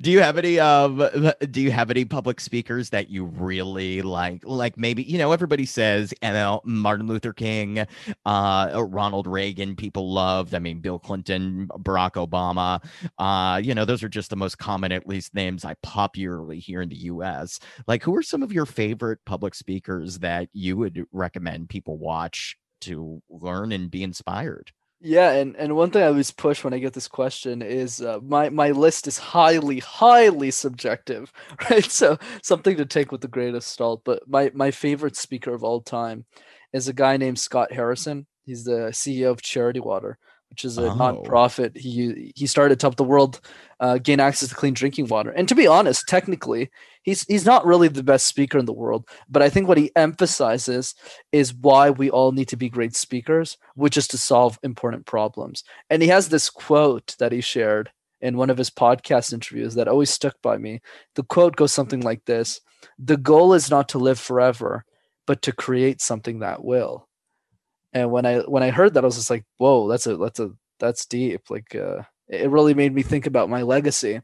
do 0.00 0.10
you 0.10 0.20
have 0.20 0.38
any 0.38 0.58
um 0.58 1.08
do 1.50 1.60
you 1.60 1.70
have 1.70 1.90
any 1.90 2.04
public 2.04 2.40
speakers 2.40 2.90
that 2.90 3.08
you 3.10 3.24
really 3.24 4.02
like 4.02 4.42
like 4.44 4.76
maybe 4.76 5.02
you 5.02 5.18
know 5.18 5.32
everybody 5.32 5.64
says 5.66 6.12
ML 6.22 6.64
Martin 6.64 7.06
Luther 7.06 7.32
King 7.32 7.86
uh 8.26 8.82
Ronald 8.88 9.26
Reagan 9.26 9.76
people 9.76 10.12
loved 10.12 10.54
I 10.54 10.58
mean 10.58 10.80
Bill 10.80 10.98
Clinton 10.98 11.68
Barack 11.78 12.12
Obama 12.12 12.82
uh 13.18 13.60
you 13.62 13.74
know 13.74 13.84
those 13.84 14.02
are 14.02 14.08
just 14.08 14.30
the 14.30 14.36
most 14.36 14.58
common 14.58 14.92
at 14.92 15.06
least 15.06 15.34
names 15.34 15.64
I 15.64 15.74
popularly 15.82 16.58
hear 16.58 16.82
in 16.82 16.88
the 16.88 16.96
US 16.96 17.58
like 17.86 18.02
who 18.02 18.14
are 18.16 18.22
some 18.22 18.42
of 18.42 18.52
your 18.52 18.66
favorite 18.66 19.20
public 19.26 19.54
speakers 19.54 20.18
that 20.20 20.48
you 20.52 20.76
would 20.76 21.04
recommend 21.12 21.68
people 21.68 21.98
watch 21.98 22.56
to 22.82 23.22
learn 23.30 23.72
and 23.72 23.90
be 23.90 24.02
inspired 24.02 24.72
Yeah, 25.04 25.32
and, 25.32 25.56
and 25.56 25.74
one 25.74 25.90
thing 25.90 26.02
I 26.02 26.06
always 26.06 26.30
push 26.30 26.62
when 26.62 26.72
I 26.72 26.78
get 26.78 26.92
this 26.92 27.08
question 27.08 27.60
is 27.60 28.00
uh, 28.00 28.20
my 28.22 28.50
my 28.50 28.70
list 28.70 29.08
is 29.08 29.18
highly 29.18 29.80
highly 29.80 30.52
subjective, 30.52 31.32
right? 31.70 31.84
So 31.84 32.18
something 32.42 32.76
to 32.76 32.86
take 32.86 33.10
with 33.10 33.20
the 33.20 33.28
greatest 33.28 33.74
salt. 33.76 34.02
But 34.04 34.22
my 34.28 34.52
my 34.54 34.70
favorite 34.70 35.16
speaker 35.16 35.52
of 35.54 35.64
all 35.64 35.80
time 35.80 36.24
is 36.72 36.86
a 36.86 36.92
guy 36.92 37.16
named 37.16 37.40
Scott 37.40 37.72
Harrison. 37.72 38.26
He's 38.44 38.64
the 38.64 38.90
CEO 38.92 39.30
of 39.30 39.42
Charity 39.42 39.80
Water, 39.80 40.18
which 40.52 40.66
is 40.66 40.76
a 40.76 40.90
Oh. 40.90 40.94
nonprofit. 40.94 41.74
He 41.76 42.30
he 42.36 42.46
started 42.46 42.78
to 42.78 42.84
help 42.84 42.96
the 42.96 43.04
world 43.14 43.40
uh, 43.80 43.96
gain 43.96 44.20
access 44.20 44.50
to 44.50 44.54
clean 44.54 44.74
drinking 44.74 45.06
water. 45.08 45.30
And 45.30 45.48
to 45.48 45.54
be 45.54 45.66
honest, 45.66 46.06
technically, 46.06 46.70
he's 47.02 47.22
he's 47.24 47.46
not 47.46 47.64
really 47.64 47.88
the 47.88 48.02
best 48.02 48.26
speaker 48.26 48.58
in 48.58 48.66
the 48.66 48.72
world. 48.84 49.08
But 49.30 49.40
I 49.40 49.48
think 49.48 49.66
what 49.66 49.78
he 49.78 49.90
emphasizes 49.96 50.94
is 51.32 51.54
why 51.54 51.88
we 51.88 52.10
all 52.10 52.32
need 52.32 52.48
to 52.48 52.56
be 52.58 52.68
great 52.68 52.94
speakers, 52.94 53.56
which 53.76 53.96
is 53.96 54.06
to 54.08 54.18
solve 54.18 54.58
important 54.62 55.06
problems. 55.06 55.64
And 55.88 56.02
he 56.02 56.08
has 56.08 56.28
this 56.28 56.50
quote 56.50 57.16
that 57.18 57.32
he 57.32 57.40
shared 57.40 57.90
in 58.20 58.36
one 58.36 58.50
of 58.50 58.58
his 58.58 58.70
podcast 58.70 59.32
interviews 59.32 59.74
that 59.74 59.88
always 59.88 60.10
stuck 60.10 60.36
by 60.42 60.58
me. 60.58 60.80
The 61.14 61.24
quote 61.24 61.56
goes 61.56 61.72
something 61.72 62.02
like 62.02 62.26
this 62.26 62.60
The 62.98 63.16
goal 63.16 63.54
is 63.54 63.70
not 63.70 63.88
to 63.88 63.98
live 63.98 64.20
forever, 64.20 64.84
but 65.26 65.40
to 65.42 65.52
create 65.52 66.02
something 66.02 66.40
that 66.40 66.62
will. 66.62 67.08
And 67.92 68.10
when 68.10 68.26
I 68.26 68.38
when 68.40 68.62
I 68.62 68.70
heard 68.70 68.94
that, 68.94 69.04
I 69.04 69.06
was 69.06 69.16
just 69.16 69.30
like, 69.30 69.44
whoa, 69.58 69.88
that's 69.88 70.06
a 70.06 70.16
that's 70.16 70.40
a 70.40 70.52
that's 70.78 71.06
deep. 71.06 71.50
Like 71.50 71.74
uh 71.74 72.02
it 72.28 72.50
really 72.50 72.74
made 72.74 72.94
me 72.94 73.02
think 73.02 73.26
about 73.26 73.50
my 73.50 73.62
legacy. 73.62 74.20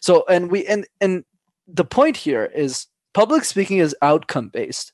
So 0.00 0.24
and 0.28 0.50
we 0.50 0.66
and 0.66 0.86
and 1.00 1.24
the 1.66 1.84
point 1.84 2.16
here 2.16 2.44
is 2.44 2.86
public 3.14 3.44
speaking 3.44 3.78
is 3.78 3.96
outcome 4.00 4.48
based 4.48 4.92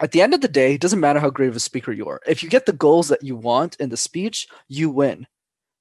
at 0.00 0.12
the 0.12 0.22
end 0.22 0.34
of 0.34 0.40
the 0.40 0.48
day, 0.48 0.74
it 0.74 0.80
doesn't 0.80 1.00
matter 1.00 1.20
how 1.20 1.30
great 1.30 1.50
of 1.50 1.56
a 1.56 1.60
speaker 1.60 1.92
you 1.92 2.08
are. 2.08 2.20
If 2.26 2.42
you 2.42 2.48
get 2.48 2.66
the 2.66 2.72
goals 2.72 3.08
that 3.08 3.22
you 3.22 3.36
want 3.36 3.76
in 3.76 3.90
the 3.90 3.96
speech, 3.96 4.48
you 4.66 4.88
win, 4.90 5.26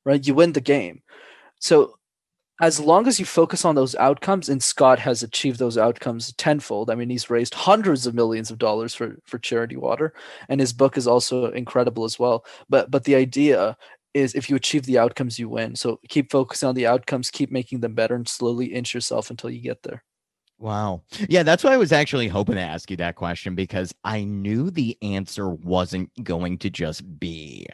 right? 0.05 0.25
You 0.25 0.33
win 0.33 0.51
the 0.51 0.61
game. 0.61 1.01
So, 1.59 1.97
as 2.61 2.79
long 2.79 3.07
as 3.07 3.19
you 3.19 3.25
focus 3.25 3.63
on 3.65 3.75
those 3.75 3.95
outcomes, 3.95 4.49
and 4.49 4.61
Scott 4.61 4.99
has 4.99 5.23
achieved 5.23 5.59
those 5.59 5.77
outcomes 5.77 6.33
tenfold. 6.33 6.89
I 6.89 6.95
mean, 6.95 7.09
he's 7.09 7.29
raised 7.29 7.53
hundreds 7.53 8.05
of 8.05 8.13
millions 8.15 8.51
of 8.51 8.57
dollars 8.57 8.93
for 8.95 9.17
for 9.25 9.39
charity 9.39 9.77
water, 9.77 10.13
and 10.49 10.59
his 10.59 10.73
book 10.73 10.97
is 10.97 11.07
also 11.07 11.45
incredible 11.51 12.03
as 12.05 12.19
well. 12.19 12.45
But 12.69 12.91
but 12.91 13.03
the 13.05 13.15
idea 13.15 13.77
is 14.13 14.33
if 14.35 14.49
you 14.49 14.55
achieve 14.55 14.85
the 14.85 14.97
outcomes, 14.99 15.39
you 15.39 15.49
win. 15.49 15.75
So 15.75 15.99
keep 16.09 16.31
focusing 16.31 16.69
on 16.69 16.75
the 16.75 16.87
outcomes, 16.87 17.29
keep 17.31 17.51
making 17.51 17.81
them 17.81 17.93
better, 17.95 18.15
and 18.15 18.27
slowly 18.27 18.67
inch 18.67 18.93
yourself 18.93 19.29
until 19.29 19.49
you 19.51 19.61
get 19.61 19.83
there. 19.83 20.03
Wow. 20.61 21.03
Yeah, 21.29 21.43
that's 21.43 21.63
why 21.63 21.71
I 21.73 21.77
was 21.77 21.93
actually 21.93 22.27
hoping 22.27 22.55
to 22.55 22.61
ask 22.61 22.91
you 22.91 22.97
that 22.97 23.15
question 23.15 23.55
because 23.55 23.93
I 24.03 24.25
knew 24.25 24.69
the 24.69 24.97
answer 25.01 25.49
wasn't 25.49 26.09
going 26.21 26.57
to 26.57 26.69
just 26.69 27.17
be 27.17 27.65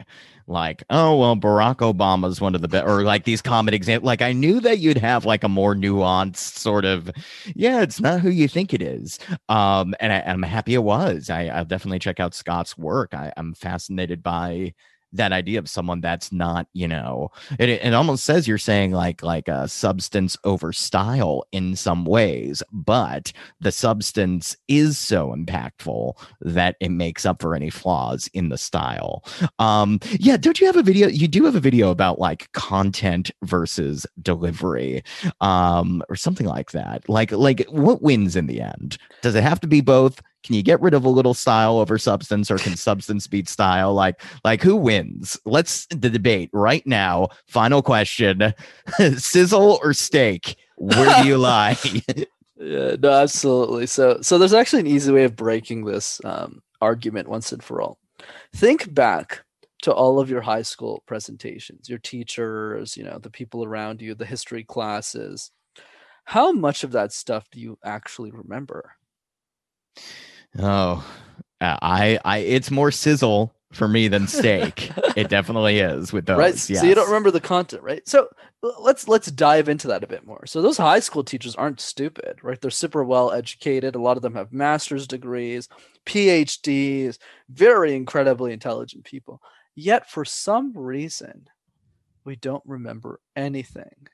like, 0.46 0.84
oh, 0.88 1.16
well, 1.18 1.34
Barack 1.34 1.78
Obama's 1.78 2.40
one 2.40 2.54
of 2.54 2.60
the 2.62 2.68
best, 2.68 2.86
or 2.86 3.02
like 3.02 3.24
these 3.24 3.42
common 3.42 3.74
examples. 3.74 4.06
Like, 4.06 4.22
I 4.22 4.32
knew 4.32 4.60
that 4.60 4.78
you'd 4.78 4.98
have 4.98 5.24
like 5.24 5.42
a 5.42 5.48
more 5.48 5.74
nuanced 5.74 6.36
sort 6.58 6.84
of, 6.84 7.10
yeah, 7.56 7.82
it's 7.82 8.00
not 8.00 8.20
who 8.20 8.30
you 8.30 8.46
think 8.46 8.72
it 8.72 8.82
is. 8.82 9.18
Um, 9.48 9.96
and 9.98 10.12
I, 10.12 10.20
I'm 10.24 10.42
happy 10.44 10.74
it 10.74 10.84
was. 10.84 11.28
I, 11.28 11.46
I'll 11.46 11.64
definitely 11.64 11.98
check 11.98 12.20
out 12.20 12.34
Scott's 12.34 12.78
work. 12.78 13.14
I, 13.14 13.32
I'm 13.36 13.54
fascinated 13.54 14.22
by 14.22 14.74
that 15.12 15.32
idea 15.32 15.58
of 15.58 15.68
someone 15.68 16.00
that's 16.00 16.32
not 16.32 16.66
you 16.72 16.88
know 16.88 17.30
it, 17.58 17.68
it 17.68 17.94
almost 17.94 18.24
says 18.24 18.46
you're 18.46 18.58
saying 18.58 18.92
like 18.92 19.22
like 19.22 19.48
a 19.48 19.68
substance 19.68 20.36
over 20.44 20.72
style 20.72 21.44
in 21.52 21.76
some 21.76 22.04
ways 22.04 22.62
but 22.72 23.32
the 23.60 23.72
substance 23.72 24.56
is 24.68 24.98
so 24.98 25.34
impactful 25.34 26.14
that 26.40 26.76
it 26.80 26.90
makes 26.90 27.24
up 27.24 27.40
for 27.40 27.54
any 27.54 27.70
flaws 27.70 28.28
in 28.34 28.48
the 28.48 28.58
style. 28.58 29.24
Um 29.58 30.00
yeah 30.18 30.36
don't 30.36 30.60
you 30.60 30.66
have 30.66 30.76
a 30.76 30.82
video 30.82 31.08
you 31.08 31.28
do 31.28 31.44
have 31.44 31.56
a 31.56 31.60
video 31.60 31.90
about 31.90 32.18
like 32.18 32.50
content 32.52 33.30
versus 33.44 34.06
delivery 34.22 35.02
um 35.40 36.02
or 36.08 36.16
something 36.16 36.46
like 36.46 36.72
that. 36.72 37.08
Like 37.08 37.32
like 37.32 37.64
what 37.68 38.02
wins 38.02 38.36
in 38.36 38.46
the 38.46 38.60
end? 38.60 38.98
Does 39.22 39.34
it 39.34 39.42
have 39.42 39.60
to 39.60 39.66
be 39.66 39.80
both 39.80 40.20
can 40.42 40.54
you 40.54 40.62
get 40.62 40.80
rid 40.80 40.94
of 40.94 41.04
a 41.04 41.08
little 41.08 41.34
style 41.34 41.78
over 41.78 41.98
substance 41.98 42.50
or 42.50 42.58
can 42.58 42.76
substance 42.76 43.26
beat 43.26 43.48
style? 43.48 43.94
Like 43.94 44.22
like 44.44 44.62
who 44.62 44.76
wins? 44.76 45.38
Let's 45.44 45.86
the 45.86 46.08
debate 46.08 46.50
right 46.52 46.86
now. 46.86 47.28
Final 47.46 47.82
question. 47.82 48.54
Sizzle 49.16 49.80
or 49.82 49.92
steak? 49.92 50.56
Where 50.76 51.22
do 51.22 51.28
you 51.28 51.38
lie? 51.38 51.76
Yeah 52.58 52.96
no 52.98 53.10
absolutely. 53.10 53.84
So 53.84 54.22
so 54.22 54.38
there's 54.38 54.54
actually 54.54 54.80
an 54.80 54.86
easy 54.86 55.12
way 55.12 55.24
of 55.24 55.36
breaking 55.36 55.84
this 55.84 56.22
um, 56.24 56.62
argument 56.80 57.28
once 57.28 57.52
and 57.52 57.62
for 57.62 57.82
all. 57.82 57.98
Think 58.54 58.94
back 58.94 59.44
to 59.82 59.92
all 59.92 60.18
of 60.18 60.30
your 60.30 60.40
high 60.40 60.62
school 60.62 61.02
presentations 61.04 61.86
your 61.86 61.98
teachers 61.98 62.96
you 62.96 63.04
know 63.04 63.18
the 63.18 63.28
people 63.28 63.62
around 63.62 64.00
you 64.00 64.14
the 64.14 64.24
history 64.24 64.64
classes. 64.64 65.50
How 66.24 66.50
much 66.50 66.82
of 66.82 66.92
that 66.92 67.12
stuff 67.12 67.44
do 67.52 67.60
you 67.60 67.78
actually 67.84 68.30
remember 68.30 68.92
Oh, 70.58 71.04
I, 71.60 72.18
I, 72.24 72.38
it's 72.38 72.70
more 72.70 72.90
sizzle 72.90 73.54
for 73.72 73.88
me 73.88 74.08
than 74.08 74.26
steak. 74.26 74.90
it 75.16 75.28
definitely 75.28 75.78
is 75.78 76.12
with 76.12 76.26
those. 76.26 76.38
Right. 76.38 76.70
Yes. 76.70 76.80
So 76.80 76.86
you 76.86 76.94
don't 76.94 77.06
remember 77.06 77.30
the 77.30 77.40
content, 77.40 77.82
right? 77.82 78.06
So 78.08 78.28
let's 78.80 79.08
let's 79.08 79.30
dive 79.30 79.68
into 79.68 79.88
that 79.88 80.04
a 80.04 80.08
bit 80.08 80.26
more. 80.26 80.46
So 80.46 80.62
those 80.62 80.76
high 80.76 81.00
school 81.00 81.24
teachers 81.24 81.54
aren't 81.54 81.80
stupid, 81.80 82.38
right? 82.42 82.60
They're 82.60 82.70
super 82.70 83.04
well 83.04 83.32
educated. 83.32 83.94
A 83.94 84.00
lot 84.00 84.16
of 84.16 84.22
them 84.22 84.34
have 84.34 84.52
master's 84.52 85.06
degrees, 85.06 85.68
PhDs, 86.04 87.18
very 87.48 87.94
incredibly 87.94 88.52
intelligent 88.52 89.04
people. 89.04 89.40
Yet 89.74 90.10
for 90.10 90.24
some 90.24 90.72
reason, 90.72 91.48
we 92.24 92.36
don't 92.36 92.62
remember 92.66 93.20
anything. 93.36 94.08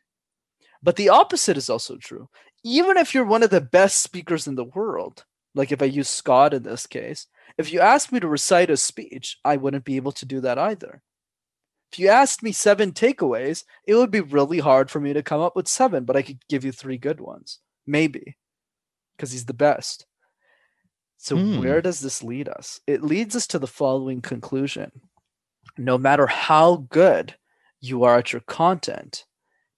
But 0.83 0.97
the 0.97 1.11
opposite 1.11 1.57
is 1.57 1.71
also 1.71 1.97
true. 1.97 2.29
Even 2.65 2.97
if 2.97 3.15
you're 3.15 3.25
one 3.25 3.45
of 3.45 3.51
the 3.51 3.61
best 3.61 4.03
speakers 4.03 4.49
in 4.49 4.57
the 4.57 4.65
world, 4.65 5.25
like 5.55 5.73
if 5.73 5.83
I 5.83 5.87
use 5.87 6.09
Scott 6.09 6.55
in 6.55 6.63
this 6.63 6.87
case, 6.87 7.27
if 7.59 7.73
you 7.73 7.81
asked 7.81 8.13
me 8.13 8.21
to 8.21 8.29
recite 8.29 8.71
a 8.71 8.77
speech, 8.77 9.39
I 9.45 9.57
wouldn't 9.57 9.85
be 9.85 9.97
able 9.97 10.13
to 10.13 10.27
do 10.27 10.41
that 10.41 10.59
either. 10.59 11.03
If 11.93 11.99
you 11.99 12.09
asked 12.09 12.43
me 12.43 12.53
seven 12.53 12.93
takeaways, 12.93 13.65
it 13.87 13.95
would 13.95 14.11
be 14.11 14.21
really 14.21 14.61
hard 14.61 14.91
for 14.91 14.99
me 14.99 15.13
to 15.13 15.23
come 15.23 15.43
up 15.43 15.55
with 15.55 15.69
seven, 15.69 16.05
but 16.05 16.17
I 16.17 16.23
could 16.23 16.39
give 16.49 16.65
you 16.65 16.73
three 16.73 16.97
good 16.97 17.21
ones. 17.21 17.59
Maybe. 17.87 18.39
Because 19.15 19.33
he's 19.33 19.45
the 19.45 19.53
best. 19.53 20.07
So, 21.19 21.37
hmm. 21.37 21.61
where 21.61 21.83
does 21.83 22.01
this 22.01 22.23
lead 22.23 22.49
us? 22.49 22.81
It 22.87 23.03
leads 23.03 23.37
us 23.37 23.47
to 23.49 23.59
the 23.59 23.67
following 23.67 24.23
conclusion 24.23 24.91
No 25.77 25.99
matter 25.99 26.27
how 26.27 26.87
good 26.91 27.37
you 27.81 28.05
are 28.05 28.19
at 28.19 28.33
your 28.33 28.41
content, 28.41 29.25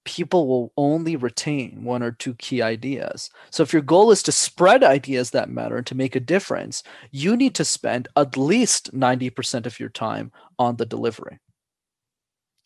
people 0.05 0.47
will 0.47 0.73
only 0.77 1.17
retain 1.17 1.85
one 1.85 2.03
or 2.03 2.13
two 2.13 2.35
key 2.35 2.63
ideas. 2.63 3.31
So 3.51 3.63
if 3.63 3.73
your 3.73 3.83
goal 3.83 4.11
is 4.11 4.23
to 4.25 4.33
spread 4.33 4.85
ideas 4.85 5.31
that 5.31 5.51
matter 5.51 5.77
and 5.79 5.87
to 5.87 5.95
make 5.95 6.15
a 6.15 6.21
difference, 6.21 6.83
you 7.11 7.37
need 7.37 7.55
to 7.57 7.65
spend 7.65 8.09
at 8.17 8.37
least 8.37 8.95
90% 8.95 9.67
of 9.67 9.81
your 9.81 9.89
time 9.89 10.31
on 10.59 10.77
the 10.77 10.87
delivery. 10.87 11.41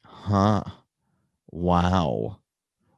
Huh. 0.04 0.64
Wow. 1.50 2.38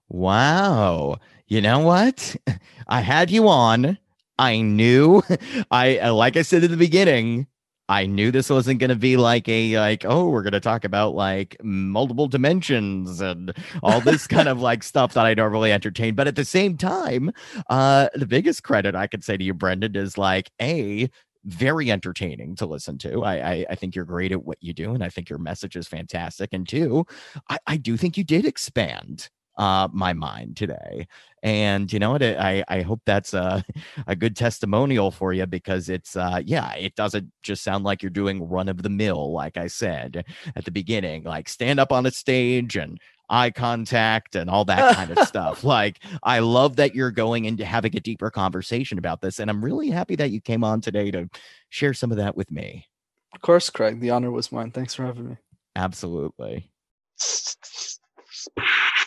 Wow. 0.08 1.18
You 1.46 1.60
know 1.60 1.80
what? 1.80 2.36
I 2.88 3.00
had 3.00 3.30
you 3.30 3.48
on. 3.48 3.98
I 4.38 4.62
knew 4.62 5.22
I 5.70 6.08
like 6.10 6.36
I 6.36 6.42
said 6.42 6.64
at 6.64 6.70
the 6.70 6.76
beginning, 6.76 7.46
I 7.90 8.06
knew 8.06 8.30
this 8.30 8.48
wasn't 8.48 8.78
going 8.78 8.90
to 8.90 8.96
be 8.96 9.16
like 9.16 9.48
a 9.48 9.76
like 9.76 10.04
oh 10.04 10.28
we're 10.28 10.44
going 10.44 10.52
to 10.52 10.60
talk 10.60 10.84
about 10.84 11.16
like 11.16 11.56
multiple 11.60 12.28
dimensions 12.28 13.20
and 13.20 13.52
all 13.82 14.00
this 14.00 14.28
kind 14.28 14.48
of 14.48 14.60
like 14.60 14.82
stuff 14.84 15.14
that 15.14 15.26
I 15.26 15.34
normally 15.34 15.72
entertain 15.72 16.14
but 16.14 16.28
at 16.28 16.36
the 16.36 16.44
same 16.44 16.76
time 16.76 17.32
uh 17.68 18.08
the 18.14 18.26
biggest 18.26 18.62
credit 18.62 18.94
I 18.94 19.08
could 19.08 19.24
say 19.24 19.36
to 19.36 19.42
you 19.42 19.54
Brenden 19.54 19.96
is 19.96 20.16
like 20.16 20.52
a 20.62 21.10
very 21.44 21.90
entertaining 21.90 22.54
to 22.56 22.66
listen 22.66 22.98
to. 22.98 23.24
I, 23.24 23.34
I, 23.52 23.66
I 23.70 23.74
think 23.74 23.96
you're 23.96 24.04
great 24.04 24.30
at 24.30 24.44
what 24.44 24.58
you 24.60 24.74
do, 24.74 24.92
and 24.92 25.02
I 25.02 25.08
think 25.08 25.30
your 25.30 25.38
message 25.38 25.74
is 25.74 25.88
fantastic. 25.88 26.50
And 26.52 26.68
two, 26.68 27.06
I, 27.48 27.56
I 27.66 27.76
do 27.78 27.96
think 27.96 28.18
you 28.18 28.24
did 28.24 28.44
expand 28.44 29.30
uh, 29.60 29.88
my 29.92 30.14
mind 30.14 30.56
today. 30.56 31.06
And 31.42 31.92
you 31.92 31.98
know 31.98 32.12
what? 32.12 32.22
I, 32.22 32.64
I 32.68 32.80
hope 32.80 33.02
that's 33.04 33.34
a, 33.34 33.62
a 34.06 34.16
good 34.16 34.34
testimonial 34.34 35.10
for 35.10 35.34
you 35.34 35.46
because 35.46 35.90
it's, 35.90 36.16
uh, 36.16 36.40
yeah, 36.44 36.74
it 36.74 36.96
doesn't 36.96 37.30
just 37.42 37.62
sound 37.62 37.84
like 37.84 38.02
you're 38.02 38.08
doing 38.08 38.48
run 38.48 38.70
of 38.70 38.82
the 38.82 38.88
mill, 38.88 39.32
like 39.32 39.58
I 39.58 39.66
said 39.66 40.24
at 40.56 40.64
the 40.64 40.70
beginning, 40.70 41.24
like 41.24 41.46
stand 41.46 41.78
up 41.78 41.92
on 41.92 42.06
a 42.06 42.10
stage 42.10 42.76
and 42.76 42.98
eye 43.28 43.50
contact 43.50 44.34
and 44.34 44.48
all 44.48 44.64
that 44.64 44.96
kind 44.96 45.10
of 45.10 45.18
stuff. 45.28 45.62
Like, 45.62 46.00
I 46.22 46.38
love 46.38 46.76
that 46.76 46.94
you're 46.94 47.10
going 47.10 47.44
into 47.44 47.66
having 47.66 47.94
a 47.94 48.00
deeper 48.00 48.30
conversation 48.30 48.96
about 48.96 49.20
this. 49.20 49.40
And 49.40 49.50
I'm 49.50 49.62
really 49.62 49.90
happy 49.90 50.16
that 50.16 50.30
you 50.30 50.40
came 50.40 50.64
on 50.64 50.80
today 50.80 51.10
to 51.10 51.28
share 51.68 51.92
some 51.92 52.10
of 52.10 52.16
that 52.16 52.34
with 52.34 52.50
me. 52.50 52.88
Of 53.34 53.42
course, 53.42 53.68
Greg. 53.68 54.00
The 54.00 54.10
honor 54.10 54.30
was 54.30 54.50
mine. 54.50 54.70
Thanks 54.70 54.94
for 54.94 55.04
having 55.04 55.28
me. 55.28 55.36
Absolutely. 55.76 56.72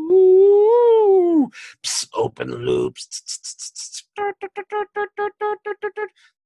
loops. 0.09 2.09
Open 2.17 2.51
loops. 2.67 3.23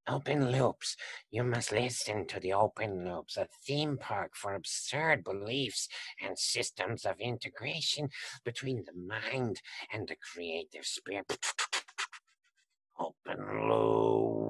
Open 0.09 0.51
Loops. 0.51 0.97
You 1.31 1.45
must 1.45 1.71
listen 1.71 2.27
to 2.29 2.41
the 2.41 2.55
Open 2.55 3.05
Loops, 3.05 3.37
a 3.37 3.47
theme 3.67 3.99
park 3.99 4.33
for 4.35 4.55
absurd 4.55 5.23
beliefs 5.23 5.89
and 6.25 6.39
systems 6.39 7.05
of 7.05 7.21
integration 7.21 8.09
between 8.45 8.85
the 8.85 8.99
mind 8.99 9.61
and 9.93 10.09
the 10.09 10.17
creative 10.17 10.87
spirit. 10.87 11.39
Open 12.99 13.69
Loops. 13.69 14.48